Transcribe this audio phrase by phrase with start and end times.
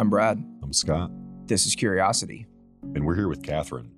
[0.00, 0.38] I'm Brad.
[0.62, 1.10] I'm Scott.
[1.46, 2.46] This is Curiosity.
[2.94, 3.90] And we're here with Kathryn.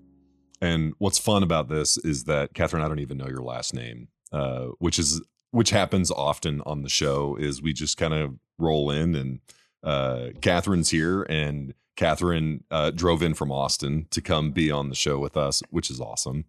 [0.62, 4.08] And what's fun about this is that Kathryn, I don't even know your last name,
[4.32, 7.36] uh, which is which happens often on the show.
[7.36, 9.40] Is we just kind of roll in and
[9.84, 14.94] uh, Kathryn's here, and Kathryn uh, drove in from Austin to come be on the
[14.94, 16.46] show with us, which is awesome.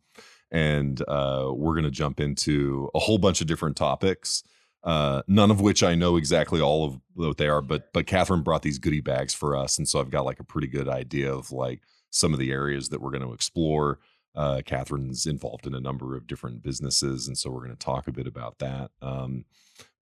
[0.50, 4.44] And uh, we're going to jump into a whole bunch of different topics
[4.84, 8.44] uh, none of which I know exactly all of what they are, but but Kathryn
[8.44, 11.34] brought these goodie bags for us, and so I've got like a pretty good idea
[11.34, 14.00] of like some of the areas that we're going to explore.
[14.34, 18.08] Uh, Kathryn's involved in a number of different businesses, and so we're going to talk
[18.08, 18.92] a bit about that.
[19.02, 19.46] Um,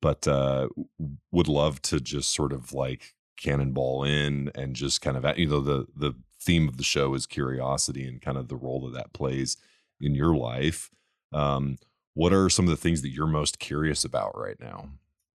[0.01, 0.69] but uh,
[1.31, 5.61] would love to just sort of like cannonball in and just kind of you know
[5.61, 9.11] the the theme of the show is curiosity and kind of the role that that
[9.13, 9.57] plays
[9.99, 10.89] in your life.
[11.33, 11.77] Um,
[12.19, 14.89] what are some of the things that you're most curious about right now?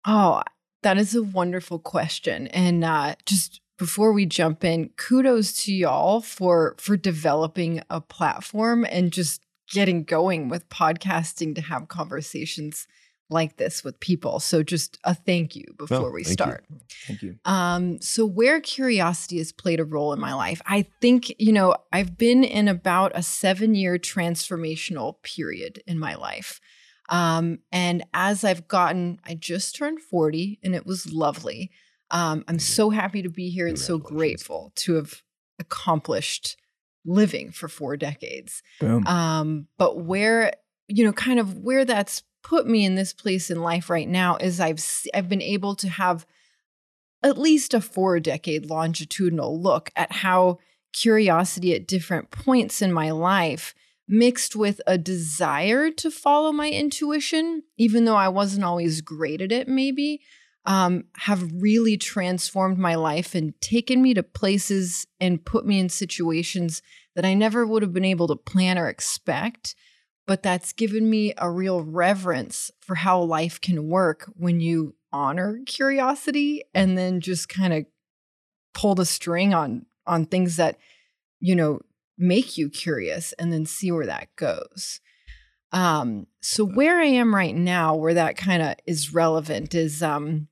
[0.06, 0.42] Oh,
[0.82, 2.46] that is a wonderful question.
[2.48, 8.84] And uh, just before we jump in, kudos to y'all for for developing a platform
[8.84, 12.86] and just getting going with podcasting to have conversations
[13.30, 14.38] like this with people.
[14.38, 16.64] So just a thank you before we thank start.
[16.68, 16.80] you.
[17.06, 17.38] Thank you.
[17.46, 21.74] Um, so where curiosity has played a role in my life, I think, you know,
[21.94, 26.60] I've been in about a seven year transformational period in my life.
[27.08, 31.70] Um, and as I've gotten, I just turned 40 and it was lovely.
[32.10, 35.22] Um, I'm so happy to be here and so grateful to have
[35.58, 36.56] accomplished
[37.04, 38.62] living for four decades.
[38.80, 39.06] Boom.
[39.06, 40.52] Um, but where,
[40.88, 44.36] you know, kind of where that's put me in this place in life right now
[44.36, 46.26] is I've I've been able to have
[47.22, 50.58] at least a four decade longitudinal look at how
[50.92, 53.74] curiosity at different points in my life
[54.06, 59.52] mixed with a desire to follow my intuition even though I wasn't always great at
[59.52, 60.20] it maybe
[60.66, 65.88] um, have really transformed my life and taken me to places and put me in
[65.88, 66.80] situations
[67.14, 69.74] that I never would have been able to plan or expect.
[70.26, 75.60] But that's given me a real reverence for how life can work when you honor
[75.66, 77.84] curiosity and then just kind of
[78.72, 80.76] pull the string on on things that
[81.38, 81.78] you know
[82.16, 85.00] make you curious and then see where that goes.
[85.72, 90.46] Um, so where I am right now, where that kind of is relevant, is um,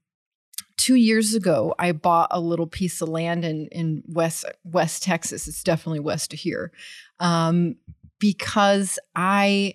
[0.76, 5.46] two years ago I bought a little piece of land in in West West Texas.
[5.46, 6.72] It's definitely west of here,
[7.20, 7.76] um,
[8.18, 9.74] because I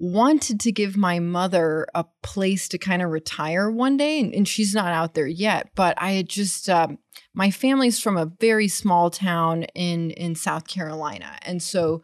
[0.00, 4.48] wanted to give my mother a place to kind of retire one day, and, and
[4.48, 5.70] she's not out there yet.
[5.76, 6.98] But I had just um,
[7.34, 12.02] my family's from a very small town in in South Carolina, and so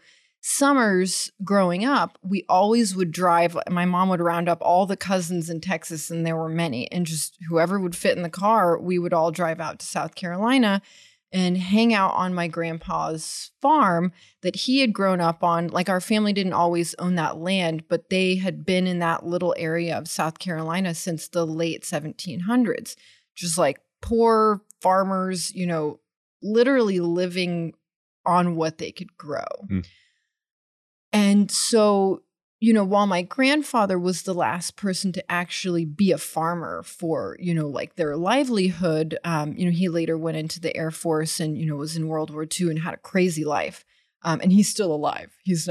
[0.48, 3.56] summers growing up, we always would drive.
[3.68, 7.04] My mom would round up all the cousins in Texas, and there were many, and
[7.04, 10.82] just whoever would fit in the car, we would all drive out to South Carolina
[11.32, 14.12] and hang out on my grandpa's farm
[14.42, 15.68] that he had grown up on.
[15.68, 19.54] Like our family didn't always own that land, but they had been in that little
[19.58, 22.96] area of South Carolina since the late 1700s.
[23.34, 25.98] Just like poor farmers, you know,
[26.44, 27.72] literally living
[28.24, 29.66] on what they could grow.
[29.68, 29.84] Mm.
[31.12, 32.22] And so,
[32.60, 37.36] you know, while my grandfather was the last person to actually be a farmer for,
[37.40, 41.40] you know, like their livelihood, um, you know, he later went into the Air Force
[41.40, 43.84] and, you know, was in World War II and had a crazy life.
[44.22, 45.36] Um, and he's still alive.
[45.42, 45.66] He's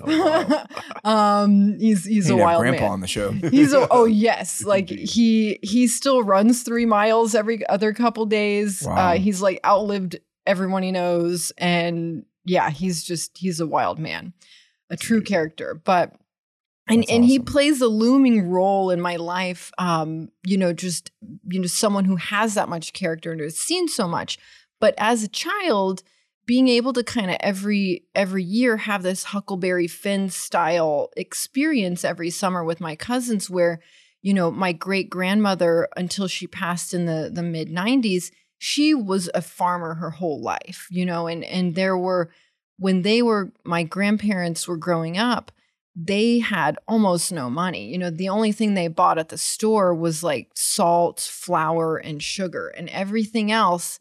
[0.00, 0.66] 95.
[1.04, 2.90] Oh, um, he's he's a wild grandpa man.
[2.90, 3.30] on the show.
[3.50, 8.82] He's a, oh yes, like he he still runs three miles every other couple days.
[8.86, 8.94] Wow.
[8.94, 10.16] Uh, he's like outlived
[10.46, 14.32] everyone he knows, and yeah, he's just he's a wild man,
[14.90, 15.74] a true character.
[15.74, 16.14] But
[16.88, 19.70] and That's and he plays a looming role in my life.
[19.78, 21.10] Um, you know, just
[21.48, 24.38] you know, someone who has that much character and has seen so much.
[24.80, 26.02] But as a child,
[26.46, 32.30] being able to kind of every every year have this Huckleberry Finn style experience every
[32.30, 33.80] summer with my cousins, where
[34.22, 39.30] you know my great grandmother until she passed in the the mid '90s, she was
[39.34, 42.30] a farmer her whole life, you know, and and there were
[42.78, 45.52] when they were my grandparents were growing up
[45.94, 47.90] they had almost no money.
[47.90, 52.22] You know, the only thing they bought at the store was like salt, flour, and
[52.22, 53.98] sugar, and everything else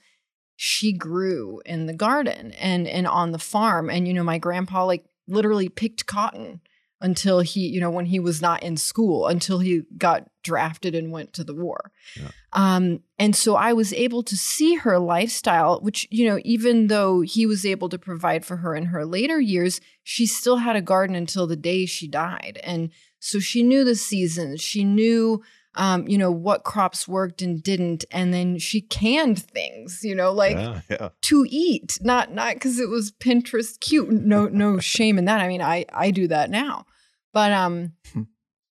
[0.64, 3.90] she grew in the garden and and on the farm.
[3.90, 6.62] And you know, my grandpa like literally picked cotton
[7.02, 11.12] until he, you know, when he was not in school, until he got drafted and
[11.12, 11.92] went to the war.
[12.16, 12.30] Yeah.
[12.54, 17.22] Um, and so I was able to see her lifestyle, which, you know, even though
[17.22, 20.82] he was able to provide for her in her later years, she still had a
[20.82, 22.60] garden until the day she died.
[22.64, 24.62] And so she knew the seasons.
[24.62, 25.42] She knew
[25.76, 28.04] um, you know, what crops worked and didn't.
[28.12, 31.10] And then she canned things, you know, like yeah, yeah.
[31.24, 34.10] to eat, not not because it was Pinterest cute.
[34.10, 35.42] No, no shame in that.
[35.42, 36.86] I mean, I I do that now.
[37.34, 38.24] But um Hmm.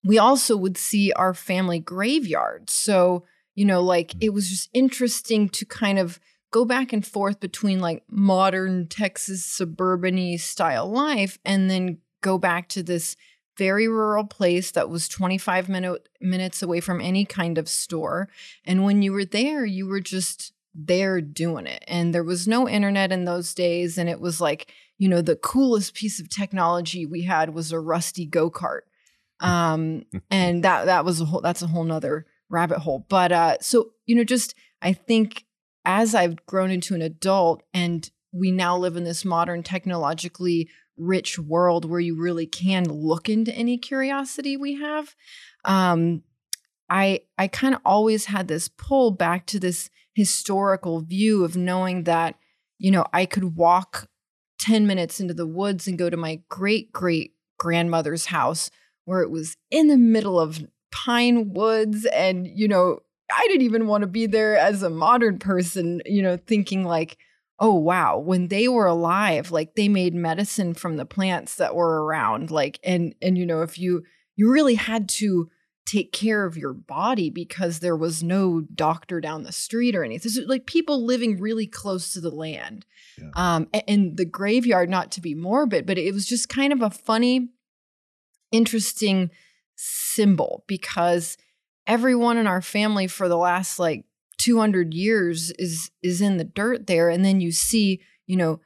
[0.04, 2.68] we also would see our family graveyard.
[2.70, 3.24] So,
[3.54, 4.18] you know, like Hmm.
[4.20, 6.20] it was just interesting to kind of
[6.52, 12.68] go back and forth between like modern Texas suburban style life and then go back
[12.68, 13.16] to this
[13.56, 18.28] very rural place that was 25 minute, minutes away from any kind of store.
[18.64, 21.84] And when you were there, you were just there doing it.
[21.88, 23.98] And there was no internet in those days.
[23.98, 27.80] And it was like, you know, the coolest piece of technology we had was a
[27.80, 28.82] rusty go-kart.
[29.40, 33.06] Um, and that that was a whole that's a whole nother rabbit hole.
[33.08, 35.44] But uh so, you know, just I think
[35.84, 40.68] as I've grown into an adult and we now live in this modern technologically
[41.00, 45.14] rich world where you really can look into any curiosity we have.
[45.64, 46.22] Um
[46.90, 52.02] i i kind of always had this pull back to this historical view of knowing
[52.02, 52.34] that
[52.78, 54.08] you know i could walk
[54.58, 58.70] 10 minutes into the woods and go to my great great grandmother's house
[59.04, 62.98] where it was in the middle of pine woods and you know
[63.32, 67.16] i didn't even want to be there as a modern person you know thinking like
[67.60, 72.04] oh wow when they were alive like they made medicine from the plants that were
[72.04, 74.02] around like and and you know if you
[74.36, 75.48] you really had to
[75.86, 80.30] take care of your body because there was no doctor down the street or anything
[80.30, 82.86] so like people living really close to the land
[83.18, 83.30] Yeah.
[83.34, 86.80] um a- and, the graveyard not to be morbid but it was just kind of
[86.82, 87.48] a funny
[88.52, 89.30] interesting
[89.76, 91.36] symbol because
[91.86, 94.04] everyone in our family for the last like
[94.40, 97.10] 200 years is is in the dirt there.
[97.10, 98.60] And then you see you know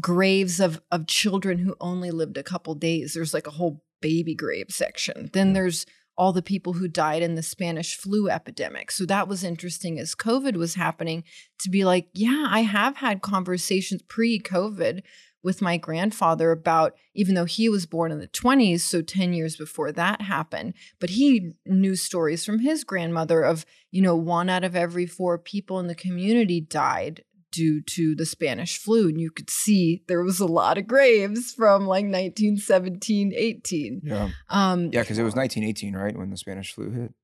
[0.00, 3.14] graves of of children who only lived a couple days.
[3.14, 5.30] There's like a whole baby grave section.
[5.32, 5.86] Then there's
[6.16, 8.90] all the people who died in the Spanish flu epidemic.
[8.90, 11.24] So that was interesting as COVID was happening
[11.60, 15.00] to be like, yeah, I have had conversations pre COVID
[15.42, 19.56] with my grandfather about, even though he was born in the 20s, so 10 years
[19.56, 24.64] before that happened, but he knew stories from his grandmother of, you know, one out
[24.64, 29.08] of every four people in the community died due to the Spanish flu.
[29.08, 34.02] And you could see there was a lot of graves from like 1917, 18.
[34.04, 34.30] Yeah.
[34.48, 37.14] Um, Yeah, because it was 1918, right, when the Spanish flu hit.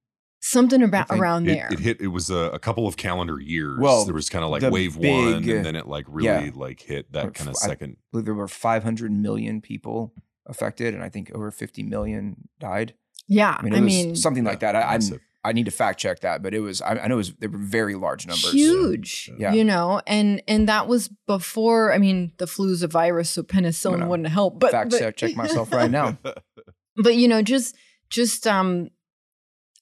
[0.46, 1.69] Something about around It, there.
[1.70, 2.00] it hit.
[2.00, 3.78] It was a, a couple of calendar years.
[3.78, 6.50] Well, there was kind of like the wave one, and then it like really yeah.
[6.54, 7.96] like hit that kind of second.
[7.98, 10.12] I believe there were 500 million people
[10.46, 12.94] affected, and I think over 50 million died.
[13.26, 14.76] yeah, I mean, I was mean, something like that.
[14.76, 15.20] I, I Massive.
[15.46, 16.82] I need to fact check that, but it was.
[16.82, 17.34] I, I know it was.
[17.34, 18.50] They were very large numbers.
[18.50, 19.31] huge.
[19.38, 19.52] Yeah.
[19.52, 21.93] You know, and and that was before.
[21.93, 24.58] I mean, the flu's a virus, so penicillin wouldn't help.
[24.58, 26.19] But fact but, check check myself right now.
[26.96, 27.76] but you know, just
[28.08, 28.90] just um,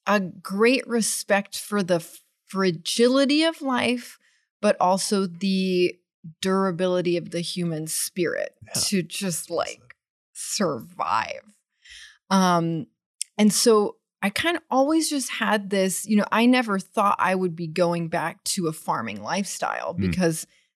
[0.07, 2.05] a great respect for the
[2.47, 4.17] fragility of life,
[4.61, 5.95] but also the
[6.41, 8.81] durability of the human spirit Yeah.
[8.85, 9.95] to just like
[10.33, 11.53] survive.
[12.29, 12.87] Um,
[13.37, 17.35] and so I kind of always just had this, you know, I never thought I
[17.35, 20.01] would be going back to a farming lifestyle Mm.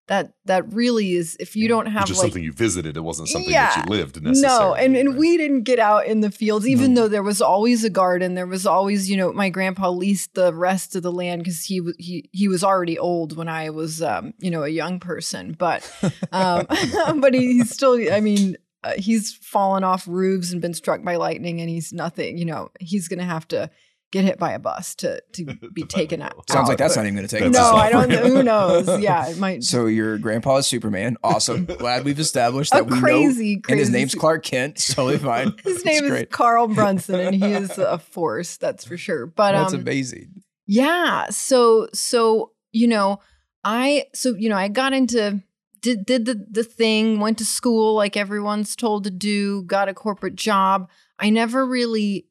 [0.09, 2.97] That that really is if you don't have just like something you visited.
[2.97, 4.59] It wasn't something that you lived necessarily.
[4.59, 5.17] no, and, and right?
[5.19, 7.01] we didn't get out in the fields, even No.
[7.01, 8.33] though there was always a garden.
[8.33, 11.79] There was always, you know, my grandpa leased the rest of the land because he
[11.79, 15.55] was he he was already old when I was, um, you know, a young person.
[15.57, 15.89] But
[16.31, 16.65] um,
[17.21, 21.17] but he, he's still, I mean, uh, he's fallen off roofs and been struck by
[21.17, 22.39] lightning, and he's nothing.
[22.39, 23.69] You know, he's gonna have to
[24.11, 26.49] get hit by a bus to to be taken out.
[26.49, 27.51] Sounds like that's not even going to take.
[27.51, 27.73] No.
[27.75, 28.09] I don't.
[28.09, 28.21] know.
[28.23, 28.99] Who knows?
[29.01, 29.63] Yeah, it might.
[29.63, 31.17] So your grandpa is Superman.
[31.23, 31.65] Awesome.
[31.79, 33.01] Glad we've established that we know.
[33.01, 33.61] crazy, crazy.
[33.69, 34.75] And his name's Clark Kent.
[34.75, 35.53] It's Totally fine.
[35.63, 36.27] His name is.
[36.31, 38.57] Carl Brunson, and he is a force.
[38.57, 39.25] That's for sure.
[39.25, 40.43] But That's um, amazing.
[40.65, 41.27] yeah.
[41.29, 43.19] So so you know,
[43.63, 45.41] I so you know I got into
[45.81, 49.93] did did the the thing, went to school like everyone's told to do, got a
[49.93, 50.89] corporate job.
[51.17, 52.27] I never really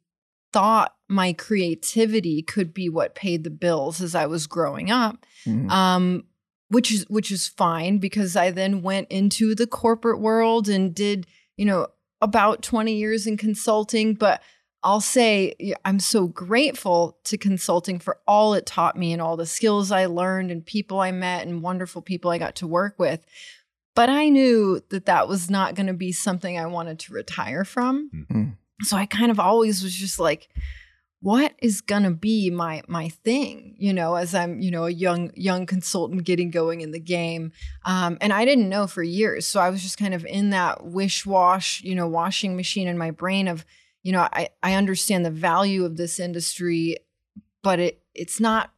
[0.53, 5.71] thought my creativity could be what paid the bills as I was growing up Mhm.
[5.71, 6.25] um,
[6.71, 11.27] which is which is fine because I then went into the corporate world and did
[11.57, 11.87] you know
[12.21, 14.43] about 20 years in consulting but
[14.85, 19.47] I'll say I'm so grateful to consulting for all it taught me and all the
[19.47, 23.25] skills I learned and people I met and wonderful people I got to work with
[23.95, 27.65] but I knew that that was not going to be something I wanted to retire
[27.65, 28.57] from Mhm.
[28.83, 30.49] so I kind of always was just like
[31.21, 35.31] what is gonna be my my thing you know as i'm you know a young
[35.35, 37.53] young consultant getting going in the game
[37.85, 40.85] um, and i didn't know for years so i was just kind of in that
[40.85, 43.65] wish wash you know washing machine in my brain of
[44.03, 46.97] you know i i understand the value of this industry
[47.63, 48.71] but it it's not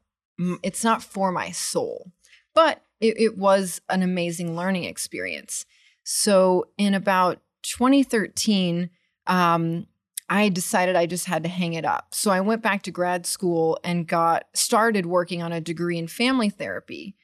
[0.62, 2.12] it's not for my soul.
[2.54, 5.66] But it, it was an amazing learning experience.
[6.02, 8.90] So in about 2013,
[9.26, 9.86] um,
[10.32, 12.14] I decided I just had to hang it up.
[12.14, 16.06] So I went back to grad school and got started working on a degree in
[16.06, 17.16] family therapy.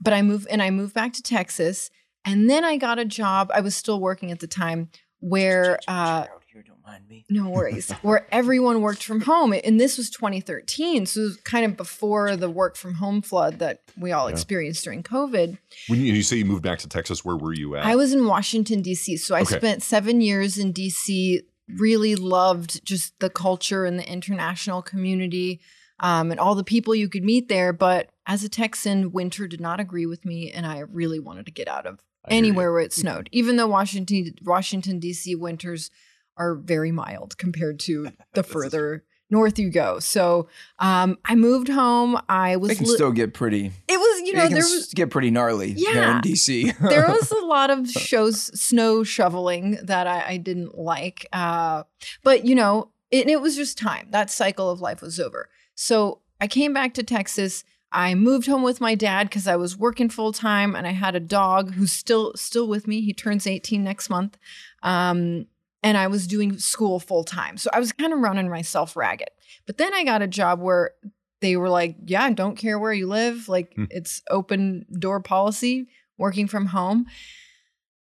[0.00, 1.90] But I moved and I moved back to Texas.
[2.24, 3.50] And then I got a job.
[3.54, 4.90] I was still working at the time
[5.20, 7.24] where uh, here, don't mind me.
[7.30, 9.54] no worries, where everyone worked from home.
[9.64, 11.06] And this was 2013.
[11.06, 14.32] So it was kind of before the work from home flood that we all Yeah.
[14.34, 15.56] experienced during COVID.
[15.86, 17.86] When you, you say you moved back to Texas, where were you at?
[17.86, 19.16] I was in Washington, D.C.
[19.16, 19.56] So I Okay.
[19.56, 25.60] spent seven years in D.C., really loved just the culture and the international community
[26.00, 27.72] um, and all the people you could meet there.
[27.72, 30.50] But as a Texan, winter did not agree with me.
[30.50, 33.68] And I really wanted to get out of I anywhere where it snowed, even though
[33.68, 35.34] Washington, Washington, D.C.
[35.34, 35.90] winters
[36.36, 39.98] are very mild compared to the further north you go.
[39.98, 40.46] So
[40.78, 42.20] um, I moved home.
[42.28, 43.72] I was, They can li- still get pretty.
[43.88, 46.16] it was, you know, they can there was, get pretty gnarly Yeah.
[46.16, 46.78] in DC.
[46.88, 51.26] there was a lot of shows snow shoveling that I, I didn't like.
[51.32, 51.82] Uh,
[52.22, 54.06] but you know, it, it was just time.
[54.10, 55.48] That cycle of life was over.
[55.74, 57.64] So I came back to Texas.
[57.94, 61.14] I moved home with my dad because I was working full time, and I had
[61.14, 63.02] a dog who's still still with me.
[63.02, 64.38] He turns 18 next month.
[64.82, 65.46] Um,
[65.82, 67.56] and I was doing school full time.
[67.56, 69.30] So I was kind of running myself ragged.
[69.66, 70.92] But then I got a job where
[71.40, 73.48] they were like, yeah, I don't care where you live.
[73.48, 73.84] Like Hmm.
[73.90, 77.06] it's open door policy, working from home.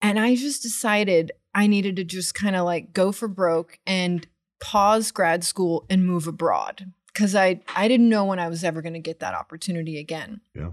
[0.01, 4.25] And I just decided I needed to just kind of like go for broke and
[4.59, 8.81] pause grad school and move abroad because I, I didn't know when I was ever
[8.81, 10.41] going to get that opportunity again.
[10.55, 10.71] Yeah.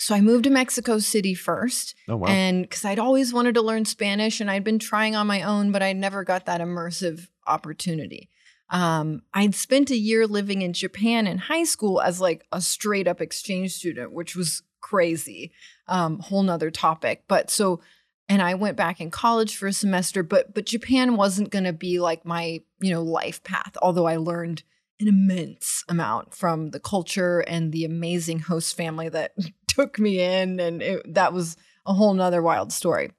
[0.00, 1.94] So I moved to Mexico City first.
[2.08, 2.26] oh wow.
[2.26, 5.72] And because I'd always wanted to learn Spanish and I'd been trying on my own,
[5.72, 8.30] but I never got that immersive opportunity.
[8.70, 13.06] Um, I'd spent a year living in Japan in high school as like a straight
[13.06, 15.52] up exchange student, which was crazy.
[15.86, 17.24] Um, whole nother topic.
[17.28, 17.80] But so,
[18.26, 22.00] and I went back in college for a semester, but but Japan wasn't gonna be
[22.00, 24.62] like my, you know, life path, although I learned
[25.00, 29.32] an immense amount from the culture and the amazing host family that
[29.74, 33.10] took me in and it, that was a whole nother wild story.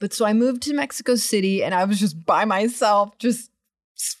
[0.00, 3.50] But so i moved to mexico city and i was just by myself just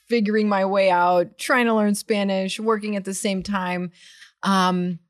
[0.08, 3.90] figuring my way out trying to learn spanish working at the same time.
[4.42, 5.00] Um,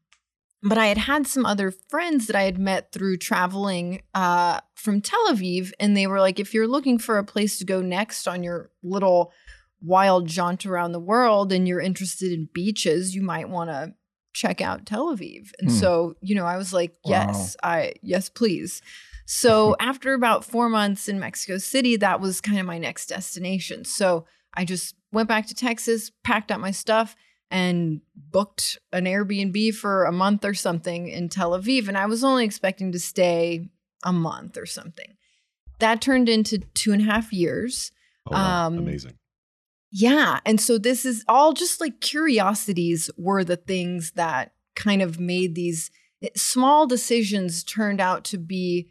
[0.63, 5.01] but i had had some other friends that i had met through traveling uh, from
[5.01, 8.27] tel aviv and they were like if you're looking for a place to go next
[8.27, 9.33] on your little
[9.81, 13.95] wild jaunt around the world and you're interested in beaches, you might want to
[14.39, 15.51] check out Tel Aviv.
[15.59, 15.77] And Hmm.
[15.77, 17.11] so, you know, I was like, Wow.
[17.11, 18.83] yes, I yes, please.
[19.27, 23.85] So after about four months in Mexico City, that was kind of my next destination.
[23.85, 27.17] So I just went back to Texas, packed up my stuff,
[27.51, 31.89] and booked an Airbnb for a month or something in Tel Aviv.
[31.89, 33.69] And I was only expecting to stay
[34.05, 35.17] a month or something.
[35.81, 37.91] That turned into two and a half years.
[38.27, 38.67] oh, wow.
[38.67, 39.15] um, Amazing.
[39.91, 40.41] Yeah.
[40.45, 45.55] And so this is all just like curiosities were the things that kind of made
[45.55, 45.91] these
[46.23, 48.91] eh, small decisions turned out to be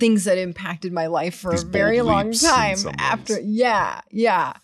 [0.00, 3.40] things that impacted my life for These a very long time after.
[3.40, 4.00] Yeah.
[4.10, 4.54] Yeah.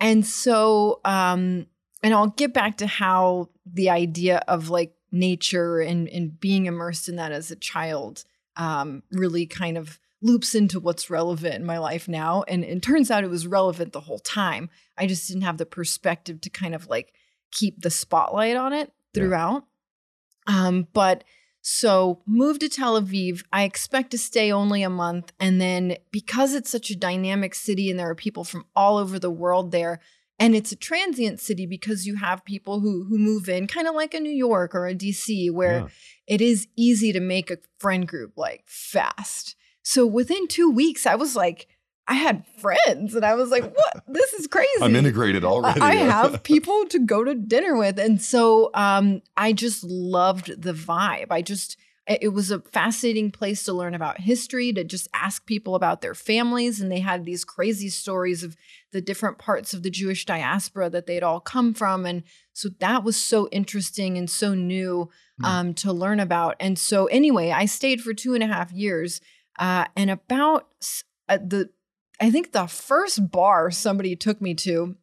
[0.00, 1.66] And so, um,
[2.02, 7.08] and I'll get back to how the idea of like nature and, and being immersed
[7.08, 8.24] in that as a child
[8.56, 12.44] um, really kind of loops into what's relevant in my life now.
[12.48, 14.70] And it turns out it was relevant the whole time.
[14.96, 17.12] I just didn't have the perspective to kind of like
[17.50, 19.20] keep the spotlight on it Yeah.
[19.22, 19.64] throughout.
[20.46, 21.24] Um, but
[21.60, 23.42] so moved to Tel Aviv.
[23.52, 25.32] I expect to stay only a month.
[25.38, 29.18] And then because it's such a dynamic city and there are people from all over
[29.18, 30.00] the world there,
[30.38, 33.94] and it's a transient city because you have people who who move in, kind of
[33.94, 35.88] like a New York or a DC, where Yeah.
[36.26, 39.54] it is easy to make a friend group like fast.
[39.82, 41.68] So within two weeks, I was like,
[42.08, 44.02] I had friends, and I was like, "What?
[44.08, 45.80] This is crazy." I'm integrated already.
[45.80, 50.72] I have people to go to dinner with, and so um, I just loved the
[50.72, 51.28] vibe.
[51.30, 51.76] I just
[52.08, 56.16] it was a fascinating place to learn about history, to just ask people about their
[56.16, 58.56] families, and they had these crazy stories of
[58.90, 63.04] the different parts of the Jewish diaspora that they'd all come from, and so that
[63.04, 65.08] was so interesting and so new
[65.38, 65.44] Hmm.
[65.46, 66.56] um, to learn about.
[66.60, 69.20] And so anyway, I stayed for two and a half years,
[69.58, 70.68] uh, and about
[71.28, 71.70] uh, the
[72.20, 74.96] I think the first bar somebody took me to,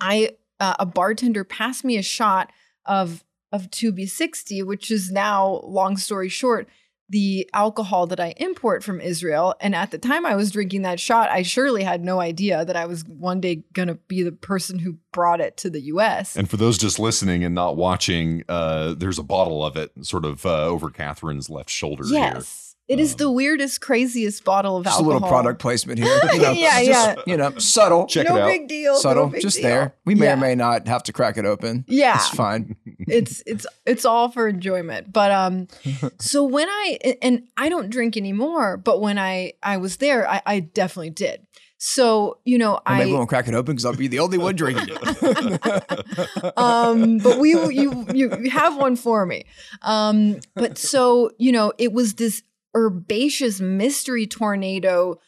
[0.00, 2.52] I uh, a bartender passed me a shot
[2.86, 6.68] of of Tubi 60, which is now, long story short,
[7.08, 9.56] the alcohol that I import from Israel.
[9.60, 12.76] And at the time I was drinking that shot, I surely had no idea that
[12.76, 16.36] I was one day going to be the person who brought it to the US.
[16.36, 20.24] And for those just listening and not watching, uh, there's a bottle of it sort
[20.24, 22.42] of uh, over Kathryn's left shoulder here.
[22.90, 22.98] Yes.
[22.98, 24.98] It is the weirdest, craziest bottle of alcohol.
[25.00, 26.20] Just a little product placement here.
[26.32, 27.22] You know, Yeah, just, yeah.
[27.26, 28.46] You know, subtle, Check no it out.
[28.48, 28.92] big deal.
[28.94, 29.64] no subtle, big just deal.
[29.68, 29.94] there.
[30.04, 30.34] We may Yeah.
[30.34, 31.84] or may not have to crack it open.
[31.88, 32.16] Yeah.
[32.16, 32.76] It's fine.
[33.06, 35.66] it's it's it's all for enjoyment but um
[36.20, 40.40] so when i and i don't drink anymore but when i i was there i,
[40.46, 41.44] I definitely did
[41.78, 44.18] so you know Well, maybe we i won't crack it open because I'll be the
[44.20, 46.58] only one drinking it.
[46.58, 49.44] um but we you you have one for me
[49.82, 52.42] um but so you know it was this
[52.74, 55.18] herbaceous mystery tornado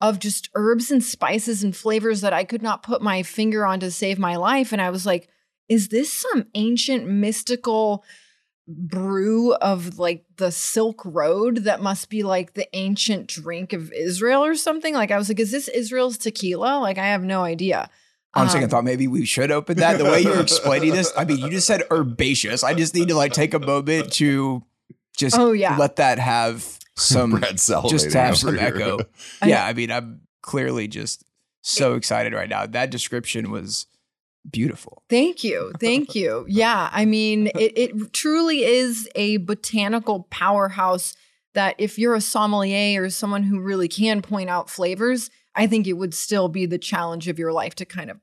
[0.00, 3.80] of just herbs and spices and flavors that I could not put my finger on
[3.80, 5.28] to save my life and I was like
[5.68, 8.04] is this some ancient mystical
[8.66, 14.44] brew of like the Silk Road that must be like the ancient drink of Israel
[14.44, 17.90] or something like I was like is this Israel's tequila like I have no idea
[18.34, 19.98] On second Um, thought, maybe we should open that.
[19.98, 22.64] The way you're explaining this, I mean, you just said herbaceous.
[22.64, 24.62] I just need to like take a moment to
[25.16, 25.76] just Oh, yeah.
[25.76, 28.66] let that have some, Brad salivating just to have some here.
[28.66, 28.98] echo.
[29.44, 31.24] Yeah, I mean, I'm clearly just
[31.62, 32.66] so excited right now.
[32.66, 33.86] That description was
[34.50, 35.02] beautiful.
[35.08, 35.72] Thank you.
[35.80, 36.44] Thank you.
[36.48, 36.90] Yeah.
[36.92, 41.14] I mean, it, it truly is a botanical powerhouse
[41.54, 45.86] that if you're a sommelier or someone who really can point out flavors, I think
[45.86, 48.18] it would still be the challenge of your life to kind of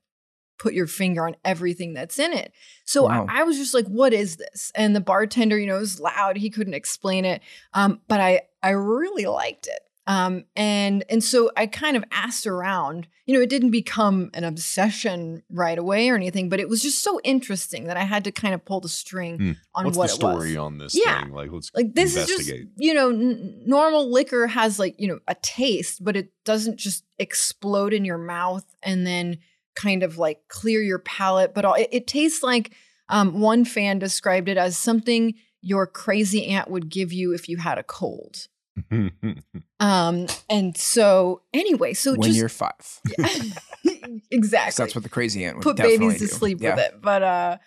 [0.58, 2.52] put your finger on everything that's in it.
[2.84, 3.26] So Wow.
[3.28, 4.70] I, I was just like, what is this?
[4.76, 6.36] And the bartender, you know, was loud.
[6.36, 7.42] He couldn't explain it.
[7.74, 9.80] Um, but I I really liked it.
[10.04, 13.06] Um, and and so I kind of asked around.
[13.26, 17.02] You know, it didn't become an obsession right away or anything, but it was just
[17.04, 19.52] so interesting that I had to kind of pull the string Hmm.
[19.76, 21.22] on What's what the it was story on this Yeah.
[21.22, 21.32] thing?
[21.32, 25.20] Like, let's like this is just you know n- normal liquor has like you know
[25.28, 29.38] a taste but it doesn't just explode in your mouth and then
[29.76, 32.72] kind of like clear your palate but all, it, it tastes like
[33.08, 37.56] um, one fan described it as something your crazy aunt would give you if you
[37.58, 38.48] had a cold
[39.80, 43.00] um and so anyway so when just you're five.
[44.30, 46.26] exactly That's what the crazy aunt would put babies to do.
[46.26, 46.74] sleep Yeah.
[46.76, 47.58] with it but uh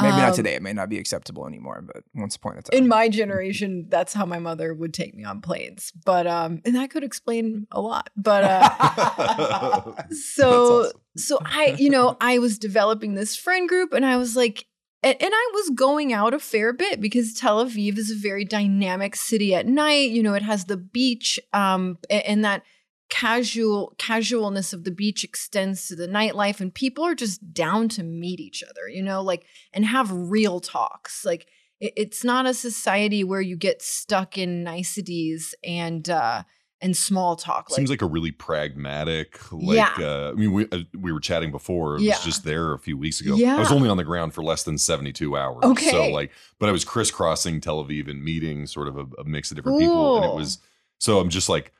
[0.00, 0.54] Maybe not um, today.
[0.54, 2.78] It may not be acceptable anymore, but once upon a time.
[2.78, 6.74] in my generation that's how my mother would take me on planes but um and
[6.76, 11.00] that could explain a lot but uh so awesome.
[11.18, 14.64] so i you know i was developing this friend group and i was like
[15.02, 19.16] and, i was going out a fair bit because tel aviv is a very dynamic
[19.16, 22.62] city at night you know it has the beach um and, that
[23.10, 28.02] casual casualness of the beach extends to the nightlife and people are just down to
[28.02, 31.24] meet each other you know like and have real talks.
[31.24, 31.46] Like
[31.80, 36.44] it, it's not a society where you get stuck in niceties and uh
[36.82, 39.94] and small talk Seems like a really pragmatic, like Yeah.
[39.98, 41.92] uh, I mean, we uh, we were chatting before.
[41.92, 42.18] It was Yeah.
[42.24, 43.34] just there a few weeks ago.
[43.36, 43.56] Yeah.
[43.56, 45.62] I was only on the ground for less than seventy two hours.
[45.64, 45.90] Okay.
[45.90, 49.50] So like, but I was crisscrossing Tel Aviv and meeting sort of a, a mix
[49.50, 50.58] of different people, and it was
[50.98, 51.72] so I'm just like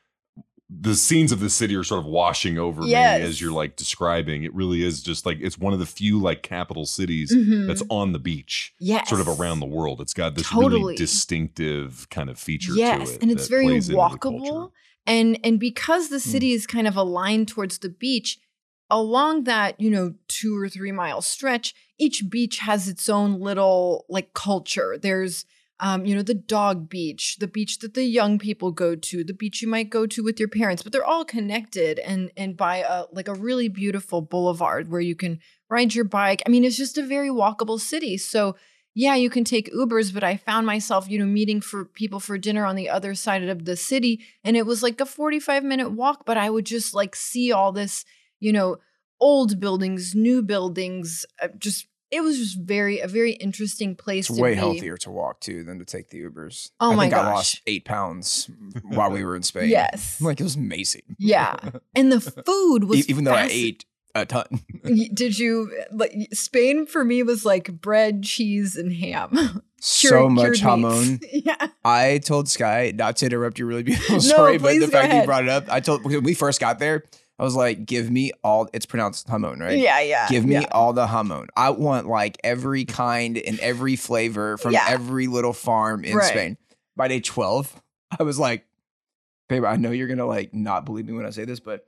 [0.74, 3.20] the scenes of the city are sort of washing over Yes.
[3.20, 4.42] me as you're like describing.
[4.44, 7.66] It really is just like it's one of the few like capital cities Mhm.
[7.66, 8.72] that's on the beach.
[8.78, 9.06] yes.
[9.08, 10.80] Sort of around the world, it's got this Totally.
[10.80, 13.22] really distinctive kind of feature yes to it.
[13.22, 14.70] and it's very walkable.
[15.06, 16.30] And and because the Hmm.
[16.30, 18.38] city is kind of aligned towards the beach
[18.90, 24.04] along that you know two or three mile stretch each beach has its own little
[24.08, 24.98] like culture.
[25.00, 25.44] There's
[25.80, 29.34] um, you know the dog beach the beach that the young people go to the
[29.34, 32.78] beach you might go to with your parents but they're all connected and and by
[32.88, 36.40] a like a really beautiful boulevard where you can ride your bike.
[36.46, 38.16] I mean it's just a very walkable city.
[38.16, 38.54] So
[38.94, 42.36] yeah, you can take Ubers, but I found myself, you know, meeting for people for
[42.38, 44.20] dinner on the other side of the city.
[44.44, 47.72] And it was like a 45 minute walk, but I would just like see all
[47.72, 48.04] this,
[48.40, 48.76] you know,
[49.20, 51.24] old buildings, new buildings.
[51.40, 54.56] uh, Just, it was just very, a very interesting place It's to way be.
[54.58, 56.70] healthier to walk to than to take the Ubers.
[56.78, 57.34] Oh I my think I gosh.
[57.34, 58.50] lost eight pounds
[58.82, 59.70] while we were in Spain.
[59.70, 60.20] Yes.
[60.20, 61.16] Like it was amazing.
[61.18, 61.56] Yeah.
[61.94, 64.44] And the food was Even though I ate a ton.
[65.14, 69.62] Did you, like, Spain for me was like bread, cheese, and ham.
[69.80, 71.20] so Cured- much cured hamon.
[71.32, 71.68] yeah.
[71.84, 75.04] I told Sky not to interrupt your really beautiful No, story, but the fact that
[75.06, 75.22] ahead.
[75.22, 77.04] you brought it up, I told when we first got there,
[77.38, 79.76] I was like, "Give me all." It's pronounced hamon, right?
[79.78, 80.00] Yeah.
[80.00, 80.28] Yeah.
[80.28, 80.66] Give me yeah.
[80.70, 81.48] all the hamon.
[81.56, 84.84] I want like every kind and every flavor from Yeah.
[84.88, 86.28] every little farm in Right.
[86.28, 86.56] Spain.
[86.94, 87.82] By day 12,
[88.20, 88.64] I was like,
[89.48, 91.86] babe, I know you're going to like not believe me when I say this, but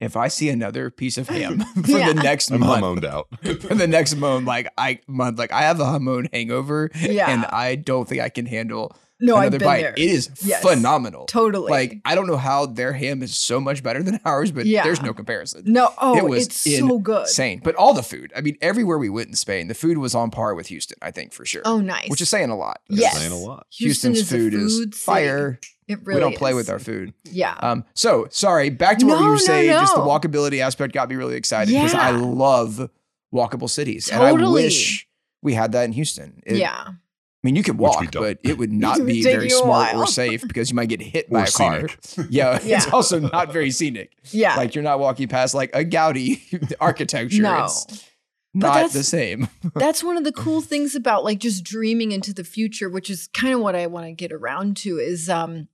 [0.00, 2.12] if I see another piece of ham for Yeah.
[2.12, 3.28] the next I'm month, hormoned out.
[3.60, 7.30] for the next month, like I month, like I have a hamon hangover Yeah.
[7.30, 9.80] and I don't think I can handle No, I've been bite.
[9.82, 9.92] there.
[9.96, 10.60] It is Yes.
[10.62, 11.26] phenomenal.
[11.26, 11.70] Totally.
[11.70, 14.82] Like I don't know how their ham is so much better than ours, but Yeah.
[14.82, 15.62] there's no comparison.
[15.66, 17.22] no, oh, it was it's so good.
[17.22, 17.60] Insane.
[17.62, 18.32] But all the food.
[18.36, 20.98] I mean, everywhere we went in Spain, the food was on par with Houston.
[21.00, 21.62] I think for sure.
[21.64, 22.08] Oh, nice.
[22.10, 22.80] which is saying a lot.
[22.90, 23.16] Yes.
[23.18, 23.66] saying a lot.
[23.70, 24.90] Houston Houston's is a food, food is city.
[24.92, 25.60] fire.
[25.88, 26.56] It really we don't play is.
[26.56, 27.12] with our food.
[27.24, 27.54] Yeah.
[27.60, 29.70] Um, so sorry, back to what we No, were no, saying.
[29.70, 32.90] Just the walkability aspect got me really excited because I love
[33.34, 35.06] walkable cities, and I wish
[35.42, 36.42] we had that in Houston.
[36.46, 36.84] It- yeah.
[36.88, 40.42] I mean, you could walk, but it would not would be very smart or safe
[40.48, 41.88] because you might get hit by Or a car.
[42.00, 42.30] scenic.
[42.32, 44.12] Yeah, it's also not very scenic.
[44.30, 44.56] Yeah.
[44.56, 46.40] Like you're not walking past like a Gaudi
[46.80, 47.42] architecture.
[47.42, 47.64] no.
[47.64, 48.02] It's
[48.54, 49.48] not the same.
[49.74, 53.26] That's one of the cool things about like just dreaming into the future, which is
[53.34, 55.68] kind of what I want to get around to is um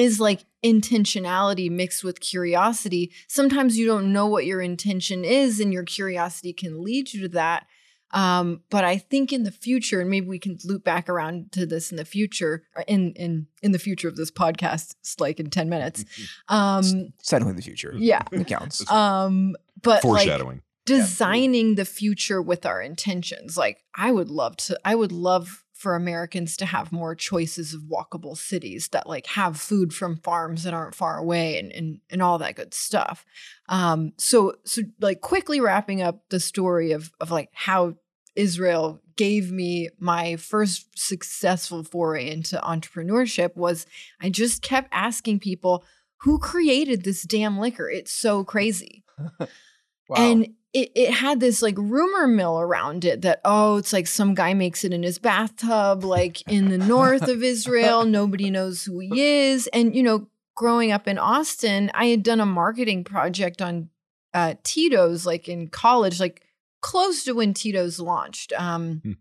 [0.00, 3.12] is like intentionality mixed with curiosity.
[3.28, 7.28] Sometimes you don't know what your intention is and your curiosity can lead you to
[7.28, 7.66] that.
[8.12, 11.64] Um, but I think in the future, and maybe we can loop back around to
[11.64, 15.38] this in the future, or in in in the future of this podcast, it's like
[15.38, 16.04] in 10 minutes.
[16.48, 16.80] Um,
[17.20, 17.94] It's the future.
[17.96, 18.22] yeah.
[18.32, 18.90] It counts.
[18.90, 20.62] Um, but like, Foreshadowing.
[20.86, 23.56] designing the future with our intentions.
[23.56, 27.80] Like I would love to I would love for Americans to have more choices of
[27.82, 32.20] walkable cities that like have food from farms that aren't far away and and, and
[32.20, 33.24] all that good stuff.
[33.68, 37.94] Um so so like quickly wrapping up the story of of like how
[38.36, 43.86] Israel gave me my first successful foray into entrepreneurship was
[44.20, 45.82] I just kept asking people
[46.18, 47.88] who created this damn liquor?
[47.88, 49.02] It's so crazy.
[50.10, 50.16] Wow.
[50.18, 54.34] And it, it had this like rumor mill around it that, oh, it's like some
[54.34, 58.04] guy makes it in his bathtub, like in the north of Israel.
[58.06, 59.68] Nobody knows who he is.
[59.68, 63.88] And, you know, growing up in Austin, I had done a marketing project on
[64.34, 66.42] uh, Tito's, like in college, like
[66.82, 68.52] close to when Tito's launched.
[68.52, 69.12] Um, Hmm.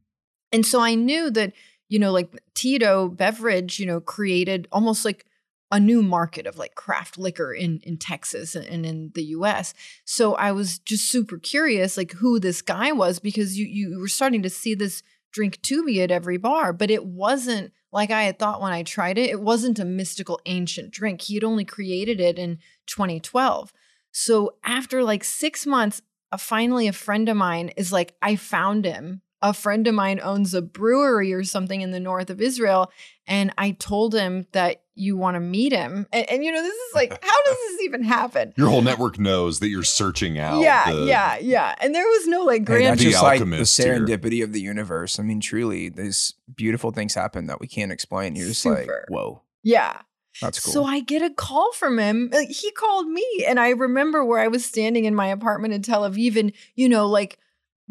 [0.52, 1.54] And so I knew that,
[1.90, 5.26] you know, like Tito beverage, you know, created almost like
[5.72, 9.74] a new market of like craft liquor in in Texas and, in the US.
[10.04, 14.08] So I was just super curious like who this guy was because you you were
[14.08, 18.24] starting to see this drink to tubi at every bar, but it wasn't like I
[18.24, 19.30] had thought when I tried it.
[19.30, 21.22] It wasn't a mystical ancient drink.
[21.22, 23.72] He had only created it in 2012.
[24.12, 26.02] So after like 6 months,
[26.32, 29.22] uh, finally a friend of mine is like I found him.
[29.42, 32.92] A friend of mine owns a brewery or something in the north of Israel
[33.26, 36.08] and I told him that you want to meet him.
[36.12, 38.54] And, and, you know, this is like, how does this even happen?
[38.58, 40.60] Your whole network knows that you're searching out.
[40.62, 41.76] yeah, the- yeah, yeah.
[41.80, 42.86] And there was no like Hey, grand.
[42.88, 43.98] that's The just like the alchemist here.
[44.00, 45.20] serendipity of the universe.
[45.20, 48.36] I mean, truly, these beautiful things happen that we can't explain.
[48.36, 50.02] You're just like, whoa, yeah.
[50.42, 50.74] that's cool.
[50.74, 52.32] So I get a call from him.
[52.50, 56.02] He called me, and I remember where I was standing in my apartment in Tel
[56.10, 57.38] Aviv, and you know, like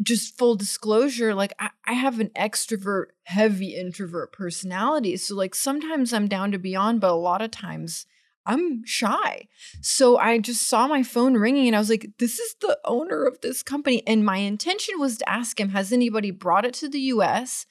[0.01, 5.17] just full disclosure, like I, I have an extrovert, heavy introvert personality.
[5.17, 8.05] So like sometimes I'm down to be on, but a lot of times
[8.45, 9.47] I'm shy.
[9.81, 13.25] So I just saw my phone ringing and I was like, this is the owner
[13.25, 14.01] of this company.
[14.07, 17.65] And my intention was to ask him, has anybody brought it to the US?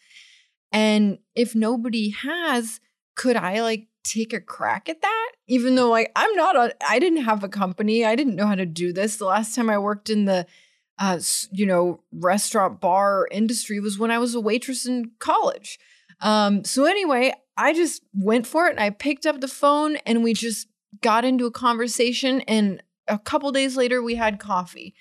[0.70, 2.80] And if nobody has,
[3.16, 5.32] could I like take a crack at that?
[5.46, 8.04] Even though like I'm not a, I didn't have a company.
[8.04, 9.16] I didn't know how to do this.
[9.16, 10.46] The last time I worked in the
[10.98, 11.20] uh,
[11.52, 15.78] you know, restaurant bar industry was when I was a waitress in college.
[16.20, 20.24] Um, so anyway, I just went for it and I picked up the phone and
[20.24, 20.66] we just
[21.00, 22.40] got into a conversation.
[22.42, 24.94] And a couple days later, we had coffee.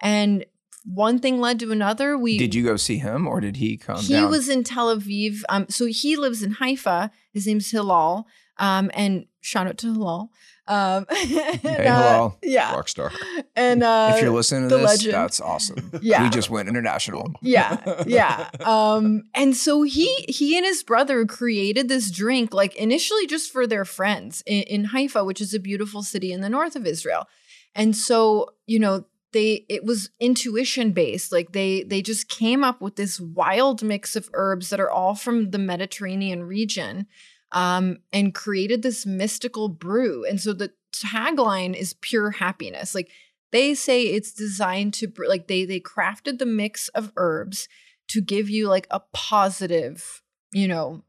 [0.00, 0.44] And
[0.84, 2.18] one thing led to another.
[2.18, 4.30] We did you go see him or did he come he down?
[4.30, 5.42] was in Tel Aviv.
[5.48, 7.10] Um, so he lives in Haifa.
[7.32, 8.26] His name's Hilal.
[8.58, 10.30] Um, and shout out to Hilal.
[10.66, 12.74] Um, Hey, uh, yeah.
[12.74, 13.12] Rock star.
[13.54, 15.14] And uh, if you're listening to this, legend.
[15.14, 15.90] that's awesome.
[16.02, 16.22] Yeah.
[16.24, 17.32] we just went international.
[17.42, 23.26] yeah yeah um and so he he and his brother created this drink like initially
[23.26, 26.76] just for their friends in, in haifa which is a beautiful city in the north
[26.76, 27.26] of israel
[27.74, 32.80] and so you know they it was intuition based like they they just came up
[32.80, 37.06] with this wild mix of herbs that are all from the mediterranean region
[37.54, 40.26] um and created this mystical brew.
[40.26, 42.94] And so the tagline is pure happiness.
[42.94, 43.10] Like
[43.54, 47.68] they say it's designed to like they they crafted the mix of herbs
[48.08, 51.02] to give you like a positive you know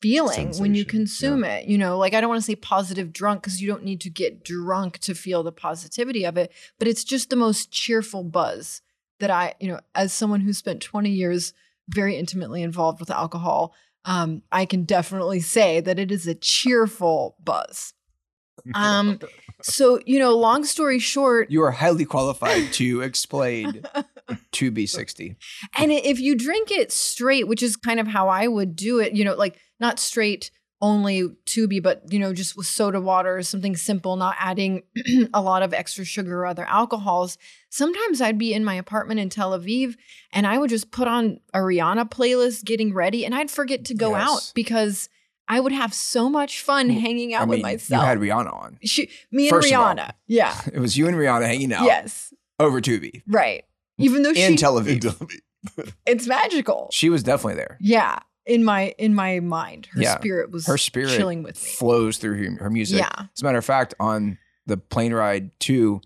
[0.00, 1.98] feeling when you Sensation, consume it you know?
[1.98, 4.98] Like i don't want to say positive drunk because you don't need to get drunk
[5.00, 8.80] to feel the positivity of it but it's just the most cheerful buzz
[9.20, 11.52] that i you know as someone who spent 20 years
[11.88, 17.36] very intimately involved with alcohol um, i can definitely say that it is a cheerful
[17.42, 17.92] buzz
[18.74, 19.18] Um,
[19.62, 23.82] so you know, long story short, You are highly qualified to explain
[24.52, 25.36] Tubi 60.
[25.78, 29.14] and if you drink it straight, which is kind of how I would do it,
[29.14, 30.50] you know, like not straight
[30.82, 34.82] only Tubi, but you know, just with soda water something simple, not adding
[35.34, 37.36] a lot of extra sugar or other alcohols.
[37.68, 39.94] Sometimes I'd be in my apartment in Tel Aviv
[40.32, 43.94] and I would just put on a Rihanna playlist getting ready and I'd forget to
[43.94, 44.28] go Yes.
[44.28, 45.08] out because
[45.48, 48.00] I would have so much fun Well, hanging out I with myself.
[48.02, 48.78] you had Rihanna on.
[48.82, 50.12] she, me and First of all, Rihanna.
[50.28, 50.58] yeah.
[50.72, 52.32] It was you and Rihanna hanging out Yes.
[52.58, 53.64] over Tubi Right.
[53.98, 55.30] Even though in she Tel Aviv.
[56.06, 56.88] it's magical.
[56.90, 57.76] She was definitely there.
[57.80, 58.20] Yeah.
[58.46, 59.86] In my in my mind.
[59.92, 60.18] Her Yeah.
[60.18, 61.68] spirit was Her spirit chilling with me.
[61.68, 62.98] flows through her, her music.
[62.98, 63.26] Yeah.
[63.34, 66.00] As a matter of fact, on the plane ride to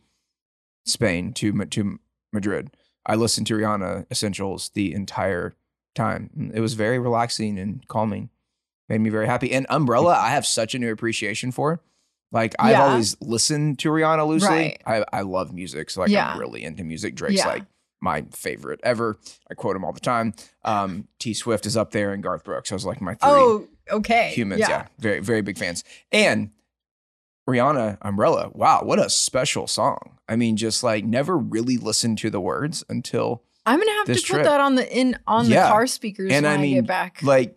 [0.87, 1.99] Spain to to
[2.33, 2.70] Madrid,
[3.07, 5.55] I listened to Rihanna Essentials the entire
[5.94, 6.51] time.
[6.55, 8.31] It was very relaxing and calming.
[8.88, 9.53] Made me very happy.
[9.53, 11.81] And Umbrella, I have such a new appreciation for.
[12.33, 12.87] Like I've Yeah.
[12.87, 14.49] always listened to Rihanna loosely.
[14.49, 14.83] Right.
[14.85, 16.33] I, I love music, so like Yeah.
[16.33, 17.14] I'm really into music.
[17.14, 17.47] Drake's Yeah.
[17.47, 17.64] like
[18.05, 19.17] my favorite ever.
[19.51, 20.35] I quote him all the time.
[20.64, 22.71] Um, T Swift is up there, and Garth Brooks.
[22.71, 24.31] I was like my three Oh, okay.
[24.33, 24.61] humans.
[24.61, 24.87] Yeah.
[25.01, 25.83] very very big fans.
[26.12, 26.51] And
[27.49, 28.51] Rihanna Umbrella.
[28.55, 30.19] Wow, what a special song.
[30.29, 34.12] I mean, just like never really listened to the words until I'm gonna have to
[34.12, 34.45] This put trip.
[34.45, 35.64] that on the in on Yeah.
[35.64, 37.23] the car speakers And when I I, get back.
[37.23, 37.57] like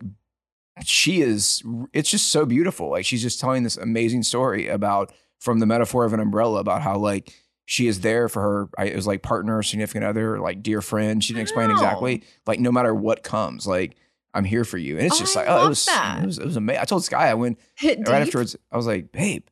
[0.84, 5.58] she is it's just so beautiful like she's just telling this amazing story about from
[5.58, 7.34] the metaphor of an umbrella about how like
[7.70, 11.22] she is there for her I, it was like partner significant other like dear friend
[11.22, 13.94] she didn't explain exactly like no matter what comes like
[14.32, 16.22] i'm here for you and it's Oh, just I like oh it was, that.
[16.22, 18.08] it was it was amazing i told Sky i went Hit deep.
[18.08, 19.44] right afterwards i was like babe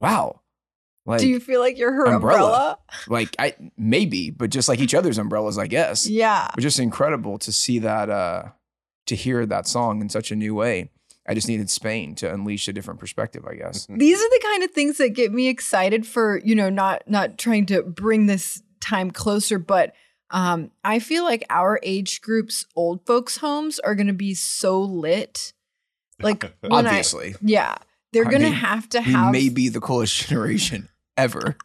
[0.00, 0.42] wow
[1.06, 2.44] like Do you feel like you're her Umbrella.
[2.44, 2.78] umbrella?
[3.08, 6.48] like i maybe but just like each other's umbrellas i guess Yeah.
[6.54, 8.44] but just incredible to see that uh
[9.06, 10.90] to hear that song in such a new way
[11.28, 13.86] i just needed spain to unleash a different perspective i guess.
[13.88, 17.38] These are the kind of things that get me excited for, you know, not not
[17.38, 19.94] trying to bring this time closer, but
[20.30, 24.80] um I feel like our age group's old folks homes are going to be so
[24.80, 25.52] lit.
[26.20, 27.34] Like when I obviously.
[27.42, 27.76] Yeah,
[28.12, 31.56] they're going to have to we have may be the coolest generation ever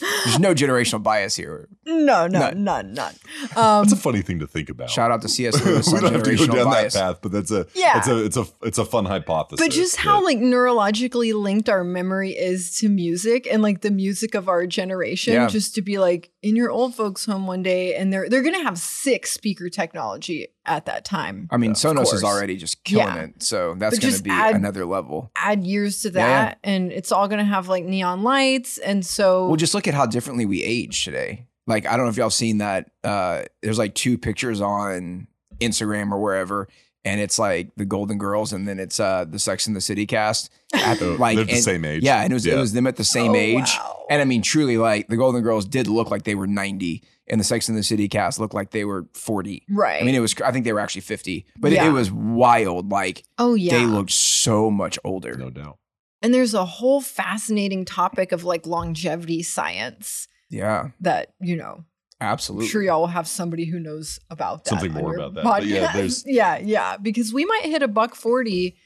[0.00, 2.64] there's no generational bias here No, no, None.
[2.64, 3.14] none, none.
[3.56, 4.90] Um, That's a funny thing to think about.
[4.90, 7.18] shout out to cs we lewis on don't have to go down bias that path,
[7.22, 7.98] but that's a Yeah.
[7.98, 9.64] it's a it's a it's a fun hypothesis.
[9.64, 13.90] but just how that- like neurologically linked our memory is to music and like the
[13.90, 15.46] music of our generation Yeah.
[15.48, 18.62] just to be like in your old folks home one day and they're they're gonna
[18.62, 21.48] have six speaker technology at that time.
[21.50, 23.22] I mean Of sonos is already just killing Yeah.
[23.24, 25.30] it so that's But going to be add- another level.
[25.36, 26.26] Add years to Yeah, yeah.
[26.44, 29.94] that and it's all gonna have like neon lights and so well just look at
[29.94, 31.46] how differently we age today.
[31.66, 35.26] Like i don't know if y'all seen that uh there's like two pictures on
[35.60, 36.68] instagram or wherever
[37.06, 40.04] and it's like the golden girls and then it's uh the sex and the city
[40.06, 42.02] cast at Oh, like they're the same age.
[42.02, 43.70] yeah and it was it was them at the same Oh, age.
[43.78, 44.04] wow.
[44.10, 47.40] and i mean truly like the golden girls did look like they were 90 and
[47.40, 50.20] the sex and the city cast looked like they were 40 right i mean it
[50.20, 53.78] was i think they were actually 50 but it, it was wild like oh yeah.
[53.78, 55.34] they looked so much older.
[55.36, 55.78] No doubt.
[56.22, 60.88] and there's a whole fascinating topic of like longevity science yeah.
[61.00, 61.84] that you know
[62.20, 64.70] absolutely I'm sure y'all will have somebody who knows about that.
[64.70, 65.44] Something more about that.
[65.44, 68.76] But yeah, there's- yeah, yeah, because we might hit a buck forty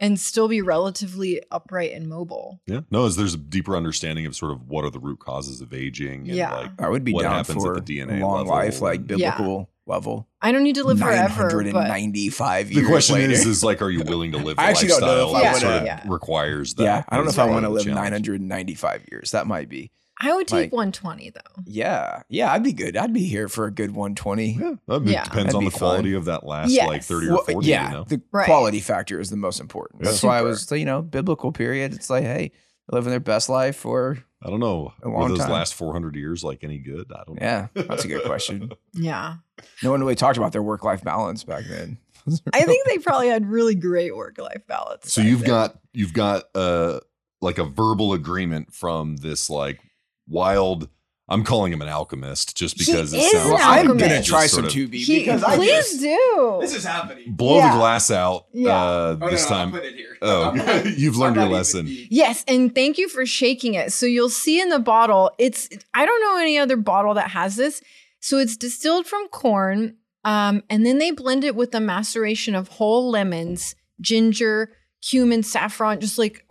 [0.00, 2.60] and still be relatively upright and mobile.
[2.66, 2.82] Yeah.
[2.88, 5.74] No, as there's a deeper understanding of sort of what are the root causes of
[5.74, 6.54] aging and Yeah.
[6.54, 8.80] like i would be what down happens for at the DNA a long level life
[8.80, 13.32] like and- biblical level I don't need to live forever, but 995 the question later.
[13.32, 15.34] is is like are you willing to live the I actually don't know lifestyle if
[15.34, 16.02] I that wanna- sort of Yeah.
[16.06, 16.82] requires that?
[16.84, 18.10] yeah i don't know if i want to live challenge.
[18.12, 21.62] 995 years that might be I would take like- one twenty though.
[21.64, 25.08] yeah yeah i'd be good i'd be here for a good 120 Yeah, I mean,
[25.12, 25.24] Yeah.
[25.24, 26.18] depends That'd on the quality fun.
[26.18, 26.88] of that last Yes.
[26.88, 28.04] like 30 or Well, 40, yeah you know?
[28.04, 28.46] the Right.
[28.46, 30.10] quality factor is the most important Yeah.
[30.10, 30.48] that's why i Super.
[30.48, 32.52] was you know biblical period it's like hey
[32.90, 34.92] living their best life or I don't know.
[35.02, 35.50] A Were long those time.
[35.50, 37.10] last 400 years like any good?
[37.12, 37.44] I don't know.
[37.44, 39.36] yeah that's a good question Yeah,
[39.82, 41.98] no one really talked about their work-life balance back then
[42.52, 45.12] I think they probably had really great work life balance.
[45.12, 45.48] So you've then.
[45.48, 47.00] got you've got uh
[47.40, 49.80] like a verbal agreement from this like
[50.28, 50.88] wild
[51.30, 54.22] I'm calling him an alchemist just He because it is sounds an well i'm gonna
[54.22, 56.58] try some sort of tubi He- because I please just, do.
[56.62, 57.72] this is happening blow Yeah.
[57.72, 58.70] the glass out Yeah.
[58.74, 59.72] uh Oh, no, this no, I'll time.
[59.72, 60.16] put it here.
[60.22, 61.86] Oh, not- you've learned I'm your lesson.
[61.88, 63.92] Yes, and thank you for shaking it.
[63.92, 67.56] So you'll see in the bottle, it's I don't know any other bottle that has
[67.56, 67.82] this.
[68.20, 72.66] So it's distilled from corn, um, and then they blend it with a maceration of
[72.68, 74.72] whole lemons, ginger,
[75.08, 76.44] cumin, saffron, just like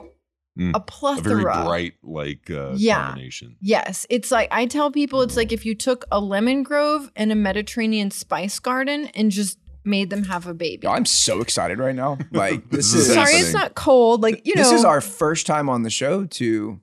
[0.58, 1.24] Mm, a A plethora.
[1.24, 3.06] very bright like uh Yeah.
[3.08, 3.58] combination.
[3.62, 7.32] Yes, it's like I tell people it's like if you took a lemon grove and
[7.32, 10.82] a Mediterranean spice garden and just made them have a baby.
[10.84, 12.18] Yo, I'm so excited right now.
[12.32, 13.42] Like this This is is Sorry, happening.
[13.44, 14.22] it's not cold.
[14.24, 16.80] Like you know, this is our first time on the show to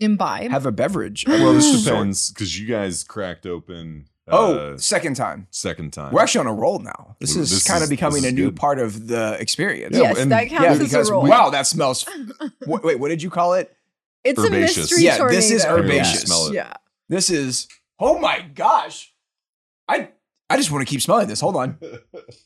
[0.00, 0.50] imbibe.
[0.50, 1.24] have a beverage.
[1.26, 4.06] Well, this of some depends because you guys cracked open.
[4.28, 5.46] Oh, uh, second time.
[5.50, 6.12] second time.
[6.12, 7.16] We're actually on a roll now.
[7.20, 8.56] This Well, is this kind is- of becoming a new good.
[8.56, 9.94] part of the experience.
[9.96, 11.22] Yeah, yes, and- that counts Yeah, as because a roll.
[11.26, 12.06] wow, that smells.
[12.66, 13.72] wait, wait, what did you call it?
[14.24, 14.76] it's Herbaceous.
[14.76, 15.36] a mystery Yeah, tornado.
[15.40, 16.22] this is herbaceous.
[16.22, 16.54] Smell it.
[16.54, 16.72] Yeah.
[17.08, 17.68] This is.
[18.00, 19.14] Oh my gosh!
[19.88, 20.08] I
[20.50, 21.40] I just want to keep smelling this.
[21.40, 21.78] Hold on.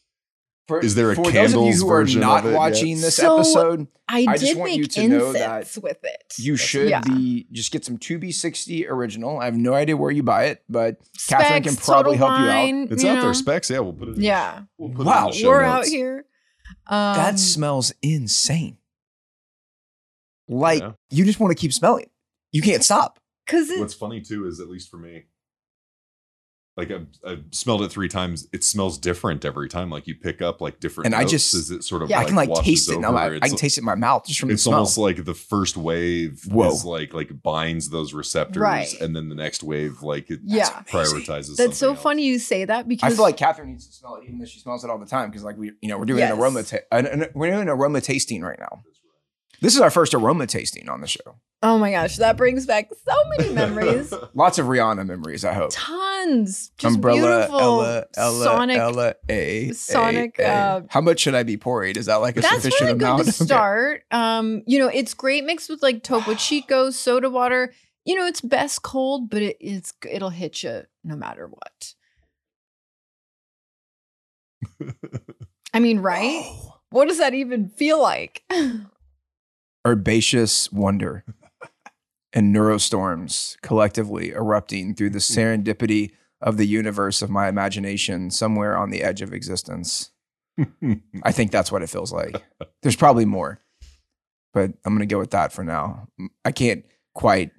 [0.71, 2.51] For, Is there a for those of you candles who are version not of it
[2.51, 2.57] yet?
[2.59, 3.89] watching this So- episode?
[4.09, 6.35] I, I just did want make you to know that incense with it.
[6.39, 7.01] You should Yeah.
[7.01, 9.39] be just get some Tubi 60 original.
[9.41, 12.47] I have no idea where you buy it, but Kathryn can probably Total help you
[12.87, 12.93] out.
[12.93, 13.23] It's you out know.
[13.23, 13.35] there.
[13.35, 13.69] Spec's.
[13.71, 14.17] Yeah, we'll put it.
[14.17, 14.63] In Yeah.
[14.79, 15.25] We'll put Wow.
[15.25, 15.89] It in the show We're notes.
[15.89, 16.25] out here.
[16.87, 18.79] Um, that smells insane.
[20.49, 20.93] Like Yeah.
[21.11, 22.11] you just want to keep smelling.
[22.53, 23.19] You can't stop.
[23.47, 25.25] because What's funny too is at least for me,
[26.81, 28.49] like I've, I've smelled it three times.
[28.53, 29.91] It smells different every time.
[29.91, 31.07] Like you pick up like different.
[31.07, 32.99] And I just- as it sort of Yeah, I can like taste it.
[32.99, 33.09] Now.
[33.11, 33.19] over.
[33.19, 34.75] I, I can taste it in my mouth just from the It's smell.
[34.77, 36.71] almost like the first wave Whoa.
[36.73, 39.01] is like like binds those receptors, Right.
[39.01, 40.69] and then the next wave like it Yeah.
[40.89, 41.57] prioritizes.
[41.57, 42.03] that's so else.
[42.03, 44.45] funny you say that because I feel like Kathryn needs to smell it, even though
[44.47, 45.31] she smells it all the time.
[45.31, 46.33] Because like we, you know, we're doing Yes.
[46.33, 46.63] an aroma.
[46.63, 48.83] Ta- an, an- we're doing an aroma tasting right now.
[49.61, 51.37] This is our first aroma tasting on the show.
[51.63, 54.13] oh my gosh, that brings back so many memories.
[54.35, 55.45] Lots of Rihanna memories.
[55.45, 55.71] I hope.
[55.73, 56.71] Tons.
[56.79, 58.79] Just Umbrella, beautiful Ella, Ella, Sonic.
[58.79, 60.49] Ella, A, Sonic, A, A.
[60.49, 61.97] uh, How much should I be pouring?
[61.97, 63.25] Is that like a That's sufficient really good amount?
[63.25, 63.45] to Okay.
[63.45, 64.03] start.
[64.11, 67.73] Um, you know, it's great mixed with like Topo Chico, soda water.
[68.07, 71.95] You know, it's best cold, but it, it's it'll hit you no matter what.
[75.75, 76.43] I mean, right?
[76.45, 76.77] Oh.
[76.91, 78.43] What does that even feel like?
[79.87, 81.25] Herbaceous wonder
[82.33, 88.91] and neurostorms collectively erupting through the serendipity of the universe of my imagination somewhere on
[88.91, 90.11] the edge of existence.
[91.23, 92.43] I think that's what it feels like.
[92.83, 93.61] There's probably more,
[94.53, 96.09] but I'm going to go with that for now.
[96.45, 97.51] I can't quite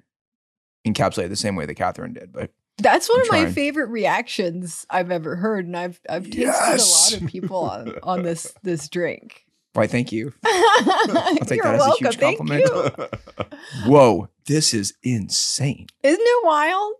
[0.86, 4.84] encapsulate the same way that Kathryn did, but That's one I'm of my favorite reactions
[4.90, 7.12] I've ever heard, and I've I've tasted Yes.
[7.12, 9.44] a lot of people on, on this this drink.
[9.74, 10.32] Why, thank you.
[10.44, 12.06] I'll take You're that as a welcome.
[12.06, 12.68] huge Thank compliment.
[12.68, 13.58] you.
[13.90, 15.86] Whoa, this is insane.
[16.02, 16.94] Isn't it wild?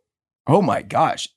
[0.46, 1.28] Oh my gosh.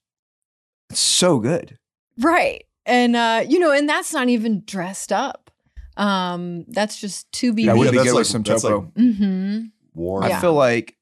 [0.89, 1.77] It's so good.
[2.19, 2.63] Right.
[2.85, 5.51] And uh, you know, and that's not even dressed up.
[5.97, 8.63] Um, that's just to be That would Yeah, be that's good like- with some that's
[8.63, 8.91] like- topo.
[8.95, 9.59] hmm
[9.93, 10.23] Warm.
[10.25, 10.41] I Yeah.
[10.41, 10.97] feel like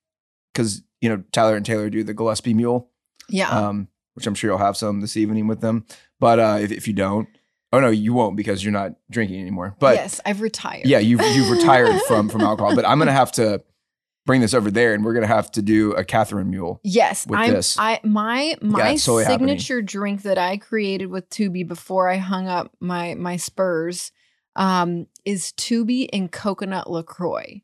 [0.54, 2.90] because you know Tyler and Taylor do the Gillespie Mule,
[3.28, 3.50] Yeah.
[3.50, 5.86] um, which I'm sure you'll have some this evening with them.
[6.20, 7.28] But uh, if, if you don't,
[7.74, 9.76] oh no, you won't because you're not drinking anymore.
[9.80, 10.86] But yes, I've retired.
[10.86, 12.74] yeah, you've you've retired from from alcohol.
[12.76, 13.62] But I'm gonna have to
[14.26, 16.80] bring this over there, and we're gonna have to do a Kathryn Mule.
[16.84, 17.52] Yes, with I'm.
[17.52, 17.76] this.
[17.78, 19.50] I my my it's totally happening.
[19.50, 24.12] signature drink that I created with Tubi before I hung up my my Spurs
[24.56, 27.62] um, is Tubi and coconut Lacroix.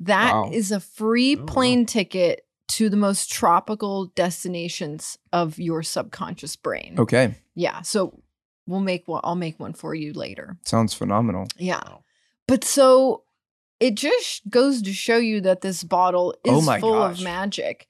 [0.00, 0.76] That is Wow.
[0.78, 1.46] a free Oh, wow.
[1.46, 6.94] plane ticket to the most tropical destinations of your subconscious brain.
[6.98, 8.21] Okay, Yeah, so
[8.72, 9.20] we'll make one.
[9.22, 10.56] I'll make one for you later.
[10.64, 11.46] sounds phenomenal.
[11.58, 12.02] Yeah, Wow.
[12.48, 13.22] but so
[13.78, 17.18] it just goes to show you that this bottle oh is Oh full gosh.
[17.18, 17.86] of magic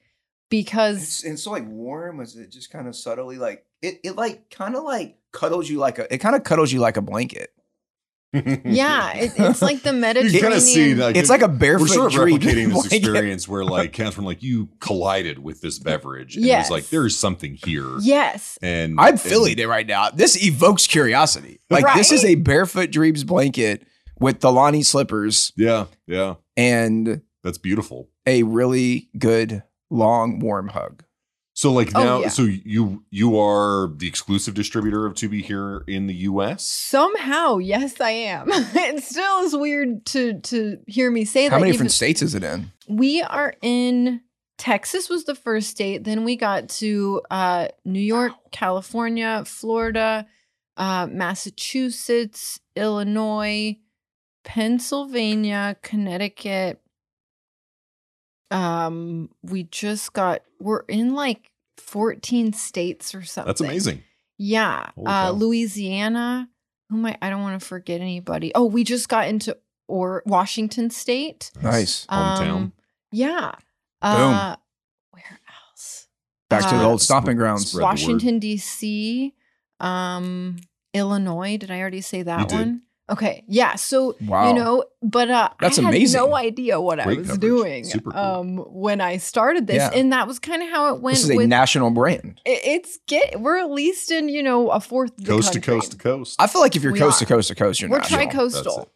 [0.49, 2.17] because It's, it's so like warm.
[2.17, 3.99] Was it just kind of subtly like it?
[4.03, 6.11] It like kind of like cuddles you like a.
[6.13, 7.51] It kind of cuddles you like a blanket.
[8.33, 10.41] Yeah, it, it's like the you Mediterranean.
[10.41, 12.93] kind of see like It's like a barefoot we're sort of replicating this blanket.
[12.93, 16.67] experience where like Kathryn, like you collided with this beverage, and Yes.
[16.69, 20.09] it was like there is something here, Yes, and I'm and- feeling it right now.
[20.09, 21.59] This evokes curiosity.
[21.69, 23.85] Like this is a barefoot dreams blanket
[24.19, 28.09] with the Lonnie slippers Yeah, yeah, and that's beautiful.
[28.25, 31.03] a really good long warm hug.
[31.55, 32.27] So like Oh, now, yeah.
[32.29, 36.65] so you you are the exclusive distributor of Tubi here in the U.S.
[36.65, 38.47] somehow, yes, I am.
[38.51, 41.53] it still is weird to to hear me say How that.
[41.55, 42.71] How many even- different states is it in?
[42.89, 44.21] we are in
[44.57, 46.03] Texas was the first state.
[46.03, 50.25] Then we got to uh, New York, California, Florida,
[50.77, 53.77] uh, Massachusetts, Illinois,
[54.43, 56.79] Pennsylvania, Connecticut.
[58.53, 63.47] Um, we just got we're in like 14 states or something.
[63.49, 64.03] That's amazing.
[64.37, 64.89] Yeah.
[64.95, 65.31] Holy Uh cow.
[65.31, 66.49] Louisiana.
[66.89, 67.17] Who am I?
[67.21, 68.51] I don't want to forget anybody.
[68.55, 71.51] Oh, we just got into or Washington State.
[71.61, 72.05] Nice.
[72.07, 72.49] Hometown.
[72.49, 72.73] Um,
[73.11, 73.53] yeah.
[74.01, 74.55] Uh,
[75.11, 75.39] where
[75.69, 76.07] else?
[76.49, 77.67] Back to the Uh, old stomping grounds.
[77.69, 77.89] Spread the word.
[77.89, 79.33] Washington D.C.
[79.79, 80.57] Um,
[80.93, 81.57] Illinois.
[81.57, 82.55] Did I already say that did.
[82.59, 82.81] one?
[83.11, 83.43] Okay.
[83.47, 83.75] Yeah.
[83.75, 84.47] So Wow.
[84.47, 86.21] you know, but uh, That's I had amazing.
[86.21, 87.39] no idea what I was coverage.
[87.41, 88.19] doing Super cool.
[88.19, 89.91] um when I started this, Yeah.
[89.93, 91.15] and that was kind of how it went.
[91.17, 92.39] this is a with national brand.
[92.45, 95.59] it- it's get we're at least in you know a fourth of the coast to
[95.61, 96.37] coast to coast.
[96.41, 97.25] I feel like if you're We coast are.
[97.25, 98.19] to coast to coast, you're We're national.
[98.21, 98.89] Tri-coastal.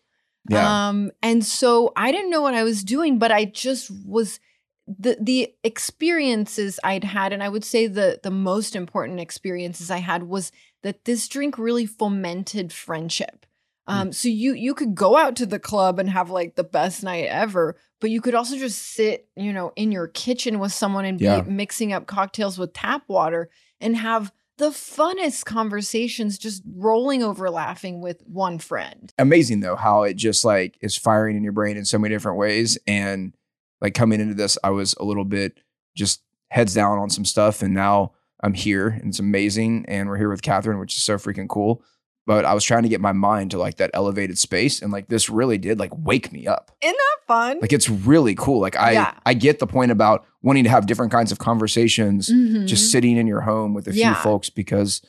[0.49, 0.87] Yeah.
[0.89, 4.39] Um, and so I didn't know what I was doing, but I just was
[4.87, 9.97] the the experiences I'd had, and I would say the the most important experiences I
[9.97, 10.51] had was
[10.83, 13.45] that this drink really fomented friendship.
[13.89, 13.93] Mm.
[13.93, 17.03] Um, so you you could go out to the club and have like the best
[17.03, 21.05] night ever, but you could also just sit, you know, in your kitchen with someone
[21.05, 21.41] and Yeah.
[21.41, 27.49] be mixing up cocktails with tap water and have the funnest conversations just rolling over
[27.49, 29.13] laughing with one friend.
[29.19, 32.39] amazing though how it just like is firing in your brain in so many different
[32.39, 33.33] ways and
[33.81, 35.59] like coming into this i was a little bit
[35.95, 38.11] just heads down on some stuff and now
[38.41, 41.83] i'm here and it's amazing and we're here with Kathryn which is so freaking cool
[42.27, 45.07] but i was trying to get my mind to like that elevated space and like
[45.07, 47.59] this really did like wake me up Isn't that Fun.
[47.61, 49.13] like it's really cool like i Yeah.
[49.25, 52.27] i get the point about wanting to have different kinds of conversations
[52.67, 53.99] just sitting in your home with a Mm-hmm.
[53.99, 54.13] Yeah.
[54.13, 55.01] few folks because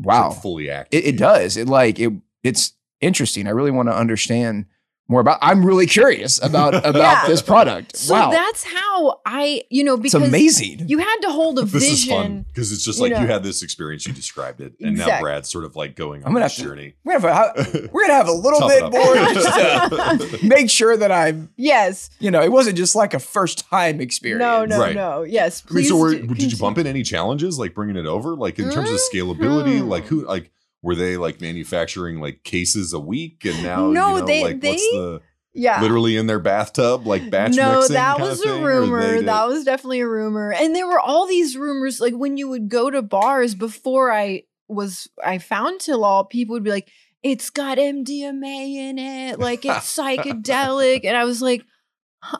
[0.00, 1.00] wow like, fully active.
[1.00, 1.56] it, it does.
[1.56, 2.12] It like it.
[2.42, 3.46] It's interesting.
[3.46, 4.66] I really want to understand
[5.08, 5.38] more about.
[5.42, 7.26] I'm really curious about about Yeah.
[7.26, 7.96] this product.
[7.96, 10.88] So wow, that's how I, you know, it's because amazing.
[10.88, 11.80] you had to hold a vision.
[11.80, 12.46] This is fun vision.
[12.48, 13.32] because it's just you like you know.
[13.32, 16.32] had this experience, you described it, and now Brad's sort of like going I'm on
[16.34, 16.94] gonna this have to- journey.
[17.04, 21.12] we're gonna have, we're gonna have a little bit more just to make sure that
[21.12, 21.50] I'm.
[21.56, 22.10] Yes.
[22.18, 24.40] You know, it wasn't just like a first time experience.
[24.40, 24.94] No, no, Right.
[24.94, 25.22] no.
[25.22, 25.62] Yes.
[25.70, 28.34] I mean, so were, do- did you bump into any challenges like bringing it over,
[28.36, 29.80] like in terms of scalability?
[29.80, 29.88] Mhm.
[29.88, 30.50] Like who, like
[30.84, 34.62] were they like manufacturing like cases a week, and now No, you know, they- like
[34.62, 35.20] what's they- the
[35.54, 35.80] Yeah.
[35.80, 39.22] literally in their bathtub like batch no, that was a rumor.
[39.22, 40.52] That was definitely a rumor.
[40.52, 44.42] And there were all these rumors, like when you would go to bars before I
[44.68, 46.88] was I found Tillall, people would be like,
[47.22, 51.00] it's got MDMA in it, like it's psychedelic.
[51.04, 51.64] And I was like,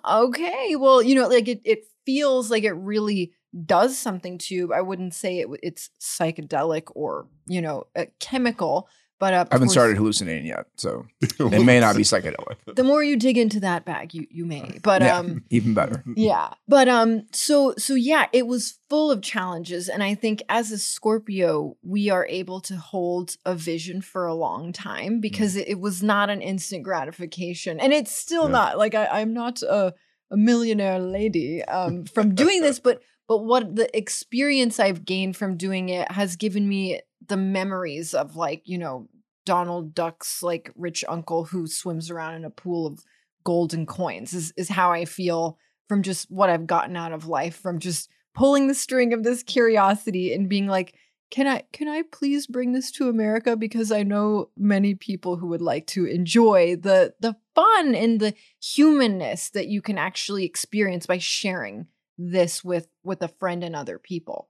[0.09, 3.33] okay, well, you know, like it it feels like it really
[3.67, 4.73] does something to you.
[4.73, 8.89] I wouldn't say it, it's psychedelic or, you know, a chemical.
[9.21, 12.57] But uh, I haven't course- started hallucinating yet, so it may not be psychedelic.
[12.75, 14.81] The more you dig into that bag, you you may.
[14.83, 15.19] But Yeah.
[15.19, 16.03] um Even better.
[16.17, 20.73] yeah but um so so yeah it was full of challenges and i think as
[20.73, 25.69] a scorpio we are able to hold a vision for a long time because it,
[25.69, 28.51] it was not an instant gratification and it's still Yeah.
[28.59, 29.95] not like I, i'm not a,
[30.31, 35.57] a millionaire lady um from doing this but but what the experience i've gained from
[35.57, 39.09] doing it has given me the memories of like you know
[39.47, 43.01] donald duck's like rich uncle who swims around in a pool of
[43.45, 45.59] golden coins is, is how i feel
[45.89, 49.43] from just what I've gotten out of life from just pulling the string of this
[49.43, 50.95] curiosity and being like,
[51.31, 53.57] can I can I please bring this to America?
[53.57, 58.35] because I know many people who would like to enjoy the the fun and the
[58.63, 61.87] humanness that you can actually experience by sharing
[62.19, 64.49] this with with a friend and other people.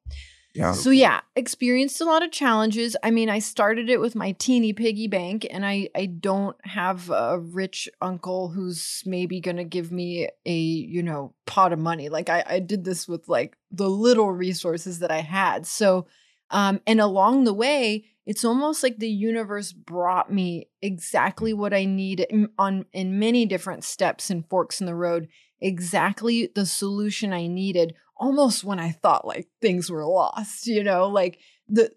[0.54, 0.72] Yeah.
[0.72, 2.96] So yeah, experienced a lot of challenges.
[3.02, 7.10] I mean, I started it with my teeny piggy bank and I I don't have
[7.10, 12.08] a rich uncle who's maybe going to give me a, you know, pot of money.
[12.08, 15.66] Like I I did this with like the little resources that I had.
[15.66, 16.06] So
[16.50, 21.84] um and along the way, it's almost like the universe brought me exactly what I
[21.84, 25.28] need in- on in many different steps and forks in the road,
[25.60, 31.08] exactly the solution I needed almost when I thought like things were lost, you know,
[31.08, 31.38] like
[31.68, 31.90] the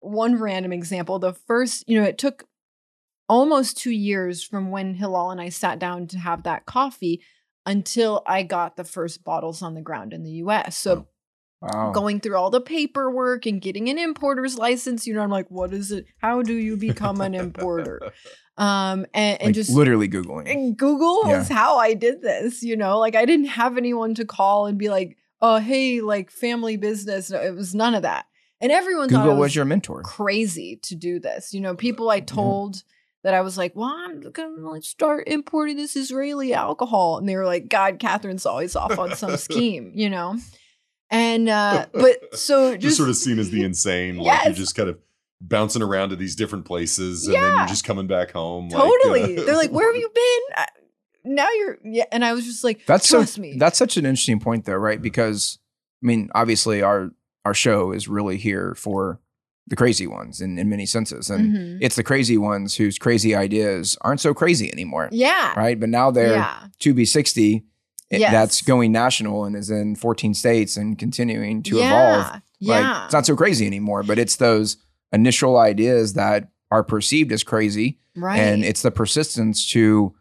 [0.00, 2.46] one random example, the first, you know, it took
[3.28, 7.22] almost two years from when Hilal and I sat down to have that coffee
[7.64, 10.76] until I got the first bottles on the ground in the US.
[10.76, 11.06] So oh,
[11.62, 11.92] Wow.
[11.92, 15.72] going through all the paperwork and getting an importer's license, you know, I'm like, what
[15.72, 16.04] is it?
[16.18, 18.12] How do you become an importer?
[18.56, 20.50] Um and, and Like, just literally googling.
[20.50, 21.38] and Google Yeah.
[21.38, 24.78] was how I did this, you know, like I didn't have anyone to call and
[24.78, 27.30] be like, oh, hey, like family business.
[27.30, 28.26] No, it was none of that.
[28.60, 30.02] And everyone thought Google was was your mentor.
[30.02, 31.52] crazy to do this.
[31.52, 32.82] You know, people I told
[33.24, 37.18] that I was like, well, I'm going to like start importing this Israeli alcohol.
[37.18, 40.38] And they were like, God, Kathryn's always off on some scheme, you know?
[41.10, 44.74] And, uh, but so just, just, sort of seen as the insane, like you're just
[44.76, 44.98] kind of
[45.48, 47.58] bouncing around to these different places, and then Yeah.
[47.58, 48.68] you're just coming back home.
[48.68, 49.38] like, totally.
[49.38, 50.40] uh, They're like, where have you been?
[50.56, 50.66] I-
[51.26, 52.04] now you're, yeah.
[52.12, 53.56] And I was just like, That's trust so, me.
[53.58, 55.00] That's such an interesting point, though, right?
[55.00, 55.58] Because
[56.02, 57.10] I mean, obviously, our
[57.46, 59.20] our show is really here for
[59.66, 61.78] the crazy ones in, in many senses, and Mhm.
[61.80, 65.54] it's the crazy ones whose crazy ideas aren't so crazy anymore, yeah.
[65.58, 65.80] right?
[65.80, 66.54] But now they're Yeah.
[66.80, 67.64] Tubi sixty.
[68.10, 68.30] it- Yes.
[68.32, 71.86] That's going national and is in 14 states and continuing to yeah.
[71.88, 72.42] evolve.
[72.60, 72.74] Yeah.
[72.92, 74.76] Like, it's not so crazy anymore, but it's those
[75.14, 77.98] initial ideas that are perceived as crazy.
[78.16, 78.38] right.
[78.38, 80.14] And it's the persistence to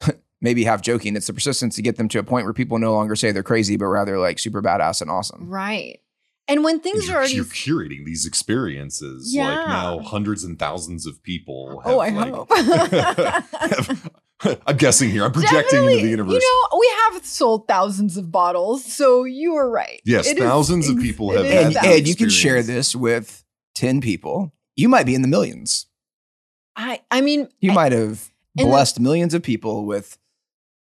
[0.40, 2.92] maybe half joking, it's the persistence to get them to a point where people no
[2.92, 5.48] longer say they're crazy, but rather like super badass and awesome.
[5.48, 6.00] right.
[6.48, 9.44] And when things you're, are already you're curating these experiences Yeah.
[9.46, 12.50] like now hundreds and thousands of people Oh, I like, hope.
[14.40, 15.24] have, I'm guessing here.
[15.24, 16.32] I'm projecting Definitely, into the universe.
[16.42, 20.00] You know, we have sold thousands of bottles, so you are right.
[20.04, 22.96] Yes, It is thousands of people have is had and, and you can share this
[22.96, 23.44] with
[23.74, 24.52] 10 people.
[24.76, 25.86] You might be in the millions.
[26.76, 30.18] I, I mean, You I- might have and the- blessed millions of people with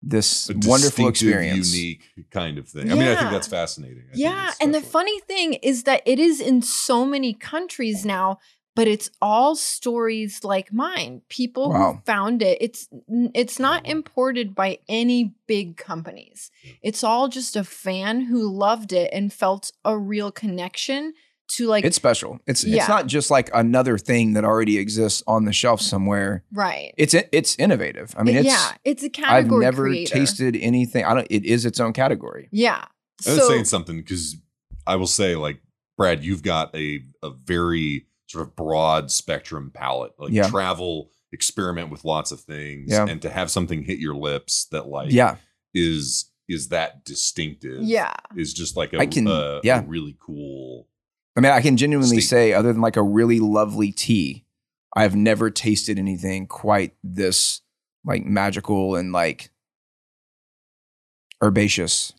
[0.02, 1.74] this A wonderful experience.
[1.74, 2.92] unique kind of thing.
[2.92, 4.04] I mean, I think that's fascinating.
[4.10, 8.04] I Yeah, it's and the funny thing is that it is in so many countries
[8.06, 8.40] now,
[8.76, 11.22] but it's all stories like mine.
[11.30, 11.94] People Wow.
[11.94, 12.58] who found it.
[12.60, 12.90] It's
[13.34, 16.52] it's not imported by any big companies.
[16.82, 21.14] It's all just a fan who loved it and felt a real connection
[21.50, 22.39] to like It's special.
[22.48, 22.78] It's Yeah.
[22.78, 26.44] it's not just like another thing that already exists on the shelf somewhere.
[26.52, 26.94] right.
[26.98, 28.14] It's it's innovative.
[28.18, 30.14] I mean, it's yeah, it's I've never creator.
[30.14, 31.06] tasted anything.
[31.06, 31.28] I don't.
[31.30, 32.50] It is its own category.
[32.52, 32.86] Yeah.
[33.26, 34.36] And So it's saying something because
[34.88, 35.60] I will say, like
[35.98, 40.14] Brad, you've got a a very sort of broad spectrum palette.
[40.18, 40.48] Like Yeah.
[40.50, 43.06] travel, experiment with lots of things, Yeah.
[43.08, 45.36] and to have something hit your lips that like Yeah,
[45.74, 47.84] is is that distinctive.
[47.84, 48.14] yeah.
[48.36, 49.84] is just like a, I can- a- a yeah.
[49.88, 50.88] really cool.
[51.36, 52.30] I mean, I can genuinely Steep.
[52.30, 54.46] say, other than like a really lovely tea,
[54.96, 57.62] I've never tasted anything quite this
[58.06, 59.50] like magical and like
[61.42, 62.14] herbaceous.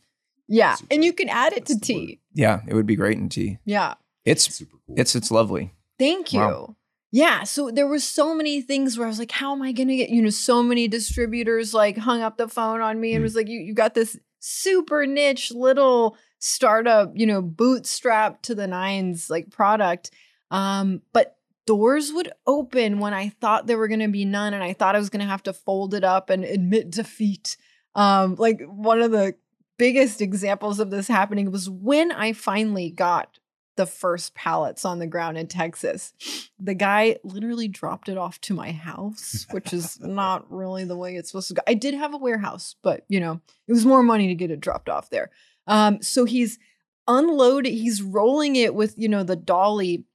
[0.47, 0.75] Yeah.
[0.75, 0.93] Super.
[0.93, 2.07] And you can add it to That's the word.
[2.07, 2.19] tea.
[2.33, 3.57] Yeah, it would be great in tea.
[3.65, 3.95] Yeah.
[4.25, 4.95] It's Super cool.
[4.97, 5.73] it's it's lovely.
[5.97, 6.39] Thank you.
[6.39, 6.75] Wow.
[7.11, 7.43] Yeah.
[7.43, 10.09] So there were so many things where I was like, how am I gonna get,
[10.09, 13.23] you know, so many distributors like hung up the phone on me and Mm.
[13.23, 18.67] was like, you you got this super niche little startup, you know, bootstrap to the
[18.67, 20.11] nines like product.
[20.51, 24.73] Um, but doors would open when I thought there were gonna be none, and I
[24.73, 27.57] thought I was gonna have to fold it up and admit defeat.
[27.95, 29.35] Um, like one of the
[29.77, 33.39] biggest examples of this happening was when I finally got
[33.75, 36.13] the first pallets on the ground in Texas.
[36.59, 41.15] The guy literally dropped it off to my house, which is not really the way
[41.15, 41.61] it's supposed to go.
[41.67, 44.61] I did have a warehouse, but you know, it was more money to get it
[44.61, 45.31] dropped off there.
[45.67, 46.59] Um, so he's
[47.07, 50.05] unloaded, he's rolling it with, you know, the dolly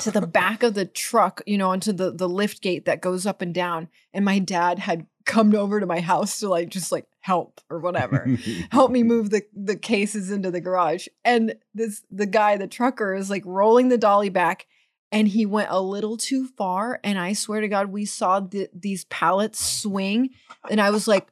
[0.00, 3.26] to the back of the truck, you know, onto the the lift gate that goes
[3.26, 3.88] up and down.
[4.12, 7.80] And my dad had come over to my house to like just like help or
[7.80, 8.28] whatever.
[8.70, 11.08] Help me move the the cases into the garage.
[11.24, 14.66] And this the guy the trucker is like rolling the dolly back
[15.10, 18.68] and he went a little too far and i swear to god we saw the,
[18.74, 20.30] these pallets swing
[20.68, 21.28] and i was like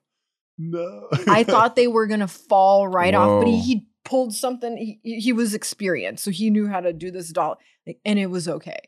[0.57, 1.09] no.
[1.27, 5.33] i thought they were gonna fall right off but he, he pulled something he, he
[5.33, 8.79] was experienced so he knew how to do this dolly like, and it was okay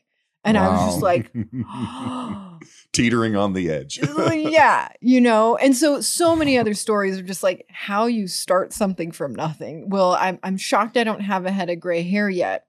[0.47, 1.31] and i was just like
[2.97, 3.99] teetering on the edge.
[4.33, 8.73] yeah, you know, and so so many other stories are just like how you start
[8.73, 9.89] something from nothing.
[9.89, 12.65] Well, I'm I'm shocked I don't have a head of gray hair yet,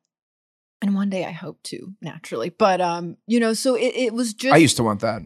[0.83, 2.51] and one day I hope to naturally.
[2.51, 5.23] But um, you know, so it, it was just I used to want that.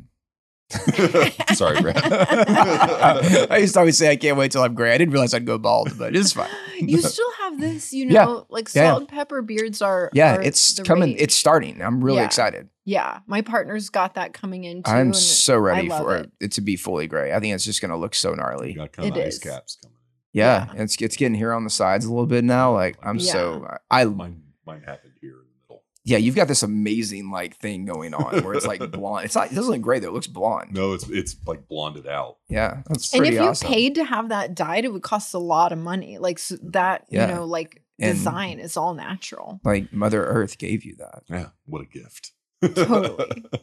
[1.55, 1.97] Sorry, Brad.
[3.51, 4.93] I used to always say I can't wait till I'm gray.
[4.95, 6.49] I didn't realize I'd go bald, but it's fine.
[6.79, 8.25] you still have this, you Yeah.
[8.25, 8.89] know, like Yeah, yeah.
[8.91, 11.11] salt and pepper beards are Yeah, are it's the coming.
[11.11, 11.20] rage.
[11.20, 11.81] It's starting.
[11.83, 12.25] I'm really Yeah.
[12.27, 12.68] excited.
[12.85, 13.18] yeah.
[13.27, 14.91] My partner's got that coming in too.
[14.91, 16.27] I'm and so ready for it.
[16.41, 16.47] it.
[16.47, 17.33] it to be fully gray.
[17.33, 18.73] I think it's just going to look so You gnarly.
[18.75, 19.39] got kind of It ice is.
[19.41, 19.97] caps coming.
[20.33, 20.83] Yeah, Yeah.
[20.83, 22.73] it's it's getting here on the sides a little bit now.
[22.73, 25.83] Like I'm so I Mine, mine happened here in the middle.
[26.05, 26.18] Yeah.
[26.18, 29.24] You've got this amazing like thing going on where it's like blonde.
[29.26, 29.53] It's not.
[29.53, 30.09] It doesn't look gray though.
[30.09, 30.72] It looks blonde.
[30.74, 32.38] No, it's it's like blonded out.
[32.48, 33.68] Yeah, that's And if you awesome.
[33.68, 36.18] paid to have that dyed, it would cost a lot of money.
[36.18, 37.28] Like so that, Yeah.
[37.28, 39.61] you know, like And- design is all natural.
[39.64, 41.22] like Mother Earth gave you that.
[41.28, 42.32] Yeah, what a gift.
[42.74, 43.44] Totally.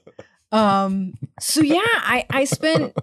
[0.51, 2.97] Um, so yeah, I I spent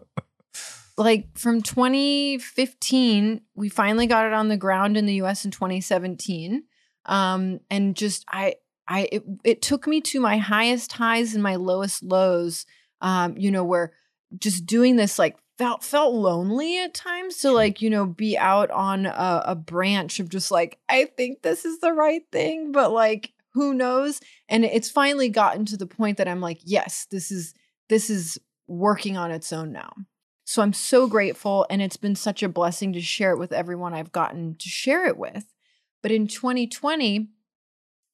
[0.98, 6.64] like from 2015, we finally got it on the ground in the US in 2017.
[7.04, 8.56] Um, and just I
[8.88, 12.66] I it, it took me to my highest highs and my lowest lows.
[13.00, 13.92] Um, you know, where
[14.38, 18.70] just doing this like felt felt lonely at times to like, you know, be out
[18.70, 22.92] on a, a branch of just like, I think this is the right thing, but
[22.92, 24.20] like who knows?
[24.50, 27.54] And it's finally gotten to the point that I'm like, yes, this is
[27.88, 29.92] this is working on its own now.
[30.44, 33.94] So I'm so grateful and it's been such a blessing to share it with everyone
[33.94, 35.46] I've gotten to share it with.
[36.02, 37.28] But in 2020,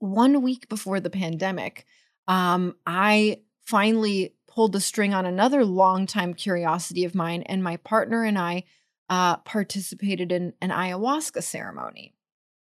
[0.02, 1.86] one week before the pandemic,
[2.26, 8.24] um, I finally pulled the string on another longtime curiosity of mine, and my partner
[8.24, 8.64] and I
[9.08, 12.14] uh, participated in an ayahuasca ceremony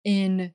[0.03, 0.53] in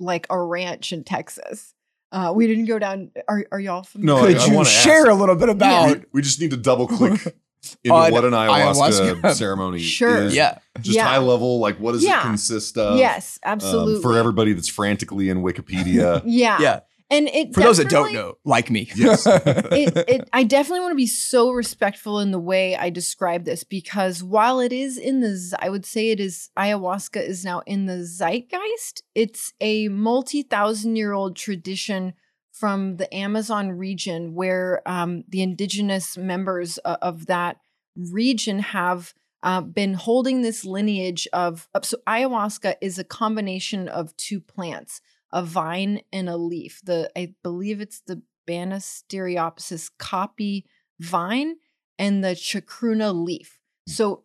[0.00, 1.74] like a ranch in Texas.
[2.10, 3.10] Uh, we didn't go down.
[3.28, 4.20] Are, are y'all familiar?
[4.22, 5.96] No, Could I you wanna ask- share a little bit about?
[5.98, 7.36] we, we just need to double click
[7.84, 9.34] into On what an ayahuasca, ayahuasca.
[9.44, 10.24] ceremony Sure.
[10.24, 10.34] is.
[10.34, 11.04] Yeah, Just Yeah.
[11.06, 12.20] high level, like what does Yeah.
[12.20, 12.98] it consist of?
[12.98, 14.02] yes, Um, absolutely.
[14.02, 16.22] for everybody that's frantically in Wikipedia.
[16.26, 16.58] Yeah.
[16.60, 16.80] yeah.
[17.10, 18.88] And it For those that don't know, like me.
[18.96, 19.26] Yes.
[19.26, 23.62] it, it I definitely want to be so respectful in the way I describe this
[23.62, 27.86] because while it is in the I would say it is ayahuasca is now in
[27.86, 32.14] the zeitgeist, it's a multi-thousand year old tradition
[32.54, 37.58] from the Amazon region where um, the indigenous members of that
[37.96, 44.16] region have uh, been holding this lineage of, of so ayahuasca is a combination of
[44.16, 45.00] two plants
[45.32, 50.64] a vine and a leaf the i believe it's the Banisteriopsis caapi
[51.00, 51.56] vine
[51.98, 53.60] and the chacruna leaf.
[53.86, 54.23] So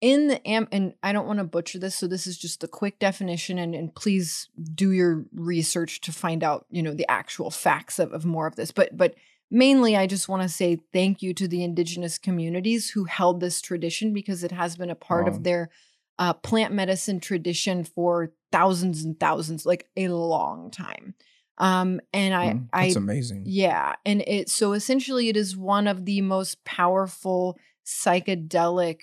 [0.00, 2.68] in the am and I don't want to butcher this, so this is just a
[2.68, 7.50] quick definition and, and please do your research to find out, you know, the actual
[7.50, 8.70] facts of, of more of this.
[8.70, 9.14] But but
[9.50, 13.60] mainly I just want to say thank you to the indigenous communities who held this
[13.60, 15.32] tradition because it has been a part Wow.
[15.32, 15.70] of their
[16.18, 21.14] uh, plant medicine tradition for thousands and thousands, like a long time.
[21.58, 23.42] Um, and I, Mm, I That's amazing.
[23.46, 29.00] yeah, and it so essentially it is one of the most powerful psychedelic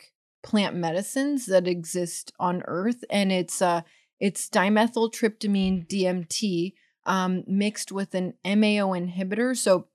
[0.48, 3.82] plant medicines that exist on earth and it's uh
[4.18, 6.72] it's dimethyltryptamine DMT
[7.06, 9.58] um mixed with an MAO inhibitor.
[9.58, 9.88] So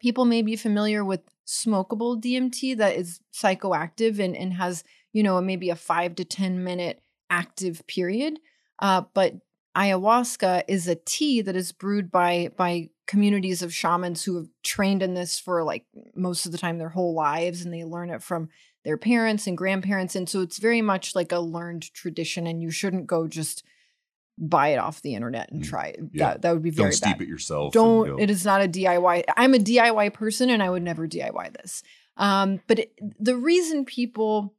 [0.00, 5.40] people may be familiar with smokable DMT that is psychoactive and and has, you know,
[5.40, 7.00] maybe a 5 to 10 minute
[7.30, 8.40] active period.
[8.80, 9.34] Uh but
[9.76, 15.04] ayahuasca is a tea that is brewed by by communities of shamans who have trained
[15.04, 18.24] in this for like most of the time their whole lives and they learn it
[18.24, 18.48] from
[18.84, 22.70] their parents and grandparents and so it's very much like a learned tradition and you
[22.70, 23.64] shouldn't go just
[24.38, 26.26] buy it off the internet and Mm, try it yeah.
[26.28, 27.72] that, that would be very Don't steep bad it yourself.
[27.72, 31.08] don't go- it is not a diy i'm a diy person and i would never
[31.08, 31.82] diy this
[32.16, 34.54] um but it, the reason people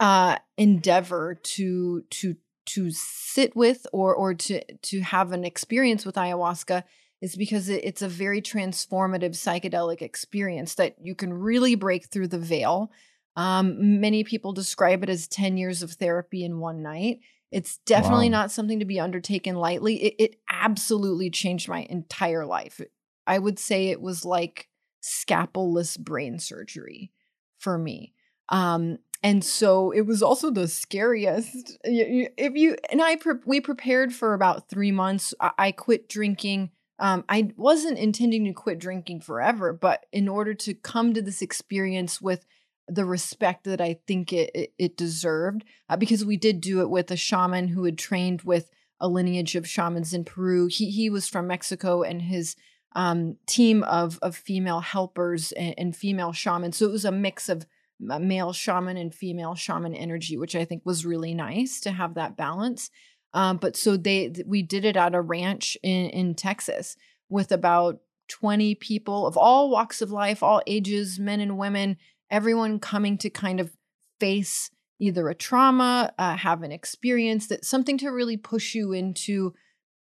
[0.00, 6.14] uh endeavor to to to sit with or or to to have an experience with
[6.14, 6.84] ayahuasca
[7.22, 12.38] is because it's a very transformative psychedelic experience that you can really break through the
[12.38, 12.90] veil
[13.36, 17.20] um many people describe it as 10 years of therapy in one night
[17.52, 18.38] it's definitely Wow.
[18.40, 20.02] not something to be undertaken lightly.
[20.02, 22.80] It, it absolutely changed my entire life.
[23.26, 24.68] I would say it was like
[25.02, 27.12] scalpelless brain surgery
[27.58, 28.14] for me.
[28.48, 31.78] Um, and so it was also the scariest.
[31.84, 35.32] If you and I, we prepared for about three months.
[35.38, 36.70] I quit drinking.
[37.02, 41.42] Um, I wasn't intending to quit drinking forever, but in order to come to this
[41.42, 42.46] experience with
[42.86, 46.90] the respect that I think it it, it deserved, uh, because we did do it
[46.90, 50.68] with a shaman who had trained with a lineage of shamans in Peru.
[50.68, 52.54] He he was from Mexico, and his
[52.94, 56.76] um, team of of female helpers and, and female shamans.
[56.76, 57.66] So it was a mix of
[57.98, 62.36] male shaman and female shaman energy, which I think was really nice to have that
[62.36, 62.90] balance.
[63.34, 66.96] Um, but so they we did it at a ranch in in Texas
[67.28, 71.96] with about 20 people of all walks of life, all ages, men and women,
[72.30, 73.76] everyone coming to kind of
[74.20, 79.52] face either a trauma, uh, have an experience that something to really push you into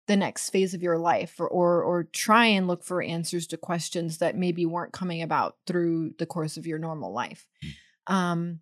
[0.07, 3.57] the next phase of your life or, or or try and look for answers to
[3.57, 7.47] questions that maybe weren't coming about through the course of your normal life.
[8.07, 8.59] Um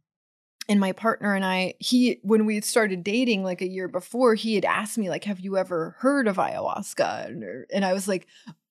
[0.69, 4.55] and my partner and I, he when we started dating like a year before, he
[4.55, 8.27] had asked me like, "Have you ever heard of ayahuasca?" And, and I was like,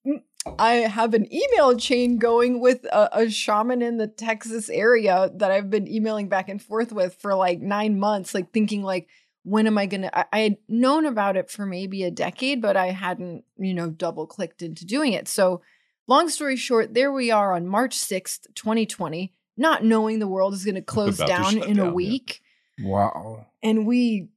[0.06, 0.22] "Mm,
[0.58, 5.50] I have an email chain going with a, a shaman in the Texas area that
[5.50, 9.08] I've been emailing back and forth with for like nine months, like thinking like,
[9.44, 10.10] when am I gonna?
[10.12, 13.90] I, I had known about it for maybe a decade, but I hadn't, you know,
[13.90, 15.28] double clicked into doing it.
[15.28, 15.62] So,
[16.06, 20.54] long story short, there we are on March sixth, twenty twenty, not knowing the world
[20.54, 21.94] is going to close About down shut in down, a yeah.
[21.94, 22.42] week.
[22.80, 23.46] Wow.
[23.62, 24.28] and we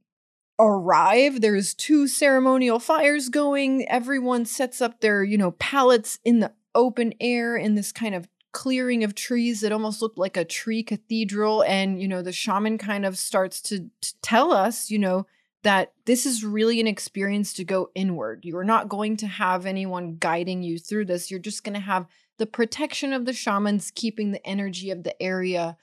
[0.59, 3.88] arrive there's two ceremonial fires going.
[3.89, 8.28] Everyone sets up their you know pallets in the open air in this kind of
[8.51, 11.63] clearing of trees that almost looked like a tree cathedral.
[11.63, 15.26] And you know the shaman kind of starts to, to tell us you know
[15.63, 18.45] that this is really an experience to go inward.
[18.45, 21.32] You are not going to have anyone guiding you through this.
[21.32, 22.05] You're just going to have
[22.38, 25.77] the protection of the shamans keeping the energy of the area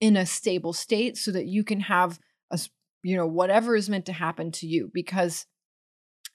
[0.00, 2.18] in a stable state so that you can have
[2.50, 2.58] a
[3.02, 5.46] you know whatever is meant to happen to you because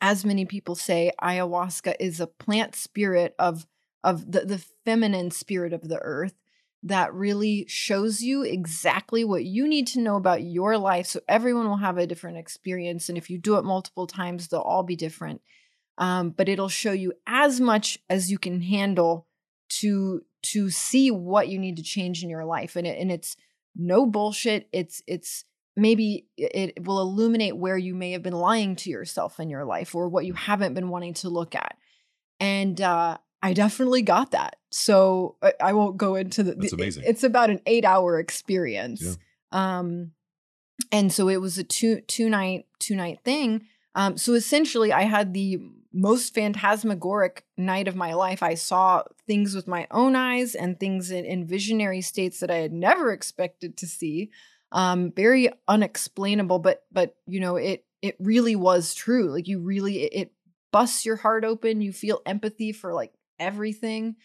[0.01, 3.65] as many people say ayahuasca is a plant spirit of
[4.03, 6.35] of the, the feminine spirit of the earth
[6.85, 11.67] that really shows you exactly what you need to know about your life so everyone
[11.67, 14.95] will have a different experience and if you do it multiple times they'll all be
[14.95, 15.41] different.
[15.97, 19.27] Um, but it'll show you as much as you can handle
[19.79, 23.35] to to see what you need to change in your life and it, and it's
[23.75, 25.45] no bullshit it's it's
[25.75, 29.65] maybe it it will illuminate where you may have been lying to yourself in your
[29.65, 31.77] life or what you haven't been wanting to look at
[32.39, 34.55] and uh, I definitely got that.
[34.69, 36.55] So I, I won't go into the.
[36.55, 37.03] That's amazing.
[37.05, 39.01] It's about an eight hour experience.
[39.51, 39.77] Yeah.
[39.77, 40.11] Um,
[40.91, 43.67] and so it was a two two night two night thing.
[43.95, 45.59] Um, so essentially, I had the
[45.93, 48.41] most phantasmagoric night of my life.
[48.41, 52.57] I saw things with my own eyes and things in, in visionary states that I
[52.57, 54.31] had never expected to see.
[54.71, 59.31] Um, very unexplainable, but but you know it it really was true.
[59.31, 60.31] Like you really it, it
[60.71, 61.81] busts your heart open.
[61.81, 64.15] You feel empathy for like everything.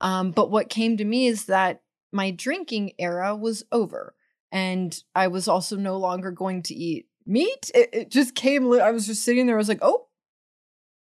[0.00, 4.14] Um, but what came to me is that my drinking era was over,
[4.52, 7.72] and I was also no longer going to eat meat.
[7.74, 8.72] It, it just came.
[8.72, 9.56] I was just sitting there.
[9.56, 10.05] I was like, oh,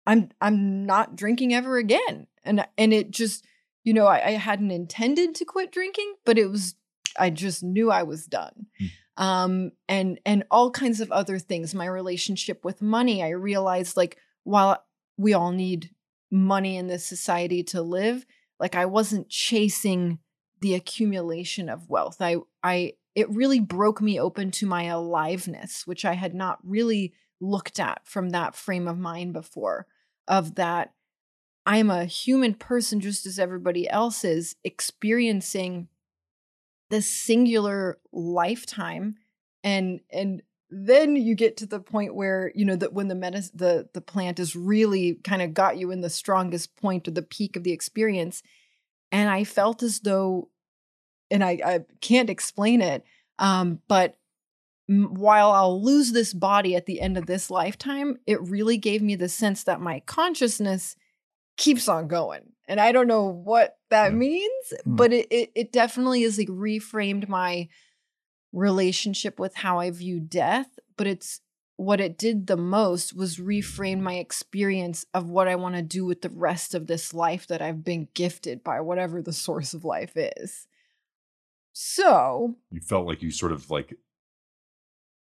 [0.08, 3.46] I'm I'm not drinking ever again, and and it just
[3.84, 6.76] you know I, I hadn't intended to quit drinking, but it was
[7.18, 8.68] I just knew I was done.
[8.80, 8.86] Hmm.
[9.18, 11.74] Um, and and all kinds of other things.
[11.74, 13.24] My relationship with money.
[13.24, 14.84] I realized like while
[15.18, 15.92] we all need
[16.32, 18.26] money in this society to live,
[18.60, 20.20] like I wasn't chasing
[20.62, 22.18] the accumulation of wealth.
[22.20, 27.14] I I it really broke me open to my aliveness, which I had not really
[27.40, 29.88] looked at from that frame of mind before
[30.28, 30.94] of that
[31.66, 35.88] I'm a human person just as everybody else is experiencing
[36.90, 39.16] this singular lifetime
[39.64, 43.52] and and then you get to the point where you know that when the medis-
[43.54, 47.22] the the plant is really kind of got you in the strongest point or the
[47.22, 48.44] peak of the experience
[49.12, 50.50] and i felt as though
[51.32, 53.04] and i i can't explain it
[53.40, 54.16] um but
[54.88, 59.16] while i'll lose this body at the end of this lifetime it really gave me
[59.16, 60.96] the sense that my consciousness
[61.58, 64.18] keeps on going and i don't know what that Yeah.
[64.18, 64.96] means Mm.
[64.98, 67.68] but it, it it definitely is like reframed my
[68.54, 71.42] relationship with how i view death but it's
[71.78, 76.06] what it did the most was reframe my experience of what i want to do
[76.06, 79.84] with the rest of this life that i've been gifted by whatever the source of
[79.84, 80.68] life is
[81.74, 83.98] so you felt like you sort of like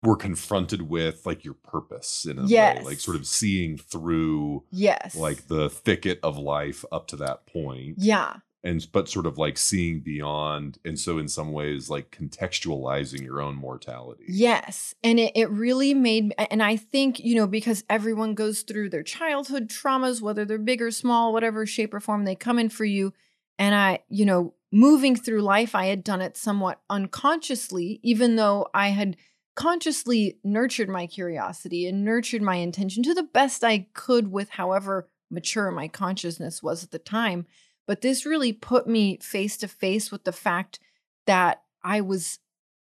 [0.04, 5.16] were confronted with like your purpose in a way, like sort of seeing through yes
[5.16, 9.58] like the thicket of life up to that point, yeah and but sort of like
[9.58, 14.26] seeing beyond, and so in some ways like contextualizing your own mortality.
[14.28, 14.94] Yes.
[15.04, 19.04] And it, it really made, and I think, you know, because everyone goes through their
[19.04, 22.84] childhood traumas, whether they're big or small, whatever shape or form they come in for
[22.84, 23.14] you.
[23.58, 28.68] And I, you know, moving through life, I had done it somewhat unconsciously, even though
[28.74, 29.16] I had
[29.58, 35.10] consciously nurtured my curiosity and nurtured my intention to the best I could with however
[35.32, 37.48] mature my consciousness was at the time.
[37.88, 40.80] But this really put me face to face with the fact
[41.26, 42.40] that I was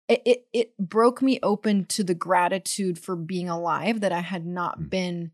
[0.07, 4.45] it, it it broke me open to the gratitude for being alive that I had
[4.45, 4.89] not Mm.
[4.91, 5.31] been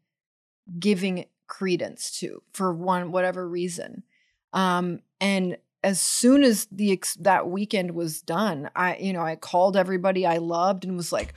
[0.80, 4.04] giving credence to for one whatever reason.
[4.54, 9.36] Um and as soon as the ex- that weekend was done, I you know, I
[9.36, 11.36] called everybody I loved and was like,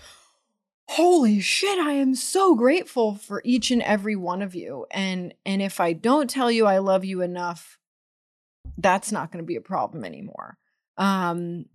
[0.89, 5.61] "Holy shit, I am so grateful for each and every one of you." And and
[5.61, 7.79] if I don't tell you I love you enough,
[8.79, 10.57] that's not going to be a problem anymore.
[10.97, 11.67] Um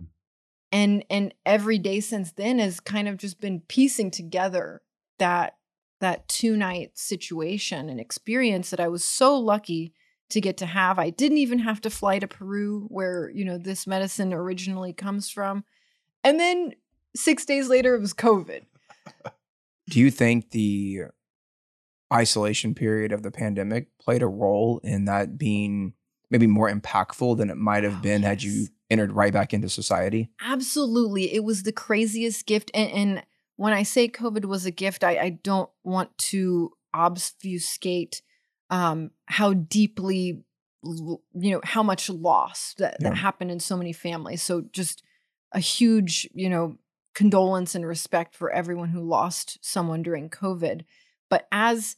[0.72, 4.82] and and every day since then has kind of just been piecing together
[5.20, 5.58] that
[6.02, 9.94] that two night situation and experience that I was so lucky
[10.34, 11.00] to get to have.
[11.00, 15.30] I didn't even have to fly to Peru where, you know, this medicine originally comes
[15.30, 15.64] from.
[16.24, 16.74] And then
[17.16, 18.64] 6 days later it was COVID.
[19.90, 21.04] Do you think the
[22.14, 25.94] isolation period of the pandemic played a role in that being
[26.30, 29.70] maybe more impactful than it might have Oh, been had you entered right back into
[29.70, 30.32] society?
[30.44, 31.34] Absolutely.
[31.34, 32.72] It was the craziest gift.
[32.74, 33.24] And, and
[33.56, 38.22] when I say COVID was a gift, I, I don't want to obfuscate
[38.74, 40.44] um, how deeply,
[40.84, 43.10] you know, how much loss that, Yeah.
[43.10, 44.42] that happened in so many families.
[44.42, 45.04] So just
[45.52, 46.80] a huge, you know,
[47.14, 50.86] condolence and respect for everyone who lost someone during COVID.
[51.30, 51.98] But as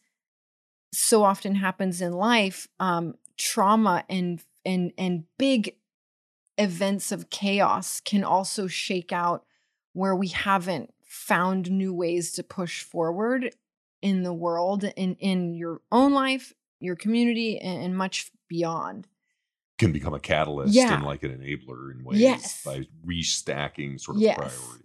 [0.91, 5.77] so often happens in life, um, trauma and and and big
[6.57, 9.45] events of chaos can also shake out
[9.93, 13.55] where we haven't found new ways to push forward
[14.01, 19.07] in the world in in your own life your community and, and much beyond
[19.77, 20.95] Can become a catalyst Yeah.
[20.95, 22.63] and like an enabler in ways Yes.
[22.63, 24.37] by restacking sort of Yes.
[24.37, 24.81] priorities.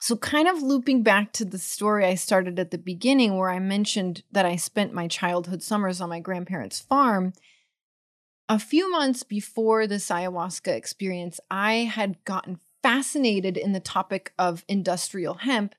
[0.00, 3.60] So, kind of looping back to the story I started at the beginning, where I
[3.60, 7.32] mentioned that I spent my childhood summers on my grandparents' farm.
[8.48, 14.64] A few months before this ayahuasca experience, I had gotten fascinated in the topic of
[14.68, 15.74] industrial hemp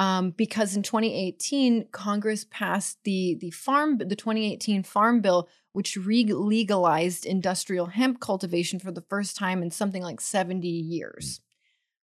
[0.00, 6.24] um, because in 2018 Congress passed the the farm the 2018 Farm Bill, which re-
[6.24, 11.42] legalized industrial hemp cultivation for the first time in something like 70 years.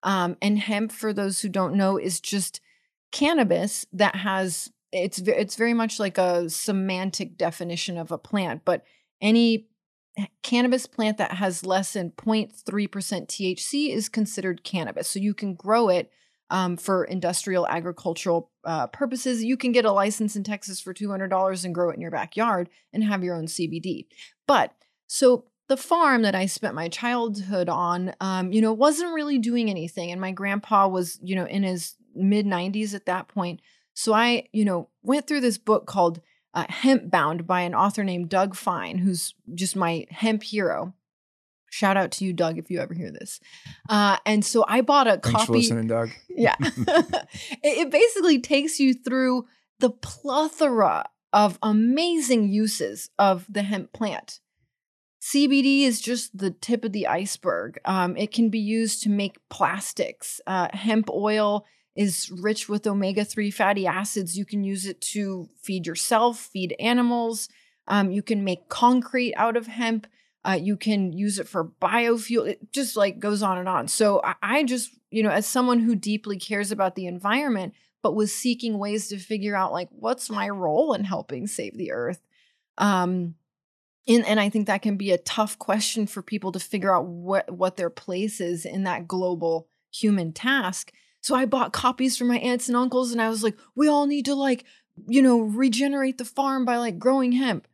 [0.02, 2.62] Um, and hemp, for those who don't know, is just
[3.12, 8.84] cannabis that has it's it's very much like a semantic definition of a plant, but
[9.22, 9.68] any
[10.42, 15.08] cannabis plant that has less than 0.3% THC is considered cannabis.
[15.12, 16.12] So you can grow it
[16.54, 19.44] um, for industrial agricultural uh, purposes.
[19.44, 22.70] You can get a license in Texas for $200 and grow it in your backyard
[22.94, 24.06] and have your own CBD.
[24.48, 24.72] But
[25.08, 29.68] so the farm that I spent my childhood on, um, you know, wasn't really doing
[29.72, 30.12] anything.
[30.12, 33.60] And my grandpa was, you know, in his mid 90s at that point.
[33.96, 36.22] So I, you know, went through this book called
[36.54, 40.94] uh, Hemp Bound by an author named Doug Fine, who's just my hemp hero.
[41.74, 43.40] Shout out to you, Doug, if you ever hear this.
[43.90, 45.46] Uh, and so I bought a Thanks copy.
[45.48, 46.12] for listening, Doug.
[46.30, 46.56] Yeah.
[46.62, 47.28] it,
[47.64, 49.46] it basically takes you through
[49.80, 54.40] the plethora of amazing uses of the hemp plant.
[55.20, 57.80] CBD is just the tip of the iceberg.
[57.86, 60.40] Um, it can be used to make plastics.
[60.46, 61.66] Uh, hemp oil
[61.96, 64.38] is rich with omega 3 fatty acids.
[64.38, 67.50] You can use it to feed yourself, feed animals.
[67.88, 70.06] Um, you can make concrete out of hemp.
[70.46, 72.48] Uh, you can use it for biofuel.
[72.48, 73.88] It just like goes on and on.
[73.88, 78.16] So I, I just, you know, as someone who deeply cares about the environment, but
[78.16, 82.20] was seeking ways to figure out like what's my role in helping save the earth.
[82.78, 83.36] Um,
[84.08, 87.06] and, and I think that can be a tough question for people to figure out
[87.06, 90.92] what what their place is in that global human task.
[91.22, 94.08] So I bought copies for my aunts and uncles, and I was like, we all
[94.08, 94.66] need to like,
[95.08, 97.66] you know, regenerate the farm by like growing hemp.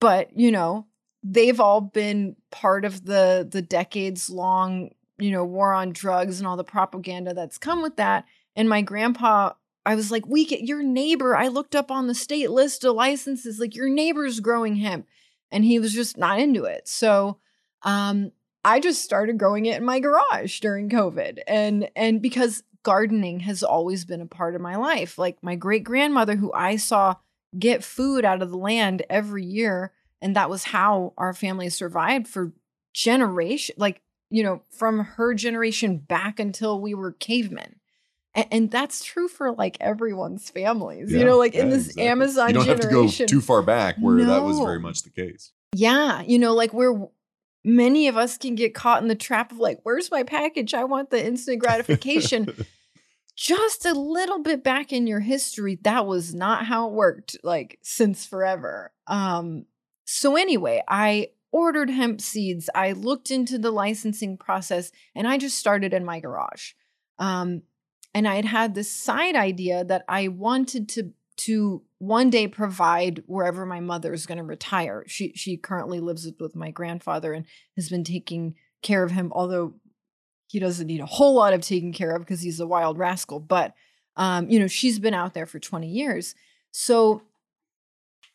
[0.00, 0.87] But you know,
[1.22, 6.46] they've all been part of the the decades long, you know, war on drugs and
[6.46, 8.24] all the propaganda that's come with that.
[8.56, 9.52] And my grandpa,
[9.86, 11.36] I was like, we get your neighbor.
[11.36, 15.06] I looked up on the state list of licenses, like your neighbor's growing hemp
[15.50, 16.86] and he was just not into it.
[16.88, 17.38] So
[17.82, 18.32] um,
[18.64, 23.62] I just started growing it in my garage during COVID, and and because gardening has
[23.62, 25.18] always been a part of my life.
[25.18, 27.16] Like my great grandmother, who I saw
[27.58, 32.28] get food out of the land every year, and that was how our family survived
[32.28, 32.52] for
[32.92, 37.76] generation, like you know, from her generation back until we were cavemen.
[38.34, 42.08] And, and that's true for like everyone's families, you know, like in this exactly.
[42.08, 45.10] Amazon You don't have to go too far back where that was very much the
[45.10, 45.52] case.
[45.74, 47.08] Yeah, you know, like where
[47.64, 50.74] many of us can get caught in the trap of like, where's my package?
[50.74, 52.54] I want the instant gratification.
[53.36, 57.78] Just a little bit back in your history, that was not how it worked, like
[57.82, 58.92] since forever.
[59.06, 59.66] Um,
[60.10, 62.70] so anyway, I ordered hemp seeds.
[62.74, 66.72] I looked into the licensing process and I just started in my garage.
[67.18, 67.60] Um,
[68.14, 73.22] and I had had this side idea that I wanted to to one day provide
[73.26, 75.04] wherever my mother is going to retire.
[75.06, 77.44] She she currently lives with, my grandfather and
[77.76, 79.74] has been taking care of him, although
[80.46, 83.40] he doesn't need a whole lot of taking care of because he's a wild rascal.
[83.40, 83.74] But
[84.16, 86.34] um, you know, she's been out there for 20 years.
[86.70, 87.22] So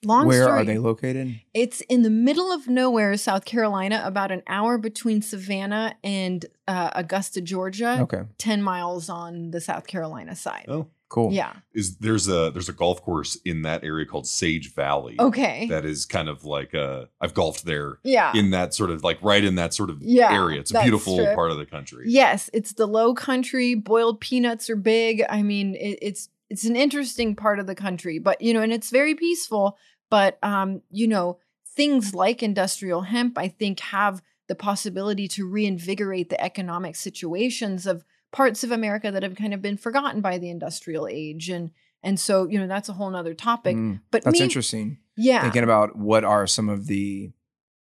[0.06, 1.40] long Where story, are they located?
[1.54, 6.92] it's in the middle of nowhere, South Carolina, about an hour between Savannah and uh,
[6.96, 8.00] Augusta, Georgia.
[8.02, 10.66] Okay, 10 miles on the South Carolina side.
[10.68, 11.32] Oh, cool.
[11.32, 11.54] Yeah.
[11.74, 15.16] is there's a there's a golf course in that area called Sage Valley.
[15.20, 15.68] Okay.
[15.68, 18.32] That is kind of like uh I've golfed there yeah.
[18.34, 20.60] in that sort of like right in that sort of Yeah, area.
[20.62, 21.36] It's a beautiful strip.
[21.36, 22.06] part of the country.
[22.08, 23.76] Yes, it's the low country.
[23.76, 25.24] Boiled peanuts are big.
[25.30, 28.74] I mean, it, it's it's an interesting part of the country, but you know, and
[28.74, 29.78] it's very peaceful.
[30.14, 36.30] But um, you know, things like industrial hemp, I think, have the possibility to reinvigorate
[36.30, 40.52] the economic situations of parts of America that have kind of been forgotten by the
[40.52, 41.72] industrial age, and
[42.04, 43.76] and so you know, that's a whole nother topic.
[43.76, 45.00] Mm, But that's me, interesting.
[45.18, 47.32] yeah, Thinking about what are some of the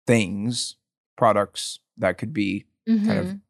[0.04, 0.74] things,
[1.16, 3.40] products that could be kind of Mhm.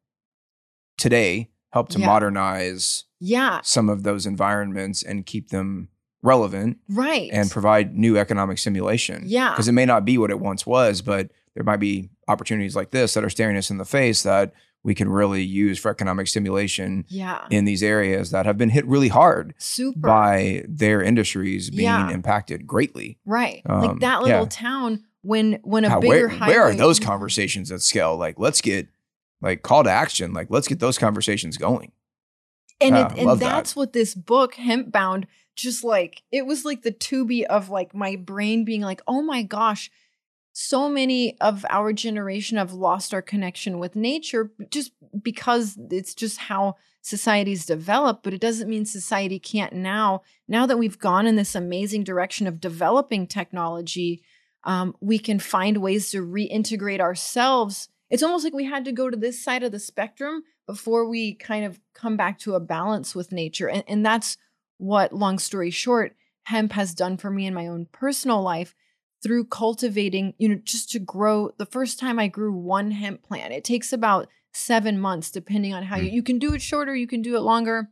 [0.99, 2.07] today help to Yeah.
[2.07, 5.89] modernize yeah, some of those environments and keep them
[6.23, 9.25] relevant right, and provide new economic stimulation.
[9.27, 9.51] Yeah.
[9.51, 12.91] Because it may not be what it once was, but there might be opportunities like
[12.91, 14.53] this that are staring us in the face that
[14.83, 18.87] we can really use for economic stimulation yeah, in these areas that have been hit
[18.87, 22.11] really hard super by their industries being Yeah.
[22.11, 23.19] impacted greatly.
[23.25, 23.63] Right.
[23.67, 24.49] Um, like that little yeah.
[24.49, 28.17] town when when a God, bigger where, highway where are those conversations at scale?
[28.17, 28.87] Like, let's get
[29.41, 30.33] like call to action.
[30.33, 31.91] Like, let's get those conversations going.
[32.81, 33.47] And Yeah, it, and love that.
[33.47, 35.27] that's what this book Hemp Bound
[35.57, 39.43] just like it was like the Tubi of like my brain being like, "Oh my
[39.43, 39.91] gosh,
[40.59, 44.93] so many of our generation have lost our connection with nature just
[45.23, 50.23] because it's just how society's developed but it doesn't mean society can't now.
[50.49, 54.23] Now that we've gone in this amazing direction of developing technology
[54.65, 57.89] um, we can find ways to reintegrate ourselves.
[58.09, 61.35] It's almost like we had to go to this side of the spectrum before we
[61.35, 64.39] kind of come back to a balance with nature and, and that's
[64.79, 66.15] what long story short
[66.45, 68.75] hemp has done for me in my own personal life
[69.23, 71.51] through cultivating, you know, just to grow.
[71.59, 75.83] The first time I grew one hemp plant, it takes about seven months, depending on
[75.83, 77.91] how you, you can do it shorter, you can do it longer.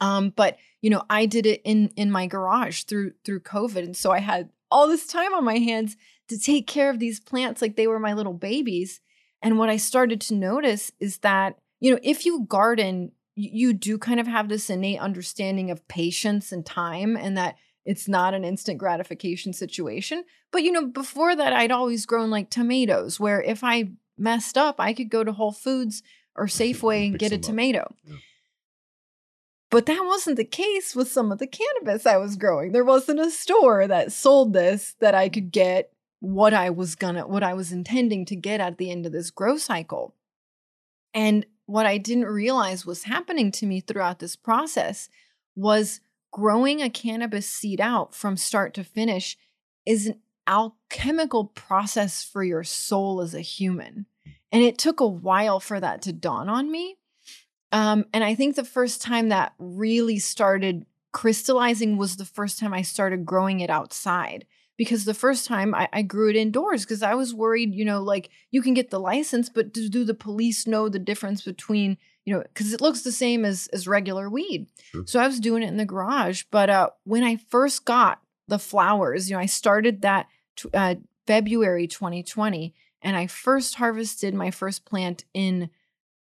[0.00, 3.96] Um, but you know, I did it in in my garage through through COVID, and
[3.96, 5.96] so I had all this time on my hands
[6.28, 9.00] to take care of these plants like they were my little babies.
[9.42, 13.98] And what I started to notice is that you know, if you garden, you do
[13.98, 18.44] kind of have this innate understanding of patience and time, and that it's not an
[18.44, 20.24] instant gratification situation.
[20.50, 24.76] But, you know, before that, I'd always grown like tomatoes, where if I messed up,
[24.78, 26.02] I could go to Whole Foods
[26.36, 27.94] or Safeway and get a tomato.
[28.04, 28.16] Yeah.
[29.70, 32.72] But that wasn't the case with some of the cannabis I was growing.
[32.72, 37.26] There wasn't a store that sold this that I could get what I was gonna,
[37.26, 40.14] what I was intending to get at the end of this grow cycle.
[41.14, 45.08] And what I didn't realize was happening to me throughout this process
[45.54, 46.00] was
[46.32, 49.36] growing a cannabis seed out from start to finish
[49.86, 54.06] is an alchemical process for your soul as a human.
[54.50, 56.96] And it took a while for that to dawn on me.
[57.70, 62.74] Um, and I think the first time that really started crystallizing was the first time
[62.74, 64.46] I started growing it outside.
[64.84, 68.02] Because the first time I, I grew it indoors because I was worried, you know,
[68.02, 71.96] like you can get the license, but do, do the police know the difference between
[72.24, 74.66] you know, because it looks the same as as regular weed.
[74.92, 75.02] Sure.
[75.06, 76.44] So I was doing it in the garage.
[76.50, 80.26] But uh, when I first got the flowers, you know, I started that
[80.56, 85.70] t- uh, February 2020, and I first harvested my first plant in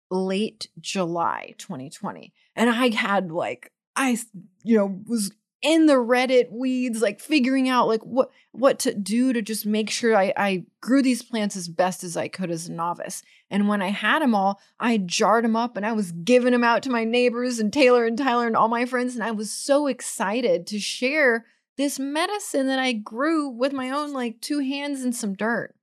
[0.09, 4.17] late July 2020, and I had like I,
[4.63, 5.31] you know, was
[5.63, 9.89] in the Reddit weeds, like figuring out like what what to do to just make
[9.89, 13.23] sure I, I grew these plants as best as I could as a novice.
[13.49, 16.63] And when I had them all, I jarred them up and I was giving them
[16.63, 19.15] out to my neighbors and Taylor and Tyler and all my friends.
[19.15, 21.45] And I was so excited to share
[21.77, 25.73] this medicine that I grew with my own like two hands and some dirt.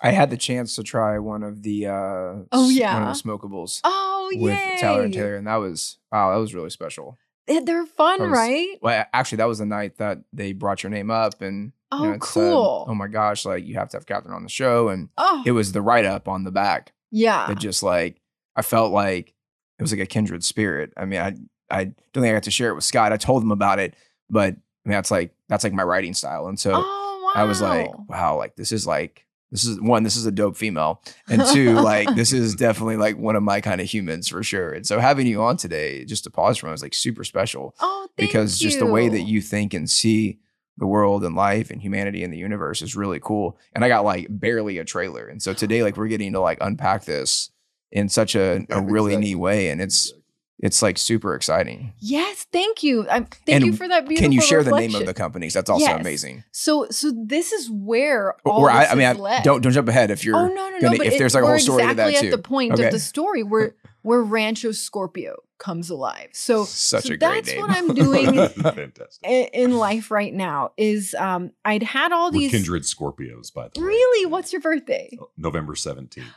[0.00, 3.22] I had the chance to try one of the uh oh yeah one of the
[3.22, 3.80] smokables.
[3.84, 7.18] Oh with Tyler and Taylor, and that was wow, that was really special.
[7.46, 8.78] They're fun, was, right?
[8.80, 12.10] Well, actually, that was the night that they brought your name up, and oh, you
[12.12, 12.84] know, cool.
[12.84, 15.42] Said, oh my gosh, like you have to have Kathryn on the show, and oh.
[15.44, 16.92] it was the write up on the back.
[17.10, 18.20] Yeah, it just like
[18.54, 19.34] I felt like
[19.78, 20.92] it was like a kindred spirit.
[20.96, 21.34] I mean, I
[21.70, 23.12] I don't think I got to share it with Scott.
[23.12, 23.94] I told him about it,
[24.30, 27.42] but I mean, that's like that's like my writing style, and so oh, wow.
[27.42, 30.56] I was like, wow, like this is like this is one, this is a dope
[30.56, 31.02] female.
[31.28, 34.72] And two, like this is definitely like one of my kind of humans for sure.
[34.72, 37.76] And so having you on today, just to pause from, was like super special.
[37.78, 38.68] Oh, because you.
[38.68, 40.40] just the way that you think and see
[40.78, 43.58] the world and life and humanity and the universe is really cool.
[43.74, 45.28] And I got like barely a trailer.
[45.28, 47.50] And so today, like we're getting to like unpack this
[47.90, 49.30] in such a, a really exactly.
[49.30, 49.68] neat way.
[49.68, 50.14] And it's
[50.62, 51.92] it's like super exciting.
[51.98, 53.08] Yes, thank you.
[53.10, 54.26] I, thank and you for that beautiful.
[54.26, 54.92] Can you share reflection.
[54.92, 55.52] the name of the companies?
[55.54, 56.00] That's also yes.
[56.00, 56.44] amazing.
[56.52, 60.12] So, so this is where all or I, I, mean, I, don't don't jump ahead
[60.12, 60.36] if you're.
[60.36, 61.04] Oh no, no, gonna, no!
[61.04, 62.26] if there's like a whole story exactly to that too.
[62.28, 62.86] at the point okay.
[62.86, 66.28] of the story where where Rancho Scorpio comes alive.
[66.32, 67.60] So, such so a great that's name.
[67.60, 68.34] what I'm doing
[69.24, 70.72] in, in, life right now.
[70.76, 73.86] Is um, I'd had all We're these kindred Scorpios, by the way.
[73.86, 75.18] Really, what's your birthday?
[75.36, 76.28] November seventeenth.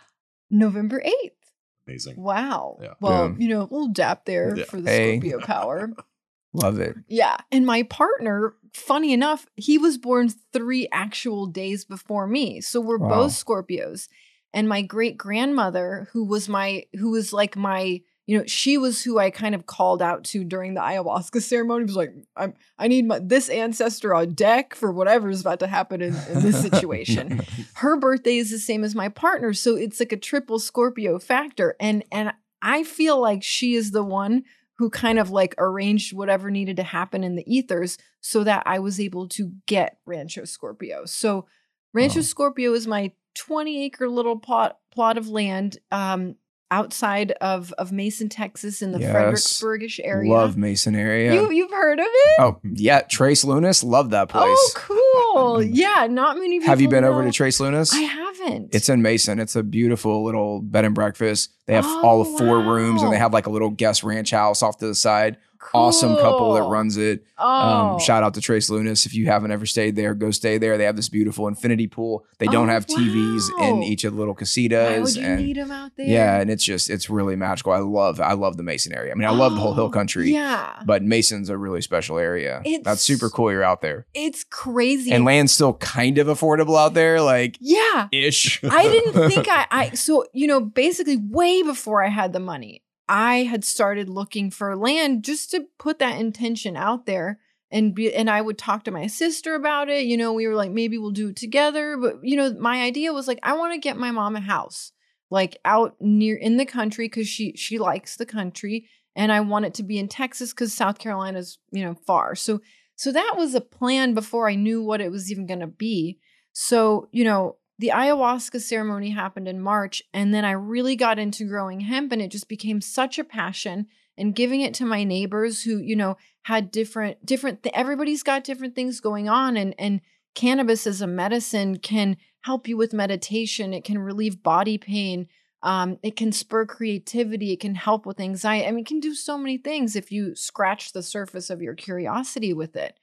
[0.49, 1.44] November eighth.
[1.87, 2.15] Amazing.
[2.21, 2.77] Wow.
[2.81, 2.93] Yeah.
[2.99, 3.35] Well, Yeah.
[3.37, 4.65] you know, a little dap there Yeah.
[4.65, 5.19] for the Hey.
[5.19, 5.91] Scorpio power.
[6.53, 6.95] Love it.
[7.07, 7.37] Yeah.
[7.51, 12.61] And my partner, funny enough, he was born three actual days before me.
[12.61, 13.09] So we're Wow.
[13.09, 14.07] both Scorpios.
[14.53, 19.03] And my great grandmother, who was my, who was like my, you know, she was
[19.03, 21.85] who I kind of called out to during the ayahuasca ceremony.
[21.85, 25.67] Was like, I'm, I need my, this ancestor on deck for whatever is about to
[25.67, 27.41] happen in, in this situation.
[27.75, 31.75] Her birthday is the same as my partner, so it's like a triple Scorpio factor.
[31.79, 34.43] And and I feel like she is the one
[34.77, 38.79] who kind of like arranged whatever needed to happen in the ethers so that I
[38.79, 41.05] was able to get Rancho Scorpio.
[41.05, 41.45] So
[41.93, 42.23] Rancho Wow.
[42.23, 46.35] Scorpio is my 20 acre little plot plot of land um,
[46.75, 49.11] outside of of Mason, Texas, in the Yes.
[49.11, 50.29] Fredericksburgish area.
[50.31, 51.33] Love Mason area.
[51.33, 52.41] You you've heard of it?
[52.41, 53.83] oh yeah, Trace Lunas.
[53.83, 54.45] Love that oh, place.
[54.45, 55.63] Oh, cool.
[55.75, 56.67] Yeah, not many people.
[56.69, 57.91] Have you been over to Trace Lunas?
[57.93, 58.73] I haven't.
[58.73, 59.39] It's in Mason.
[59.39, 61.51] It's a beautiful little bed and breakfast.
[61.65, 64.03] They have all Oh, of four oh, rooms and they have like a little guest
[64.03, 65.37] ranch house off to the side.
[65.73, 67.23] Awesome couple that runs it.
[67.37, 69.05] Oh, Um, shout out to Trace Lunas.
[69.05, 70.77] If you haven't ever stayed there, go stay there.
[70.77, 72.25] They have this beautiful infinity pool.
[72.39, 75.01] They don't Oh, have TVs in each of the little Why casitas.
[75.03, 76.05] would you and need them out there?
[76.07, 77.73] yeah, and it's just it's really magical.
[77.73, 79.11] I love I love the Mason area.
[79.11, 80.31] I mean, I love the whole hill Oh, country.
[80.31, 82.61] Yeah, But Mason's a really special area.
[82.65, 83.51] It's- That's super cool.
[83.51, 85.11] You're out there, it's crazy.
[85.11, 88.63] and land's still kind of affordable out there, like yeah, ish.
[88.63, 92.81] I didn't think I, I so you know basically way before I had the money,
[93.07, 97.39] I had started looking for land just to put that intention out there
[97.71, 100.05] and be and I would talk to my sister about it.
[100.05, 103.13] You know, we were like maybe we'll do it together, but you know, my idea
[103.13, 104.91] was like I want to get my mom a house
[105.29, 109.65] like out near in the country cuz she she likes the country and I want
[109.65, 112.35] it to be in Texas cuz South Carolina's, you know, far.
[112.35, 112.61] So
[112.95, 116.19] so that was a plan before I knew what it was even going to be.
[116.53, 121.45] So, you know, the ayahuasca ceremony happened in March, and then I really got into
[121.45, 123.87] growing hemp, and it just became such a passion.
[124.17, 127.63] And giving it to my neighbors who, you know, had different, different.
[127.63, 129.99] Th- everybody's got different things going on, and and
[130.35, 133.73] cannabis as a medicine can help you with meditation.
[133.73, 135.27] It can relieve body pain.
[135.63, 137.51] Um, it can spur creativity.
[137.51, 138.67] It can help with anxiety.
[138.67, 141.73] I mean, it can do so many things if you scratch the surface of your
[141.73, 142.99] curiosity with it.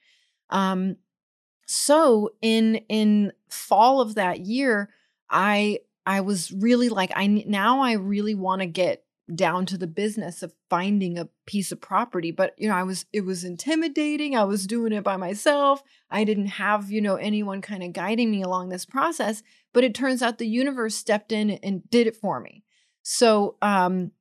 [0.49, 0.95] Um,
[1.65, 4.89] so in in fall of that year
[5.29, 9.03] i i was really like i now i really want to get
[9.33, 13.05] down to the business of finding a piece of property but you know i was
[13.13, 17.61] it was intimidating i was doing it by myself i didn't have you know anyone
[17.61, 19.41] kind of guiding me along this process
[19.73, 22.63] but it turns out the universe stepped in and did it for me.
[23.01, 24.11] So um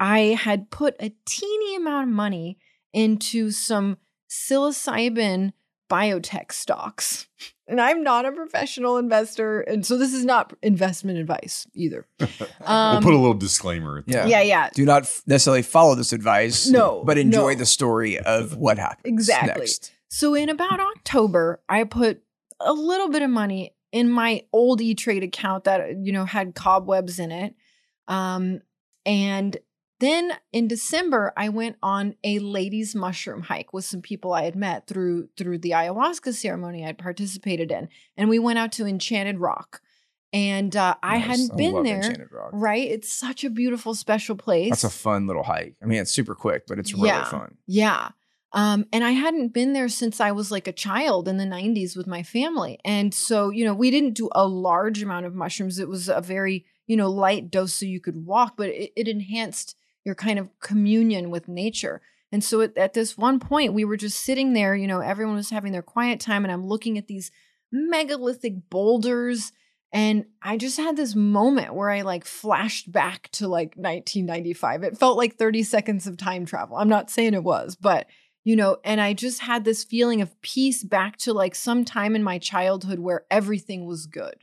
[0.00, 2.58] i had put a teeny amount of money
[2.92, 3.96] into some
[4.28, 5.52] psilocybin
[5.88, 7.26] biotech stocks.
[7.66, 9.60] And I'm not a professional investor.
[9.60, 12.06] And so this is not investment advice either.
[12.20, 12.28] we'll
[12.68, 14.04] Um, put a little disclaimer.
[14.06, 14.26] Yeah.
[14.26, 14.70] yeah, yeah.
[14.74, 16.66] Do not necessarily follow this advice.
[16.68, 17.58] No, but enjoy no.
[17.58, 19.60] the story of what happens Exactly.
[19.60, 19.92] next.
[20.08, 22.22] So in about October, I put
[22.60, 26.54] a little bit of money in my old E Trade account that you know had
[26.54, 27.54] cobwebs in it.
[28.08, 28.60] Um,
[29.04, 29.56] and
[30.00, 34.54] then in December, I went on a ladies' mushroom hike with some people I had
[34.56, 39.38] met through through the ayahuasca ceremony I'd participated in, and we went out to Enchanted
[39.40, 39.80] Rock.
[40.32, 42.50] And uh, I hadn't been love there, Enchanted Rock.
[42.52, 42.86] right?
[42.86, 44.68] It's such a beautiful, special place.
[44.70, 45.74] That's a fun little hike.
[45.82, 47.24] I mean, it's super quick, but it's really Yeah.
[47.24, 47.56] fun.
[47.66, 48.10] Yeah.
[48.52, 51.96] Um, and I hadn't been there since I was like a child in the 90s
[51.96, 52.78] with my family.
[52.84, 55.78] And so, you know, we didn't do a large amount of mushrooms.
[55.78, 59.08] It was a very, you know, light dose so you could walk, but it, it
[59.08, 59.76] enhanced
[60.08, 62.00] your kind of communion with nature.
[62.32, 65.36] And so at, at this one point, we were just sitting there, you know, everyone
[65.36, 67.30] was having their quiet time, and I'm looking at these
[67.70, 69.52] megalithic boulders.
[69.92, 74.82] And I just had this moment where I like flashed back to like 1995.
[74.82, 76.78] It felt like 30 seconds of time travel.
[76.78, 78.06] I'm not saying it was, but
[78.44, 82.16] you know, and I just had this feeling of peace back to like some time
[82.16, 84.36] in my childhood where everything was good.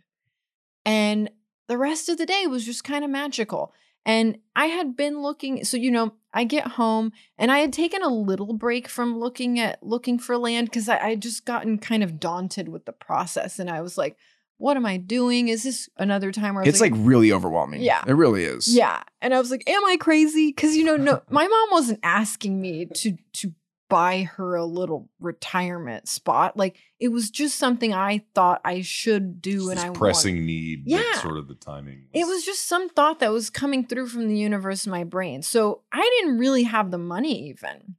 [0.86, 1.32] And
[1.68, 3.74] the rest of the day was just kind of magical.
[4.05, 8.01] And I had been looking, so you know, I get home and I had taken
[8.03, 11.77] a little break from looking at looking for land because I I had just gotten
[11.77, 13.57] kind of daunted with the process.
[13.57, 14.15] And I was like,
[14.57, 15.47] what am I doing?
[15.47, 17.81] Is this another time where It's like, really overwhelming.
[17.81, 18.03] Yeah.
[18.07, 18.73] It really is.
[18.73, 19.03] yeah.
[19.21, 20.49] And I was like, am I crazy?
[20.49, 23.53] Because you know, no, my mom wasn't asking me to to
[23.88, 26.57] buy her a little retirement spot.
[26.57, 30.86] Like it was just something I thought I should do, and I wanted- pressing need.
[30.86, 31.21] that Yeah.
[31.21, 32.07] sort of the timing.
[32.13, 35.41] It was just some thought that was coming through from the universe in my brain.
[35.43, 37.95] So I didn't really have the money even.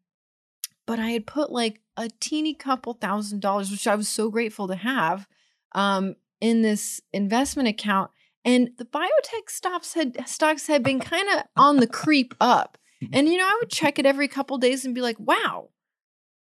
[0.86, 4.68] But I had put like a teeny couple thousand dollars, which I was so grateful
[4.68, 5.26] to have,
[5.72, 8.10] um, in this investment account.
[8.44, 12.78] And the biotech stocks had stocks had been kind of on the creep up.
[13.12, 15.68] And you know, I would check it every couple days and be like, wow,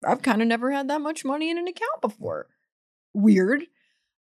[0.05, 2.47] I've kind of never had that much money in an account before.
[3.13, 3.63] Weird.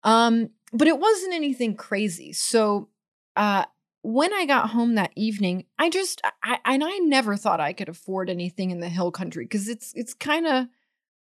[0.05, 2.33] Um, but it wasn't anything crazy.
[2.33, 2.89] So
[3.37, 3.65] uh
[4.05, 7.89] when I got home that evening, I just I and I never thought I could
[7.89, 10.67] afford anything in the hill country because it's it's kind of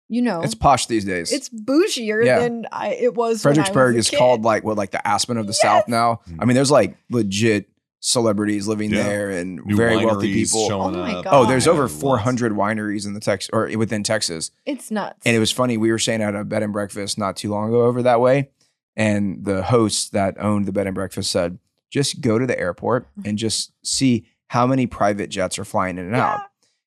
[0.08, 1.32] you know It's posh these days.
[1.32, 2.38] it's bougier Yeah.
[2.38, 3.44] than I it was.
[3.44, 4.18] when I was Fredericksburg a is kid.
[4.18, 5.60] called like what, like the Aspen of the Yes.
[5.60, 6.20] South now.
[6.38, 7.68] I mean, there's like legit
[8.00, 9.02] celebrities living Yeah.
[9.02, 10.70] there and New very wealthy people.
[10.72, 11.24] Oh my up.
[11.24, 11.34] God.
[11.34, 14.50] Oh, there's over 400 wineries in the Tex or within Texas.
[14.66, 15.20] It's nuts.
[15.26, 15.76] And it was funny.
[15.76, 18.50] We were staying at a bed and breakfast not too long ago over that way.
[18.96, 21.58] And the host that owned the bed and breakfast said,
[21.90, 26.06] just go to the airport and just see how many private jets are flying in
[26.06, 26.40] and out.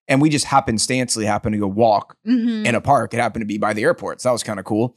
[0.07, 2.65] And we just happenstancely happened to go walk Mhm.
[2.65, 3.13] in a park.
[3.13, 4.21] It happened to be by the airport.
[4.21, 4.95] So that was kind of cool.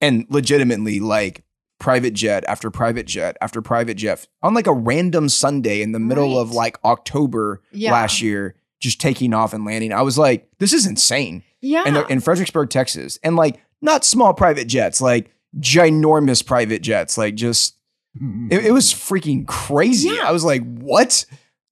[0.00, 1.42] And legitimately, like
[1.78, 5.98] private jet after private jet after private jet on like a random Sunday in the
[5.98, 7.92] middle of like October Yeah.
[7.92, 9.92] last year, just taking off and landing.
[9.92, 11.42] I was like, this is insane.
[11.60, 11.84] Yeah.
[11.86, 17.34] And in Fredericksburg, Texas, and like not small private jets, like ginormous private jets, like
[17.34, 17.76] just
[18.16, 18.48] mm-hmm.
[18.50, 20.10] it, it was freaking crazy.
[20.10, 20.28] Yeah.
[20.28, 21.24] I was like, what?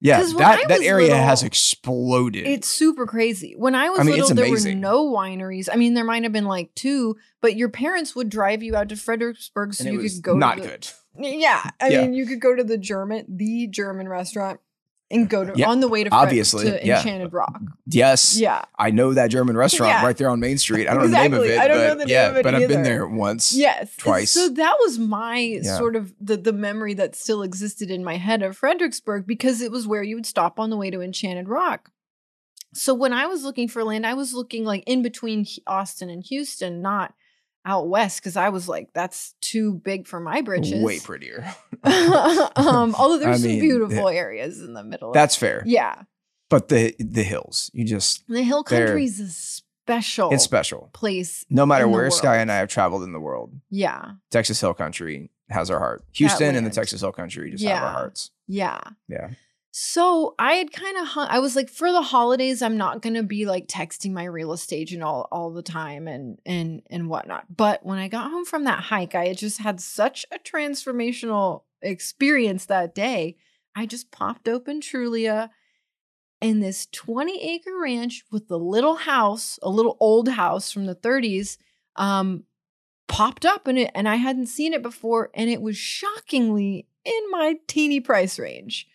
[0.04, 2.46] Yeah, 'Cause when I that that area little, has exploded.
[2.46, 3.54] It's super crazy.
[3.56, 5.68] When I was I mean, little, there were no wineries.
[5.72, 8.90] I mean, there might have been like two, but your parents would drive you out
[8.90, 10.88] to Fredericksburg so and you could go not to the, good.
[11.18, 12.02] Yeah, I Yeah.
[12.02, 14.60] mean, you could go to the German, the German restaurant,
[15.10, 16.96] and go to Yeah, on the way to obviously, to yeah.
[16.98, 17.60] Enchanted Rock.
[17.86, 20.04] Yes, Yeah, I know that German restaurant Yeah.
[20.04, 20.88] right there on Main Street.
[20.88, 22.36] I don't know the name of it, I don't know but the name yeah, of
[22.36, 23.52] it but I've been there once.
[23.52, 24.30] yes, And Twice.
[24.30, 28.42] So that was my sort of the the memory that still existed in my head
[28.42, 31.90] of Fredericksburg because it was where you would stop on the way to Enchanted Rock.
[32.72, 36.24] So when I was looking for land, I was looking like in between Austin and
[36.24, 37.14] Houston, not
[37.64, 40.82] out west, because I was like, that's too big for my britches.
[40.82, 41.44] Way prettier.
[41.84, 45.12] um, although there's I some mean, beautiful areas in the middle.
[45.12, 45.62] That's fair.
[45.66, 46.02] yeah.
[46.50, 50.90] But the the hills, you just The hill country is a special it's special.
[50.92, 51.44] place.
[51.50, 54.12] No matter where Sky and I have traveled in the world, Yeah.
[54.30, 56.04] Texas Hill Country has our heart.
[56.12, 56.70] Houston and the.
[56.70, 58.30] Texas Hill Country just have our hearts.
[58.46, 58.80] Yeah.
[59.08, 59.30] Yeah.
[59.76, 63.24] So I had kind of hung, I was like, for the holidays, I'm not gonna
[63.24, 67.46] be like texting my real estate agent all, all the time and and and whatnot.
[67.56, 71.62] But when I got home from that hike, I had just had such a transformational
[71.82, 73.36] experience that day.
[73.74, 75.50] I just popped open Trulia
[76.40, 80.94] and this 20 acre ranch with the little house, a little old house from the
[80.94, 81.58] 30s,
[81.96, 82.44] um,
[83.08, 87.30] popped up in it, and I hadn't seen it before, and it was shockingly in
[87.32, 88.86] my teeny price range.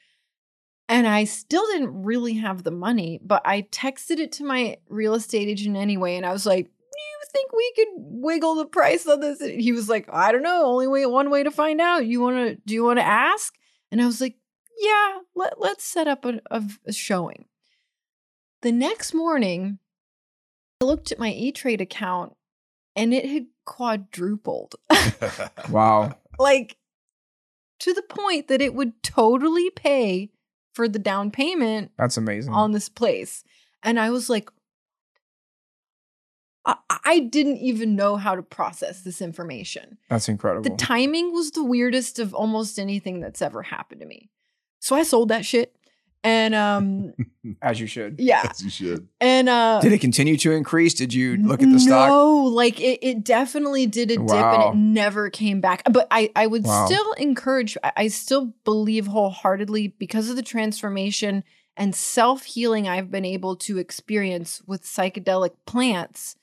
[0.90, 5.14] And I still didn't really have the money, but I texted it to my real
[5.14, 6.16] estate agent anyway.
[6.16, 9.40] And I was like, Do you think we could wiggle the price on this?
[9.40, 10.66] And he was like, I don't know.
[10.66, 12.07] Only way one way to find out.
[12.07, 13.53] You wanna do you wanna ask?
[13.91, 14.36] And I was like,
[14.80, 17.45] Yeah, let, let's set up a, a, a showing.
[18.64, 19.78] The next morning,
[20.82, 22.34] I looked at my E Trade account
[22.95, 24.74] and it had quadrupled.
[25.70, 26.16] Wow.
[26.40, 26.78] like
[27.82, 30.32] to the point that it would totally pay
[30.73, 32.53] for the down payment That's amazing.
[32.53, 33.43] on this place.
[33.83, 34.49] And I was like,
[36.65, 39.97] I, I didn't even know how to process this information.
[40.09, 40.69] That's incredible.
[40.69, 44.29] The timing was the weirdest of almost anything that's ever happened to me.
[44.79, 45.75] So I sold that shit.
[46.23, 47.13] And um
[47.61, 48.19] As you should.
[48.19, 48.45] yeah.
[48.49, 49.07] As you should.
[49.21, 50.93] And uh Did it continue to increase?
[50.93, 52.09] Did you look at the stock?
[52.09, 54.53] No, like it, it definitely did a dip Wow.
[54.53, 55.83] and it never came back.
[55.89, 56.85] But I, I would Wow.
[56.85, 61.43] still encourage, I, I still believe wholeheartedly because of the transformation
[61.77, 66.35] and self healing I've been able to experience with psychedelic plants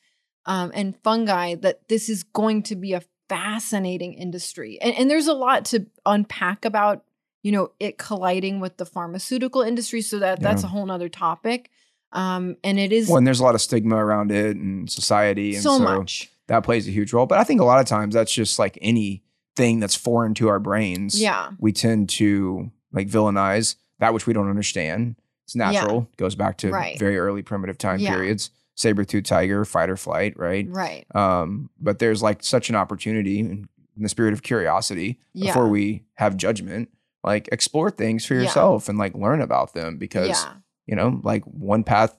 [0.46, 4.78] um, and fungi that this is going to be a fascinating industry.
[4.80, 7.04] And, and there's a lot to unpack about,
[7.47, 10.01] you know, it colliding with the pharmaceutical industry.
[10.02, 11.70] So that that's a whole nother topic.
[12.10, 15.55] Um, and it is Well, and there's a lot of stigma around it and society.
[15.55, 16.28] And so so, much.
[16.48, 17.27] that plays a huge role.
[17.27, 20.59] But I think a lot of times that's just like anything that's foreign to our
[20.59, 21.20] brains.
[21.20, 21.51] Yeah.
[21.60, 25.14] We tend to like villainize that which we don't understand.
[25.44, 26.09] It's natural.
[26.16, 26.98] Goes back to Right.
[26.98, 28.10] very early primitive time Yeah.
[28.14, 28.51] periods.
[28.74, 30.66] Saber-tooth tiger, fight or flight, right?
[30.68, 31.06] Right.
[31.14, 35.51] Um, but there's like such an opportunity in, in the spirit of curiosity Yeah.
[35.52, 36.90] before we have judgment,
[37.26, 38.42] like explore things for Yeah.
[38.42, 40.54] yourself and like learn about them because yeah.
[40.86, 42.16] you know, like one path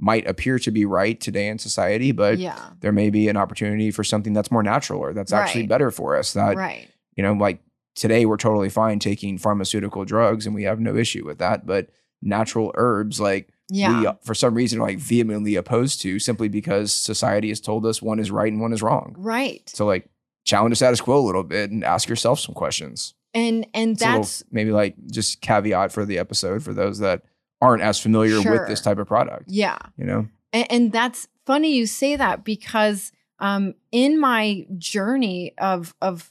[0.00, 2.70] might appear to be right today in society, but yeah.
[2.80, 5.68] there may be an opportunity for something that's more natural or that's actually Right.
[5.70, 6.34] better for us.
[6.34, 6.88] That, right.
[7.16, 7.60] you know, like
[7.96, 11.66] today we're totally fine taking pharmaceutical drugs and we have no issue with that.
[11.66, 11.88] But
[12.22, 14.00] natural herbs, like Yeah.
[14.00, 18.00] we, for some reason, are like vehemently opposed to simply because society has told us
[18.00, 19.14] one is right and one is wrong.
[19.18, 19.68] right.
[19.68, 20.08] So, like,
[20.44, 23.14] challenge the status quo a little bit and ask yourself some questions.
[23.34, 27.22] And and It's that's maybe like just caveat for the episode for those that
[27.60, 29.44] aren't as familiar with this type of product.
[29.48, 29.78] yeah.
[29.96, 35.94] You know, And, and that's funny you say that because um in my journey of
[36.00, 36.30] of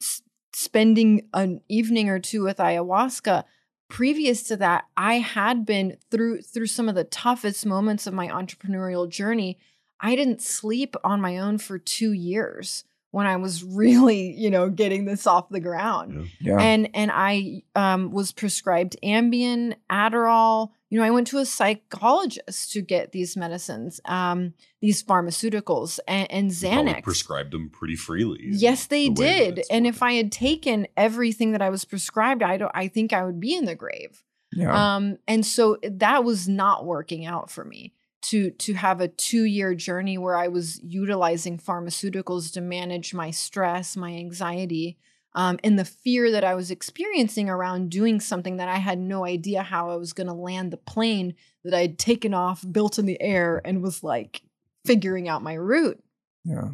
[0.00, 0.22] s-
[0.54, 3.44] spending an evening or two with ayahuasca
[3.88, 8.28] previous to that I had been through through some of the toughest moments of my
[8.28, 9.58] entrepreneurial journey
[10.00, 14.68] I didn't sleep on my own for 2 years when I was really, you know,
[14.68, 16.28] getting this off the ground.
[16.40, 16.56] Yeah.
[16.56, 16.60] yeah.
[16.60, 20.70] and and I um, was prescribed Ambien, Adderall.
[20.90, 26.30] You know, I went to a psychologist to get these medicines, um, these pharmaceuticals, and,
[26.30, 27.02] and They Xanax.
[27.02, 28.40] prescribed them pretty freely.
[28.50, 29.64] Yes, they the did.
[29.70, 30.02] And if.
[30.02, 32.72] I had taken everything that I was prescribed, I don't.
[32.74, 34.22] I think I would be in the grave.
[34.52, 34.96] yeah.
[34.96, 39.44] Um, and so that was not working out for me to to have a two
[39.44, 44.98] year journey where I was utilizing pharmaceuticals to manage my stress, my anxiety,
[45.34, 49.24] um, and the fear that I was experiencing around doing something that I had no
[49.24, 51.34] idea how I was going to land the plane
[51.64, 54.42] that I'd taken off, built in the air, and was like
[54.84, 56.02] figuring out my route.
[56.44, 56.70] Yeah.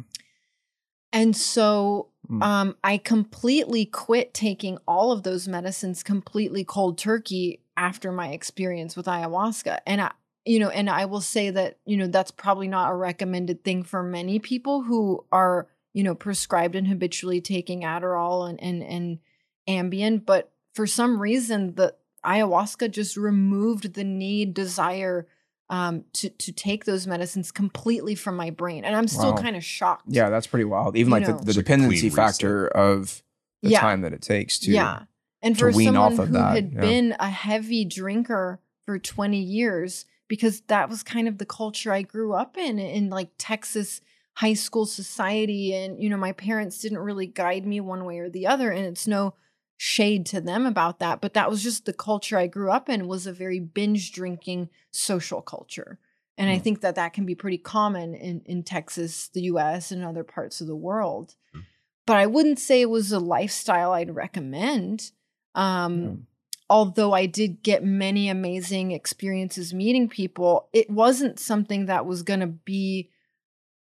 [1.11, 2.43] And so Mm.
[2.43, 8.95] um, I completely quit taking all of those medicines completely cold turkey after my experience
[8.95, 9.79] with ayahuasca.
[9.87, 10.11] And I,
[10.49, 13.83] you know, and I will say that, you know, that's probably not a recommended thing
[13.83, 19.19] for many people who are, you know, prescribed and habitually taking Adderall and and and
[19.67, 21.93] Ambien, but for some reason the
[22.25, 25.27] ayahuasca just removed the need, desire
[25.69, 29.41] um, to to take those medicines completely from my brain, and I'm still Wow.
[29.43, 30.05] kind of shocked.
[30.07, 30.95] Yeah, that's pretty wild.
[30.97, 31.37] Even You like know.
[31.37, 33.21] the, the dependency clean factor of
[33.61, 33.81] the Yeah.
[33.81, 35.03] time that it takes to yeah,
[35.43, 36.81] and to for wean someone off of who that, had yeah.
[36.81, 42.03] been a heavy drinker for 20 years, because that was kind of the culture I
[42.03, 43.99] grew up in, in like Texas
[44.35, 48.29] high school society, and you know my parents didn't really guide me one way or
[48.29, 49.33] the other, and it's no
[49.75, 53.07] shade to them about that, but that was just the culture I grew up in
[53.07, 55.99] was a very binge drinking social culture.
[56.37, 56.63] And I Mm.
[56.63, 60.59] think that that can be pretty common in, in Texas, the US, and other parts
[60.59, 61.35] of the world.
[61.55, 61.63] Mm.
[62.05, 65.11] But I wouldn't say it was a lifestyle I'd recommend.
[65.55, 66.27] Um.
[66.69, 72.41] Although I did get many amazing experiences meeting people, it wasn't something that was going
[72.41, 73.09] to be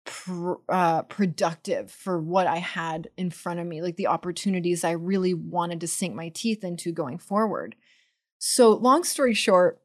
[0.04, 4.92] pr- uh, productive for what I had in front of me, like the opportunities I
[4.92, 7.76] really wanted to sink my teeth into going forward.
[8.38, 9.80] So, long story short,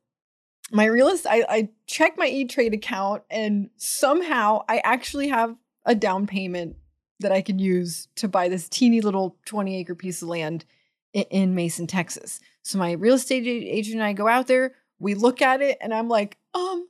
[0.71, 5.55] my real estate, I, I checked my E Trade account and somehow I actually have
[5.85, 6.77] a down payment
[7.19, 10.65] that I can use to buy this teeny little 20 acre piece of land
[11.13, 12.39] in, in Mason, Texas.
[12.63, 15.93] So, my real estate agent and I go out there, we look at it, and
[15.93, 16.87] I'm like, um,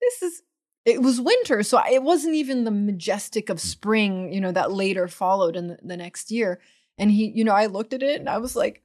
[0.00, 0.42] this is
[0.84, 5.08] it was winter so it wasn't even the majestic of spring you know that later
[5.08, 6.60] followed in the, the next year.
[6.98, 8.82] And he you know i looked at it and i was like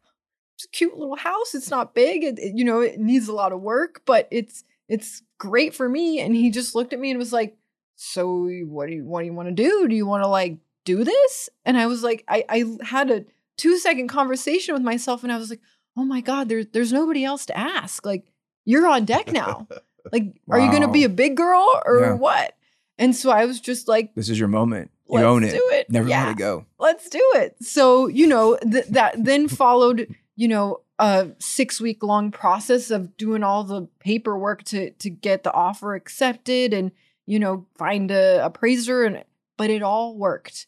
[0.56, 3.34] it's a cute little house it's not big it, it- you know it needs a
[3.34, 6.20] lot of work but it's it's great for me.
[6.20, 7.56] And he just looked at me and was like
[7.96, 9.88] so what do you what do you want to do?
[9.88, 11.50] Do you want to like do this?
[11.66, 13.26] And i was like i i had a
[13.58, 15.62] two second conversation with myself and i was like
[15.98, 18.26] oh my god there, there's nobody else to ask like
[18.66, 19.68] you're on deck now
[20.12, 22.14] like, are you going to be a big girl or Yeah.
[22.14, 22.56] what?
[22.98, 24.92] And so I was just like, this is your moment.
[25.10, 25.52] You own it.
[25.52, 25.90] do it.
[25.90, 26.66] Never yeah, let it go.
[26.80, 27.56] let's do it.
[27.62, 33.16] So, you know, th- that then followed, you know, a six week long process of
[33.18, 36.92] doing all the paperwork to to get the offer accepted and,
[37.26, 39.24] you know, find a appraiser and
[39.58, 40.66] but it all worked.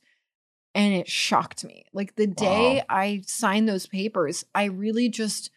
[0.74, 1.86] And it shocked me.
[1.94, 2.86] Like the day Wow.
[2.90, 5.52] I signed those papers, I really just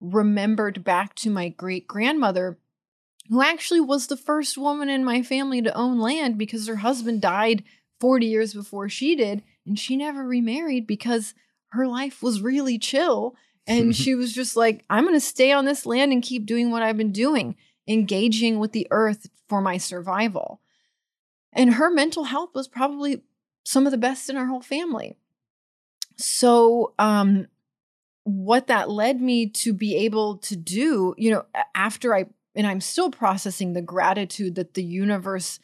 [0.00, 2.58] remembered back to my great grandmother
[3.28, 7.22] who actually was the first woman in my family to own land because her husband
[7.22, 7.62] died
[8.00, 11.34] 40 years before she did and she never remarried because
[11.68, 15.64] her life was really chill and she was just like I'm going to stay on
[15.64, 17.56] this land and keep doing what I've been doing
[17.86, 20.60] engaging with the earth for my survival
[21.52, 23.22] and her mental health was probably
[23.64, 25.16] some of the best in our whole family.
[26.16, 27.46] So um
[28.24, 32.80] what that led me to be able to do you know after i and i'm
[32.80, 35.58] still processing the gratitude that the universe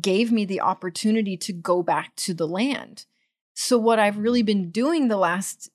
[0.00, 3.06] gave me the opportunity to go back to the land.
[3.54, 5.70] So what i've really been doing the last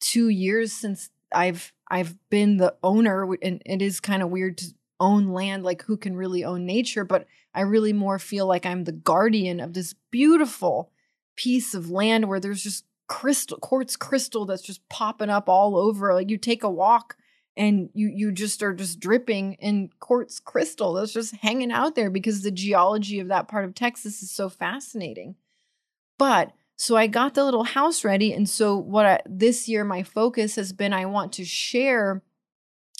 [0.00, 4.66] 2 years since i've i've been the owner and it is kind of weird to
[4.98, 8.84] own land like who can really own nature but i really more feel like i'm
[8.84, 10.90] the guardian of this beautiful
[11.40, 16.12] piece of land where there's just crystal quartz crystal that's just popping up all over.
[16.12, 17.16] Like you take a walk
[17.56, 22.10] and you you just are just dripping in quartz crystal that's just hanging out there
[22.10, 25.34] because the geology of that part of Texas is so fascinating.
[26.18, 30.02] But so I got the little house ready and so what I, this year my
[30.02, 32.22] focus has been I want to share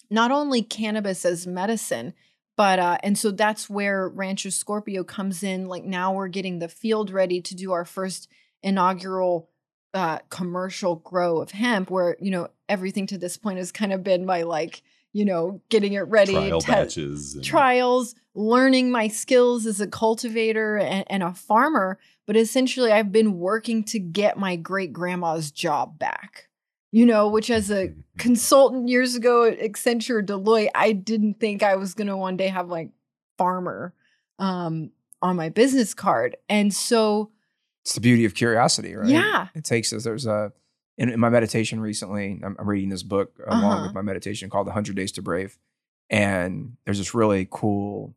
[0.09, 2.15] not only cannabis as medicine
[2.61, 6.69] but uh and so that's where Rancho Scorpio comes in like now we're getting the
[6.69, 8.29] field ready to do our first
[8.63, 9.49] inaugural
[9.95, 14.05] uh commercial grow of hemp where you know everything to this point has kind of
[14.05, 14.83] been my like
[15.15, 17.35] you know getting it ready Trial te- batches.
[17.35, 23.11] and- trials learning my skills as a cultivator and, and a farmer but essentially i've
[23.11, 26.50] been working to get my great grandma's job back
[26.93, 31.77] you know which as a consultant years ago at accenture deloitte i didn't think i
[31.77, 32.91] was going to one day have like
[33.39, 33.95] farmer
[34.39, 34.91] um
[35.23, 37.31] on my business card and so
[37.83, 39.09] It's the beauty of curiosity, right?
[39.09, 39.49] Yeah.
[39.55, 40.05] It takes us.
[40.05, 40.53] There's a
[40.99, 42.41] in, in my meditation recently.
[42.45, 43.83] I'm, I'm reading this book along Uh-huh.
[43.85, 45.59] with my meditation called "The Hundred Days to Brave,"
[46.11, 48.15] and there's this really cool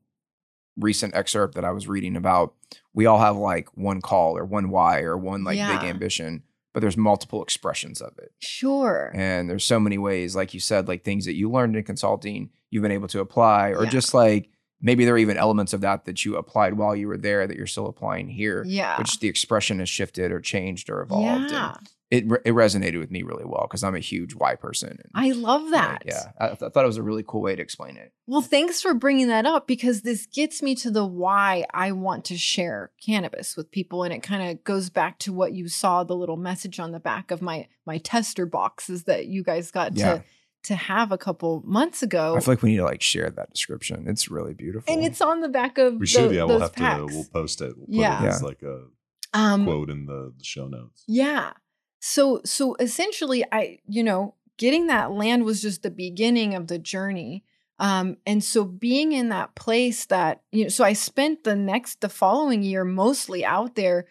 [0.77, 2.53] recent excerpt that I was reading about.
[2.93, 6.43] We all have like one call or one why or one like big ambition,
[6.73, 8.31] but there's multiple expressions of it.
[8.39, 9.11] Sure.
[9.13, 12.49] And there's so many ways, like you said, like things that you learned in consulting,
[12.71, 13.89] you've been able to apply, or Yeah.
[13.91, 14.49] just like
[14.83, 17.57] maybe there are even elements of that that you applied while you were there that
[17.57, 18.97] you're still applying here, yeah.
[18.99, 21.51] which the expression has shifted or changed or evolved.
[21.51, 21.73] yeah.
[22.11, 24.89] It, re- it resonated with me really well because I'm a huge why person.
[24.89, 26.03] And, I love that.
[26.05, 26.25] yeah.
[26.39, 28.13] I, th- I thought it was a really cool way to explain it.
[28.27, 32.25] Well, thanks for bringing that up because this gets me to the why I want
[32.25, 36.03] to share cannabis with people, and it kind of goes back to what you saw
[36.03, 39.97] the little message on the back of my my tester boxes that you guys got
[39.97, 40.17] Yeah.
[40.17, 40.23] to
[40.63, 43.51] to have a couple months ago, I feel like we need to like share that
[43.53, 44.05] description.
[44.07, 44.93] It's really beautiful.
[44.93, 46.43] and it's on the back of We should, tho- yeah.
[46.43, 46.99] We'll have packs.
[46.99, 47.05] to.
[47.05, 47.73] We'll post it.
[47.77, 48.21] We'll Yeah.
[48.21, 48.37] it Yeah.
[48.41, 48.85] like a
[49.33, 51.03] um, quote in the, the show notes.
[51.07, 51.53] Yeah.
[51.99, 56.77] So so essentially I you know getting that land was just the beginning of the
[56.77, 57.43] journey.
[57.79, 62.01] Um and so being in that place that you know so I spent the next
[62.01, 64.05] the following year mostly out there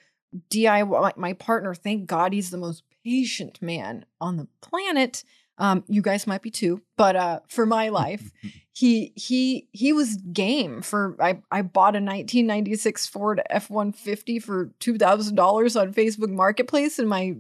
[0.51, 5.25] DIY my partner thank God he's the most patient man on the planet.
[5.63, 8.31] Um you guys might be too, but uh for my life
[8.75, 15.81] he he he was game for I I bought a 1996 Ford F150 for $2000
[15.81, 17.37] on Facebook Marketplace and my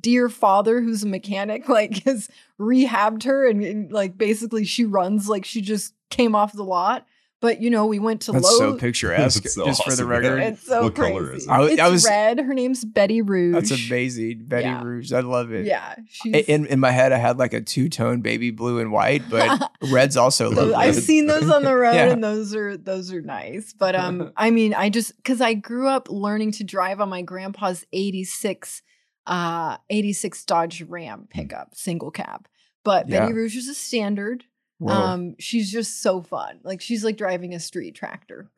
[0.00, 5.28] dear father who's a mechanic like has rehabbed her and, and, like basically she runs
[5.28, 7.06] like she just came off the lot
[7.40, 9.42] but you know we went to That's Lowe's so picturesque.
[9.42, 10.38] That's so just for the record.
[10.40, 11.50] it's so What crazy color is it?
[11.50, 14.44] I was- it's I was- red her name's Betty Rouge That's amazing.
[14.46, 14.82] Betty Yeah.
[14.82, 15.12] Rouge.
[15.12, 15.66] I love it.
[15.66, 18.90] yeah she's In in my head, I had like a two tone baby blue and
[18.92, 20.74] white, but red's also Those- lovely.
[20.74, 22.10] I've seen those on the road Yeah.
[22.10, 23.72] and those are those are nice.
[23.72, 27.22] But um I mean I just cuz I grew up learning to drive on my
[27.22, 28.82] grandpa's 86
[29.26, 32.48] uh 86 Dodge Ram pickup single cab.
[32.84, 34.44] But Betty Rouge is a standard.
[34.78, 34.92] Whoa.
[34.92, 36.60] Um she's just so fun.
[36.62, 38.50] Like she's like driving a street tractor.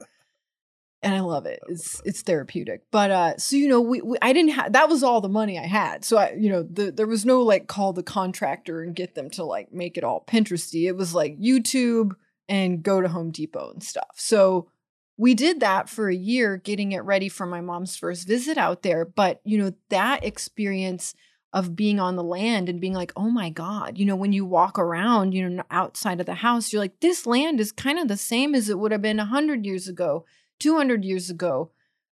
[1.02, 1.60] And I love it.
[1.68, 2.82] It's it's therapeutic.
[2.90, 5.58] But uh so you know we, we I didn't have that was all the money
[5.58, 6.04] I had.
[6.04, 9.30] So I you know the, there was no like call the contractor and get them
[9.30, 10.86] to like make it all Pinteresty.
[10.86, 12.12] It was like YouTube
[12.48, 14.10] and go to Home Depot and stuff.
[14.16, 14.68] So
[15.16, 18.82] we did that for a year getting it ready for my mom's first visit out
[18.82, 21.14] there, but you know that experience
[21.52, 24.44] of being on the land and being like, oh my God, you know, when you
[24.44, 28.06] walk around, you know, outside of the house, you're like, this land is kind of
[28.08, 30.24] the same as it would have been 100 years ago,
[30.60, 31.70] 200 years ago,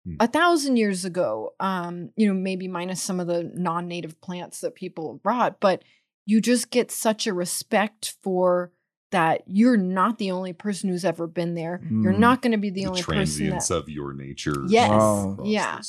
[0.07, 0.15] Hmm.
[0.21, 1.53] a thousand years ago.
[1.61, 5.83] Um, you know, maybe minus some of the non native plants that people brought, but
[6.25, 8.73] you just get such a respect for
[9.11, 11.81] that you're not the only person who's ever been there.
[11.91, 12.19] You're Mm.
[12.19, 13.17] not going to be the, The, only person that.
[13.51, 14.65] transience of your nature.
[14.69, 14.91] Yes.
[14.91, 15.37] Wow.
[15.45, 15.81] Yeah.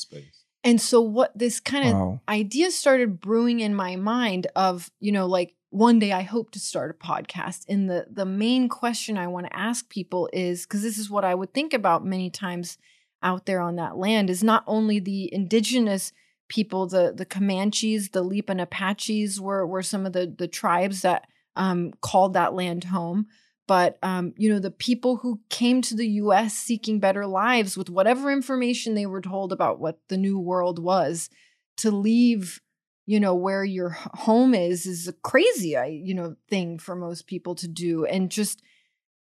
[0.68, 2.22] And so what this kind of wow.
[2.27, 6.60] ideas started brewing in my mind of you know like one day i hope to
[6.60, 10.81] start a podcast and the the main question i want to ask people is because
[10.81, 12.77] this is what i would think about many times
[13.22, 16.14] out there on that land is not only the indigenous
[16.48, 21.27] people the the comanches the lipan apaches were were some of the the tribes that
[21.56, 23.27] um, called that land home
[23.68, 27.89] but um, you know the people who came to the us seeking better lives with
[27.89, 31.30] whatever information they were told about what the new world was
[31.77, 32.61] to leave
[33.07, 37.56] you know where your home is is a crazy you know thing for most people
[37.56, 38.06] to do.
[38.06, 38.61] And just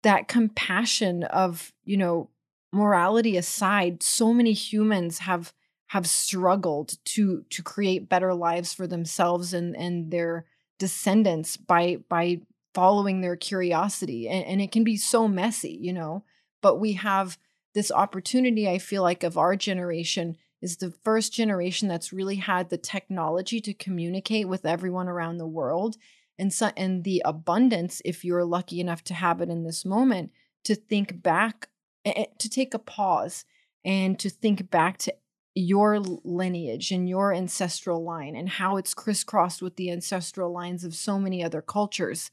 [0.03, 2.29] that compassion of you know
[2.71, 5.53] morality aside so many humans have
[5.87, 10.45] have struggled to to create better lives for themselves and and their
[10.79, 12.39] descendants by by
[12.73, 16.23] following their curiosity and, and it can be so messy you know?
[16.61, 17.37] But we have
[17.73, 22.69] this opportunity i feel like of our generation is the first generation that's really had
[22.69, 25.97] the technology to communicate with everyone around the world
[26.39, 30.31] and so and the abundance if you're lucky enough to have it in this moment
[30.63, 31.69] to think back
[32.05, 33.45] to take a pause
[33.85, 35.13] and to think back to
[35.55, 40.95] your lineage and your ancestral line and how it's crisscrossed with the ancestral lines of
[40.95, 42.31] so many other cultures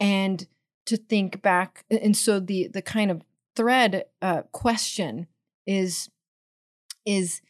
[0.00, 0.46] and
[0.86, 3.22] to think back and so the the kind of
[3.54, 5.26] thread uh, question
[5.66, 6.08] is
[7.04, 7.40] is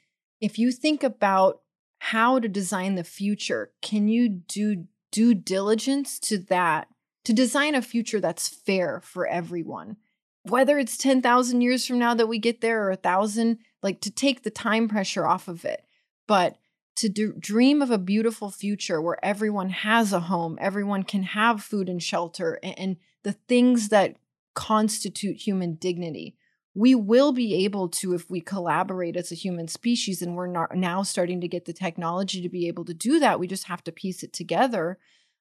[0.40, 1.60] if you think about
[2.00, 6.88] how to design the future can you do due diligence to that
[7.28, 9.96] to design a future that's fair for everyone?
[10.44, 14.10] Whether it's 10,000 years from now that we get there or a thousand like to
[14.10, 15.84] take the time pressure off of it.
[16.26, 16.56] But
[16.98, 21.62] to do, dream of a beautiful future where everyone has a home everyone can have
[21.62, 24.16] food and shelter and, and the things that
[24.54, 26.34] constitute human dignity.
[26.74, 30.76] We will be able to if we collaborate as a human species and we're not
[30.76, 33.84] now starting to get the technology to be able to do that we just have
[33.84, 34.98] to piece it together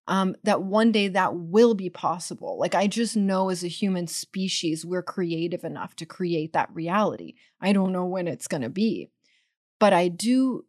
[0.07, 2.59] um, that one day that will be possible.
[2.59, 7.33] Like i just know as a human species we're creative enough to create that reality.
[7.59, 9.09] I don't know when it's going to be.
[9.79, 10.65] But i do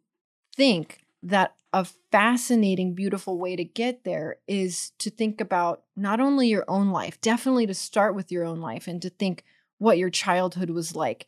[0.55, 6.47] think that a fascinating, beautiful way to get there is to think about not only
[6.47, 9.43] your own life, definitely to start with your own life and to think
[9.77, 11.27] what your childhood was like.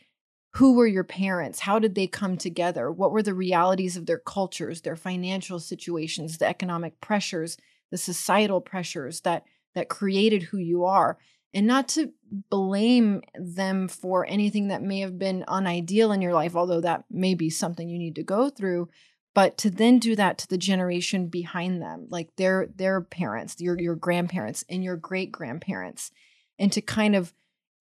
[0.56, 1.61] Who were your parents?
[1.61, 2.91] How did they come together?
[2.91, 7.57] What were the realities of their cultures, their financial situations, the economic pressures,
[7.91, 9.45] the societal pressures that
[9.76, 11.18] that created who you are?
[11.53, 12.11] And not to
[12.49, 17.34] blame them for anything that may have been unideal in your life, although that may
[17.34, 18.89] be something you need to go through,
[19.33, 23.79] but to then do that to the generation behind them like their their parents your
[23.79, 26.11] your grandparents and your great grandparents
[26.59, 27.33] and to kind of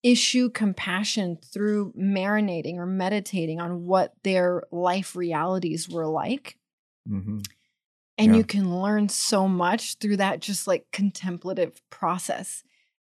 [0.03, 6.57] issue compassion through marinating or meditating on what their life realities were like
[7.09, 7.39] mm-hmm.
[8.17, 8.39] and yeah.
[8.39, 12.63] you can learn so much through that just like contemplative process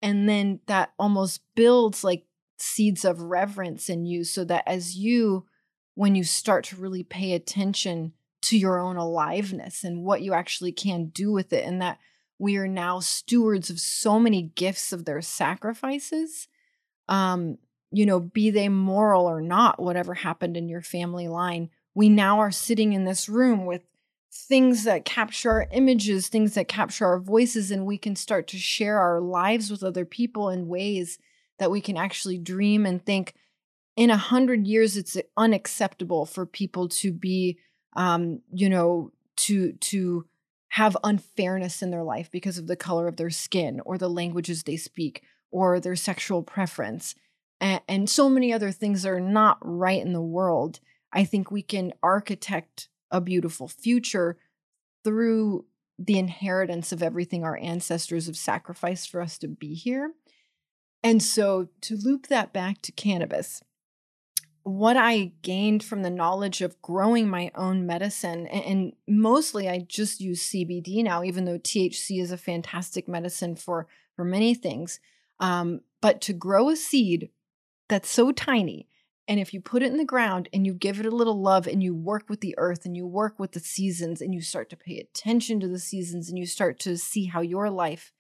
[0.02, 2.24] and then that almost builds like
[2.58, 5.46] seeds of reverence in you so that as you
[5.94, 10.72] when you start to really pay attention to your own aliveness and what you actually
[10.72, 11.98] can do with it, and that
[12.38, 16.48] we are now stewards of so many gifts of their sacrifices.
[17.08, 17.58] Um,
[17.92, 22.40] you know, be they moral or not, whatever happened in your family line, we now
[22.40, 23.82] are sitting in this room with
[24.32, 28.58] things that capture our images, things that capture our voices, and we can start to
[28.58, 31.18] share our lives with other people in ways
[31.58, 33.34] that we can actually dream and think
[33.96, 37.58] in a hundred years it's unacceptable for people to be
[37.94, 40.26] um, you know, to to
[40.70, 44.64] have unfairness in their life because of the color of their skin or the languages
[44.64, 47.16] they speak or their sexual preference
[47.60, 50.80] and, and so many other things that are not right in the world.
[51.12, 54.38] I think we can architect a beautiful future
[55.04, 55.66] through
[55.98, 60.14] the inheritance of everything our ancestors have sacrificed for us to be here.
[61.04, 63.64] And so to loop that back to cannabis,
[64.70, 70.22] what I gained from the knowledge of growing my own medicine, and, mostly I just
[70.22, 75.00] use CBD now, even though THC is a fantastic medicine for for many things.
[75.40, 77.30] Um, but to grow a seed
[77.88, 78.88] that's so tiny,
[79.28, 81.68] and if you put it in the ground and you give it a little love,
[81.68, 84.70] and you work with the earth, and you work with the seasons, and you start
[84.70, 88.12] to pay attention to the seasons, and you start to see how your life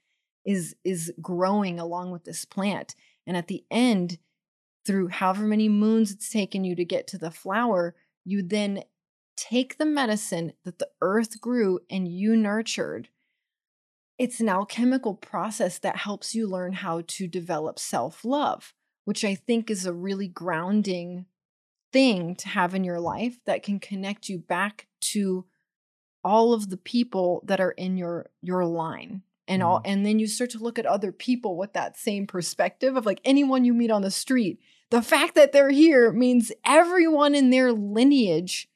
[0.45, 2.95] is is growing along with this plant,
[3.27, 4.17] and at the end
[4.89, 7.93] through however many moons it's taken you to get to the flower,
[8.25, 8.83] you then
[9.37, 13.07] take the medicine that the earth grew and you nurtured.
[14.17, 18.73] It's an alchemical process that helps you learn how to develop self love,
[19.05, 21.27] which I think is a really grounding
[21.93, 25.45] thing to have in your life that can connect you back to
[26.23, 29.91] all of the people that are in your your line and all mm-hmm.
[29.91, 33.21] and then you start to look at other people with that same perspective of like
[33.23, 34.59] anyone you meet on the street
[34.89, 38.67] the fact that they're here means everyone in their lineage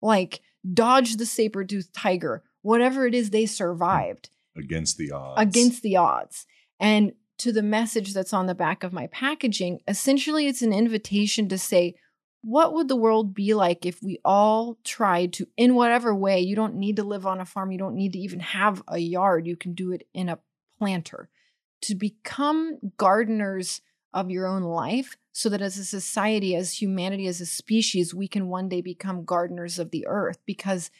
[0.00, 0.40] like
[0.72, 4.28] dodged the saber-toothed tiger whatever it is they survived.
[4.56, 5.40] Against the odds.
[5.40, 6.46] Against the odds.
[6.80, 11.48] And to the message that's on the back of my packaging essentially it's an invitation
[11.48, 11.94] to say
[12.46, 16.54] what would the world be like if we all tried to, in whatever way, you
[16.54, 19.48] don't need to live on a farm, you don't need to even have a yard,
[19.48, 20.38] you can do it in a
[20.78, 21.28] planter,
[21.82, 23.80] to become gardeners
[24.12, 28.28] of your own life so that as a society, as humanity, as a species, we
[28.28, 30.38] can one day become gardeners of the earth.
[30.46, 30.90] Because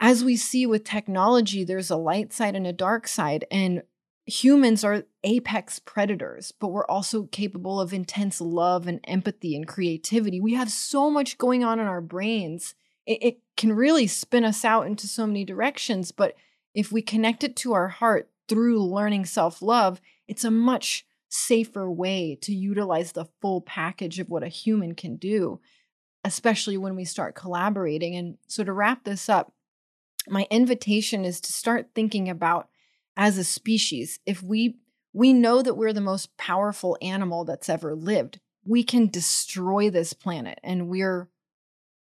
[0.00, 3.46] as we see with technology, there's a light side and a dark side.
[3.50, 3.82] And
[4.26, 10.40] humans are apex predators, but we're also capable of intense love and empathy and creativity.
[10.40, 12.74] We have so much going on in our brains.
[13.06, 16.10] It, it, can really spin us out into so many directions.
[16.10, 16.34] But
[16.74, 21.90] if we connect it to our heart through learning self love, it's a much safer
[21.90, 25.60] way to utilize the full package of what a human can do,
[26.24, 28.14] especially when we start collaborating.
[28.14, 29.52] And so, to wrap this up,
[30.28, 32.68] my invitation is to start thinking about
[33.16, 34.76] as a species, if we
[35.14, 40.12] we know that we're the most powerful animal that's ever lived, we can destroy this
[40.12, 41.28] planet and we're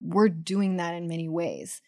[0.00, 1.80] we're doing that in many ways.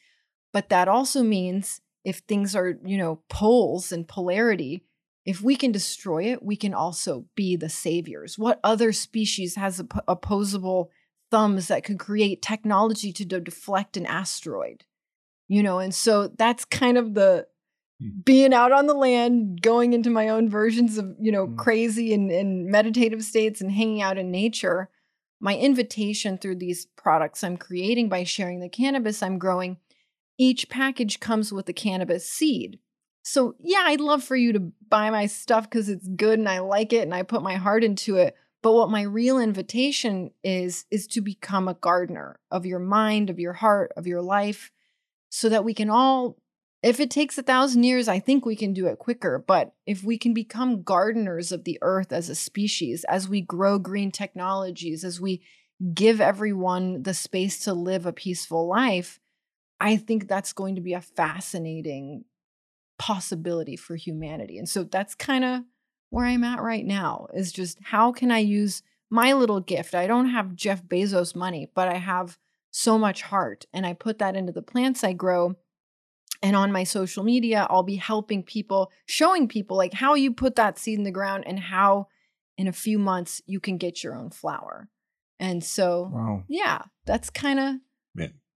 [0.52, 4.85] But that also means if things are, you know, poles and polarity,
[5.24, 8.38] if we can destroy it, we can also be the saviors.
[8.38, 10.90] What other species has op- opposable
[11.30, 14.84] thumbs that could create technology to deflect an asteroid?
[15.48, 17.46] You know, and so that's kind of the
[18.02, 18.24] Mm.
[18.24, 21.56] being out on the land, going into my own versions of, you know, mm.
[21.56, 24.90] crazy and, and meditative states and hanging out in nature,
[25.40, 29.78] my invitation through these products I'm creating by sharing the cannabis I'm growing,
[30.38, 32.80] each package comes with a cannabis seed.
[33.24, 36.60] So, yeah, I'd love for you to buy my stuff because it's good and I
[36.60, 38.36] like it and I put my heart into it.
[38.62, 43.40] But what my real invitation is, is to become a gardener of your mind, of
[43.40, 44.70] your heart, of your life,
[45.30, 46.36] so that we can all
[46.84, 49.42] if it takes a thousand years, I think we can do it quicker.
[49.44, 53.78] But if we can become gardeners of the earth as a species, as we grow
[53.78, 55.40] green technologies, as we
[55.94, 59.18] give everyone the space to live a peaceful life,
[59.80, 62.26] I think that's going to be a fascinating
[62.98, 64.58] possibility for humanity.
[64.58, 65.62] And so that's kind of
[66.10, 69.94] where I'm at right now is just how can I use my little gift?
[69.94, 72.38] I don't have Jeff Bezos money, but I have
[72.70, 75.56] so much heart and I put that into the plants I grow
[76.42, 80.56] and on my social media, I'll be helping people, showing people like how you put
[80.56, 82.08] that seed in the ground and how
[82.58, 84.90] in a few months you can get your own flower.
[85.40, 86.44] And so, Wow.
[86.48, 87.74] yeah, that's kind of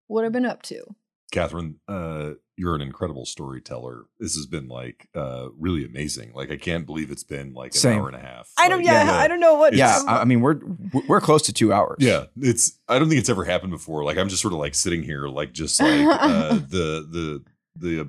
[0.06, 0.84] what I've been up to.
[1.32, 4.06] Kathryn, uh, you're an incredible storyteller.
[4.18, 6.32] This has been like uh, really amazing.
[6.34, 7.98] Like I can't believe it's been like an Same.
[8.00, 8.50] hour and a half.
[8.58, 9.74] I don't, Like, yeah, I don't know what.
[9.74, 10.60] It's- Yeah, I I mean we're
[11.06, 11.98] we're close to two hours.
[12.00, 12.78] Yeah, it's.
[12.88, 14.04] I don't think it's ever happened before.
[14.04, 17.44] Like I'm just sort of like sitting here, like just like uh, the the
[17.76, 18.04] the uh,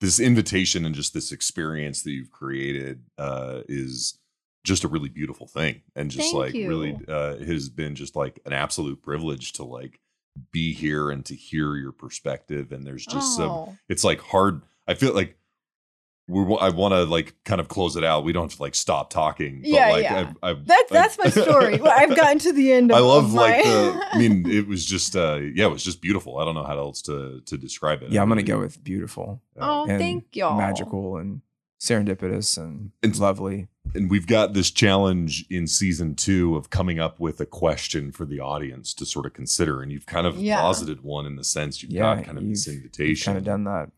[0.00, 4.18] this invitation and just this experience that you've created uh, is
[4.64, 6.68] just a really beautiful thing, and just Thank like you.
[6.68, 10.00] really uh, has been just like an absolute privilege to like
[10.52, 12.72] be here and to hear your perspective.
[12.72, 13.76] And there's just some Oh.
[13.88, 14.62] it's like hard.
[14.88, 15.36] I feel like
[16.28, 16.40] we.
[16.60, 18.24] I want to like kind of close it out.
[18.24, 19.60] We don't have to like stop talking.
[19.60, 20.32] But Yeah, like yeah.
[20.42, 21.78] I, I, That's that's my story.
[21.80, 22.90] Well, I've gotten to the end.
[22.92, 24.06] Of, I love of like my- the.
[24.12, 25.16] I mean, it was just.
[25.16, 26.38] uh Yeah, it was just beautiful.
[26.38, 28.10] I don't know how else to to describe it.
[28.10, 30.56] Yeah, I I'm gonna go with beautiful, oh, and thank y'all.
[30.56, 31.42] magical, and
[31.86, 33.66] serendipitous, and It's- lovely.
[33.94, 38.24] and we've got this challenge in season two of coming up with a question for
[38.24, 40.60] the audience to sort of consider, and you've kind of Yeah.
[40.60, 43.44] posited one in the sense you've Yeah, got kind of this you've- invitation, Kind of
[43.44, 43.90] done that.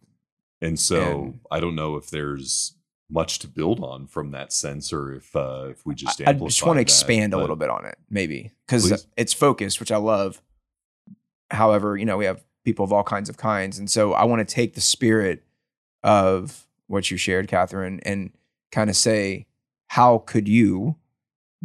[0.62, 2.74] and so and- I don't know if there's
[3.11, 6.32] much to build on from that sense, or if uh if we just I, I
[6.32, 9.93] just want to that, expand a little bit on it, maybe because it's focused, which
[9.93, 10.40] I love.
[11.51, 14.40] However, you know we have people of all kinds of kinds, and so I want
[14.40, 15.44] to take the spirit
[16.02, 18.33] of what you shared, Kathryn, and
[18.73, 19.47] kind of say,
[19.89, 20.97] how could you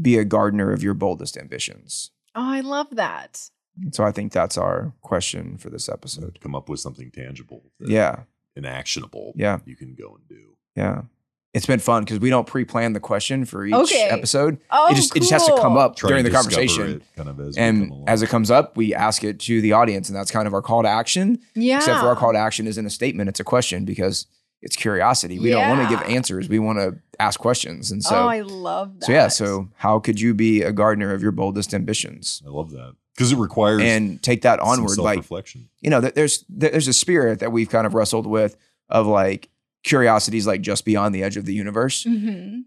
[0.01, 2.11] be a gardener of your boldest ambitions?
[2.35, 3.49] Oh, I love that.
[3.91, 6.39] So I think that's our question for this episode.
[6.41, 8.23] come up with something tangible, that- Yeah,
[8.55, 9.31] and actionable.
[9.37, 9.59] Yeah.
[9.65, 10.55] you can go and do.
[10.75, 11.03] yeah.
[11.51, 14.07] It's been fun because we don't pre-plan the question for each Okay.
[14.11, 14.59] episode.
[14.69, 17.01] Oh, it just it just has to come up Try during the conversation.
[17.15, 18.03] kind of as we come and along.
[18.07, 20.61] as it comes up, we ask it to the audience, and that's kind of our
[20.61, 21.39] call to action.
[21.55, 21.77] Yeah.
[21.77, 24.27] Except for our call to action isn't a statement; it's a question because
[24.61, 25.39] it's curiosity.
[25.39, 27.91] We don't want to give answers; we want to ask questions.
[27.91, 29.05] And oh, so, I love that.
[29.05, 29.27] so yeah.
[29.29, 33.31] So, how could you be a gardener of your boldest ambitions I love that because
[33.31, 34.97] it requires and take that some onward?
[34.97, 35.69] Like self-reflection.
[35.81, 38.57] you know, there's there's a spirit that we've kind of wrestled with
[38.89, 39.49] of like
[39.83, 42.03] curiosities, like just beyond the edge of the universe.
[42.03, 42.63] Mhm.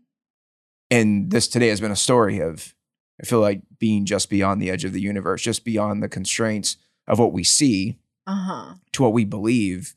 [0.91, 2.75] and this today has been a story of
[3.23, 6.77] I feel like being just beyond the edge of the universe, just beyond the constraints
[7.07, 8.75] of what we see Uh-huh.
[8.93, 9.95] to what we believe,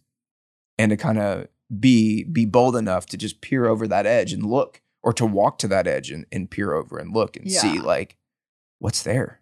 [0.78, 1.48] and to kind of
[1.80, 5.58] be be bold enough to just peer over that edge and look, or to walk
[5.60, 8.18] to that edge and, and peer over and look and see like
[8.80, 9.42] what's there.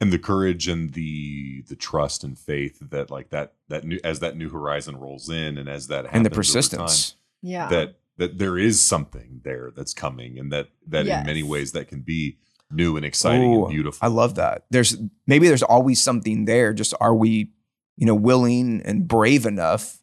[0.00, 4.18] and the courage and the the trust and faith that like that that new as
[4.20, 7.16] that new horizon rolls in and as that and the happens over persistence.
[7.40, 7.68] Yeah.
[7.68, 11.88] that that there is something there that's coming and that that in many ways that
[11.88, 12.38] can be
[12.70, 14.64] new and exciting Ooh, and beautiful I love that.
[14.70, 14.96] There's
[15.26, 16.72] maybe there's always something there.
[16.72, 17.52] Just are we,
[17.96, 20.01] you know, willing and brave enough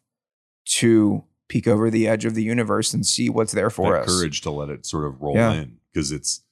[0.66, 4.06] to peek over the edge of the universe and see what's there for that us?
[4.06, 5.52] courage to let it sort of roll Yeah.
[5.54, 6.42] in because it's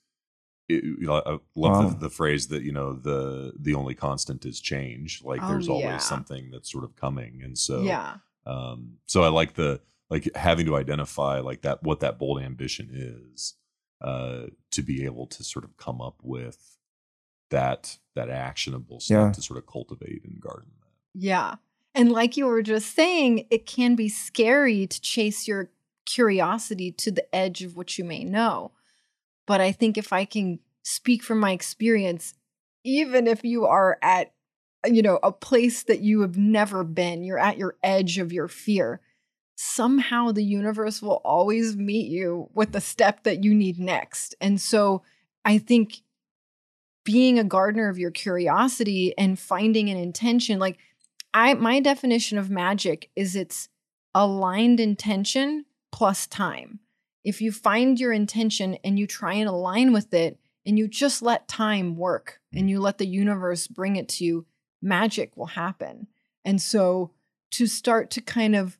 [0.68, 1.88] it, you know I love Wow.
[1.90, 5.68] the, the phrase that you know the the only constant is change like Oh, there's
[5.68, 5.98] always yeah.
[5.98, 8.16] something that's sort of coming and so yeah.
[8.44, 9.80] um so i like the
[10.10, 13.54] like having to identify like that what that bold ambition is
[14.02, 16.76] uh to be able to sort of come up with
[17.50, 19.32] that that actionable stuff Yeah.
[19.32, 21.54] to sort of cultivate and garden that Yeah.
[21.98, 25.68] And like you were just saying, it can be scary to chase your
[26.06, 28.70] curiosity to the edge of what you may know.
[29.48, 32.34] But I think if I can speak from my experience,
[32.84, 34.32] even if you are at
[34.86, 38.46] you know a place that you have never been, you're at your edge of your
[38.46, 39.00] fear,
[39.56, 44.36] somehow the universe will always meet you with the step that you need next.
[44.40, 45.02] And so
[45.44, 46.02] I think
[47.04, 50.78] being a gardener of your curiosity and finding an intention like
[51.34, 53.68] I my definition of magic is it's
[54.14, 56.80] aligned intention plus time.
[57.24, 61.22] If you find your intention and you try and align with it and you just
[61.22, 64.46] let time work and you let the universe bring it to you,
[64.80, 66.06] magic will happen.
[66.44, 67.12] And so
[67.52, 68.78] to start to kind of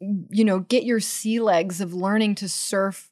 [0.00, 3.10] you know get your sea legs of learning to surf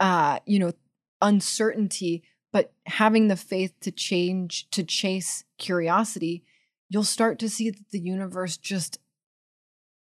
[0.00, 0.72] uh you know
[1.20, 6.42] uncertainty but having the faith to change to chase curiosity
[6.88, 8.98] you'll start to see that the universe just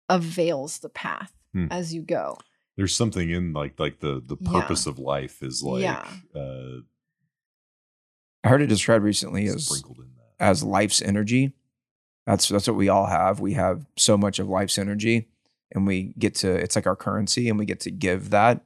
[0.09, 1.67] avails the path Hmm.
[1.71, 2.37] as you go.
[2.75, 4.51] There's something in like like the the Yeah.
[4.51, 6.05] purpose of life is like Yeah.
[6.35, 6.81] uh
[8.43, 10.35] I heard it described recently as sprinkled in that.
[10.39, 11.53] as life's energy.
[12.27, 13.39] That's that's what we all have.
[13.39, 15.27] We have so much of life's energy,
[15.71, 18.63] and we get to it's like our currency, and we get to give that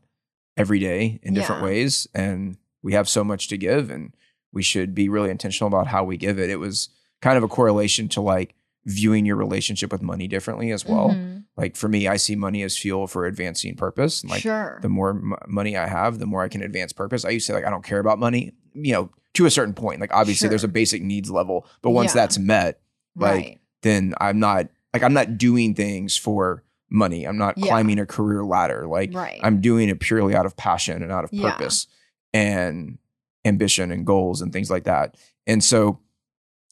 [0.58, 1.66] every day in different Yeah.
[1.68, 2.08] ways.
[2.14, 4.14] And we have so much to give, and
[4.52, 6.50] we should be really intentional about how we give it.
[6.50, 6.90] It was
[7.22, 8.56] kind of a correlation to like
[8.86, 11.10] viewing your relationship with money differently as well.
[11.10, 11.44] Mhm.
[11.58, 14.22] Like for me, I see money as fuel for advancing purpose.
[14.22, 14.80] And like sure.
[14.82, 17.26] the more m- money I have, the more I can advance purpose.
[17.26, 19.74] I used to say like I don't care about money, you know, to a certain
[19.74, 20.00] point.
[20.00, 22.22] Like obviously there's a basic needs level, but once Yeah.
[22.22, 22.80] that's met,
[23.16, 23.60] like right.
[23.84, 27.26] then I'm not like I'm not doing things for money.
[27.28, 27.68] I'm not Yeah.
[27.68, 28.88] climbing a career ladder.
[28.88, 29.40] Like right.
[29.44, 31.52] I'm doing it purely out of passion and out of Yeah.
[31.52, 31.86] purpose
[32.34, 32.98] and
[33.46, 35.16] ambition and goals and things like that.
[35.46, 36.00] And so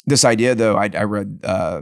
[0.08, 1.82] this idea though, I, I read uh,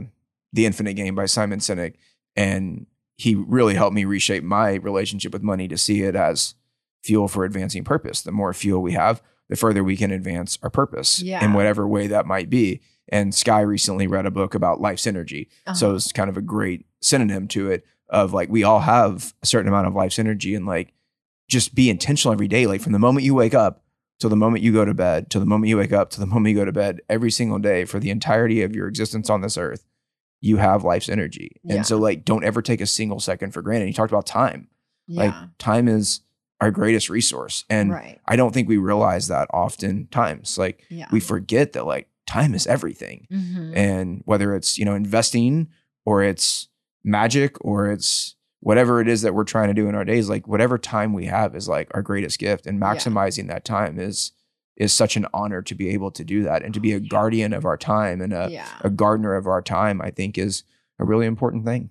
[0.52, 1.94] The Infinite Game by Simon Sinek
[2.36, 2.86] and
[3.16, 6.54] he really helped me reshape my relationship with money to see it as
[7.02, 8.20] fuel for advancing purpose.
[8.20, 11.42] The more fuel we have, the further we can advance our purpose Yeah.
[11.42, 12.82] in whatever way that might be.
[13.08, 15.48] And Sky recently read a book about life's energy.
[15.74, 15.96] So Uh-huh.
[15.96, 19.68] it's kind of a great synonym to it of like we all have a certain
[19.68, 20.92] amount of life's energy and like
[21.48, 22.66] just be intentional every day.
[22.66, 23.82] Like from the moment you wake up
[24.18, 26.26] till the moment you go to bed, till the moment you wake up, to the
[26.34, 29.40] moment you go to bed, every single day for the entirety of your existence on
[29.42, 29.84] this earth,
[30.40, 31.60] you have life's energy.
[31.64, 31.76] Yeah.
[31.76, 33.86] And so like don't ever take a single second for granted.
[33.88, 34.68] You talked about time.
[35.08, 35.46] Like yeah.
[35.58, 36.20] time is
[36.60, 37.64] our greatest resource.
[37.68, 38.18] And right.
[38.26, 40.56] I don't think we realize that oftentimes.
[40.58, 41.06] Like Yeah.
[41.10, 43.76] we forget that like time is everything Mhm.
[43.76, 45.68] and whether it's you know investing
[46.04, 46.68] or it's
[47.04, 48.35] magic or it's
[48.66, 51.26] whatever it is that we're trying to do in our days like whatever time we
[51.26, 52.94] have is like our greatest gift and Yeah.
[52.94, 54.32] maximizing that time is
[54.76, 57.00] is such an honor to be able to do that and to be a oh,
[57.08, 58.68] guardian of our time and a, yeah.
[58.80, 60.64] a gardener of our time i think is
[60.98, 61.90] a really important thing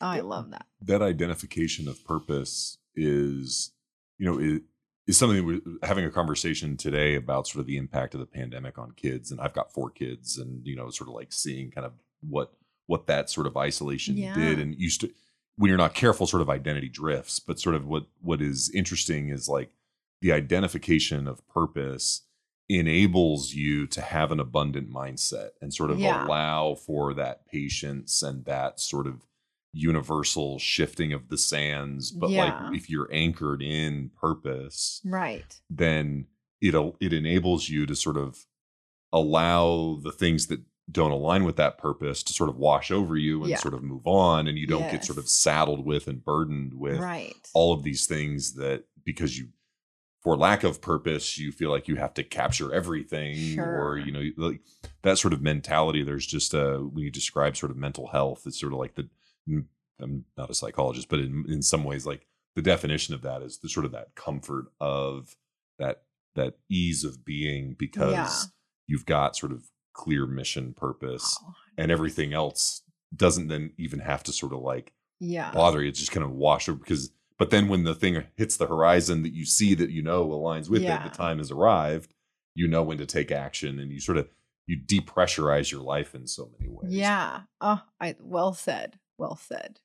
[0.00, 0.66] Oh, I love that.
[0.82, 3.72] that identification of purpose is
[4.18, 4.60] you know is,
[5.06, 8.78] is something we're having a conversation today about sort of the impact of the pandemic
[8.78, 11.86] on kids and i've got four kids and you know sort of like seeing kind
[11.86, 11.92] of
[12.36, 12.54] what
[12.86, 14.34] what that sort of isolation Yeah.
[14.34, 15.10] did and used to
[15.56, 19.28] when you're not careful sort of identity drifts but sort of what what is interesting
[19.28, 19.70] is like
[20.20, 22.22] the identification of purpose
[22.68, 26.26] enables you to have an abundant mindset and sort of Yeah.
[26.26, 29.26] allow for that patience and that sort of
[29.72, 32.44] universal shifting of the sands but Yeah.
[32.66, 35.60] like if you're anchored in purpose Right.
[35.68, 36.26] then
[36.62, 38.46] it'll it enables you to sort of
[39.12, 40.60] allow the things that
[40.90, 43.56] don't align with that purpose to sort of wash over you and Yeah.
[43.58, 46.98] sort of move on and you don't get sort of saddled with and burdened with
[47.00, 47.34] right.
[47.54, 49.48] all of these things that because you
[50.22, 53.64] for lack of purpose you feel like you have to capture everything Sure.
[53.82, 54.60] or you know like
[55.02, 58.60] that sort of mentality there's just a when you describe sort of mental health it's
[58.60, 59.08] sort of like the
[59.48, 59.64] mm,
[60.00, 63.58] i'm not a psychologist but in, in some ways like the definition of that is
[63.58, 65.36] the sort of that comfort of
[65.78, 66.02] that
[66.34, 68.32] that ease of being because Yeah.
[68.86, 69.64] you've got sort of
[69.94, 72.82] clear mission purpose Oh, and everything else
[73.16, 75.50] doesn't then even have to sort of like yeah.
[75.52, 75.88] bother you.
[75.88, 79.22] It's just kind of wash over because but then when the thing hits the horizon
[79.22, 81.04] that you see that you know aligns with Yeah.
[81.04, 82.12] it, the time has arrived,
[82.54, 84.28] you know when to take action and you sort of
[84.66, 86.92] you depressurize your life in so many ways.
[86.92, 87.42] Yeah.
[87.60, 88.98] Oh, I well said.
[89.18, 89.78] Well said.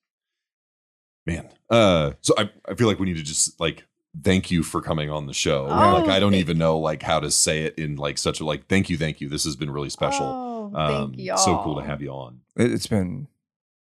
[1.25, 1.49] Man.
[1.69, 3.85] Uh so I, I feel like we need to just like
[4.23, 5.65] thank you for coming on the show.
[5.65, 8.39] Oh, like I don't thank even know like how to say it in like such
[8.39, 9.29] a like thank you, thank you.
[9.29, 10.25] This has been really special.
[10.25, 11.37] Oh, um thank y'all.
[11.37, 12.41] so cool to have you on.
[12.55, 13.27] it's been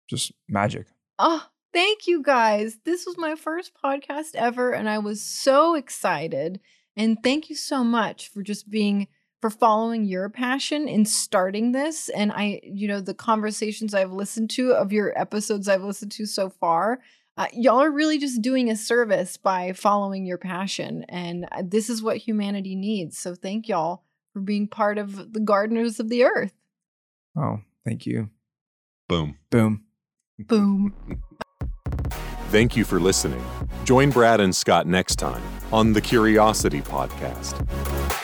[0.08, 0.88] just magic
[1.18, 2.80] Oh, thank you guys.
[2.84, 6.60] This was my first podcast ever, and I was so excited.
[6.98, 9.08] And thank you so much for just being
[9.42, 12.10] for following your passion in starting this.
[12.10, 16.26] And I, you know, the conversations I've listened to of your episodes I've listened to
[16.26, 17.00] so far,
[17.38, 21.06] uh, y'all are really just doing a service by following your passion.
[21.10, 23.18] And uh, this is what humanity needs.
[23.18, 24.04] So thank y'all
[24.34, 26.54] for being part of the gardeners of the earth.
[27.38, 28.30] oh thank you
[29.08, 29.38] Boom.
[29.50, 29.86] boom
[30.40, 30.94] Boom.
[32.50, 33.44] Thank you for listening.
[33.86, 35.42] Join Brad and Scott next time
[35.72, 38.22] on the Curiosity Podcast.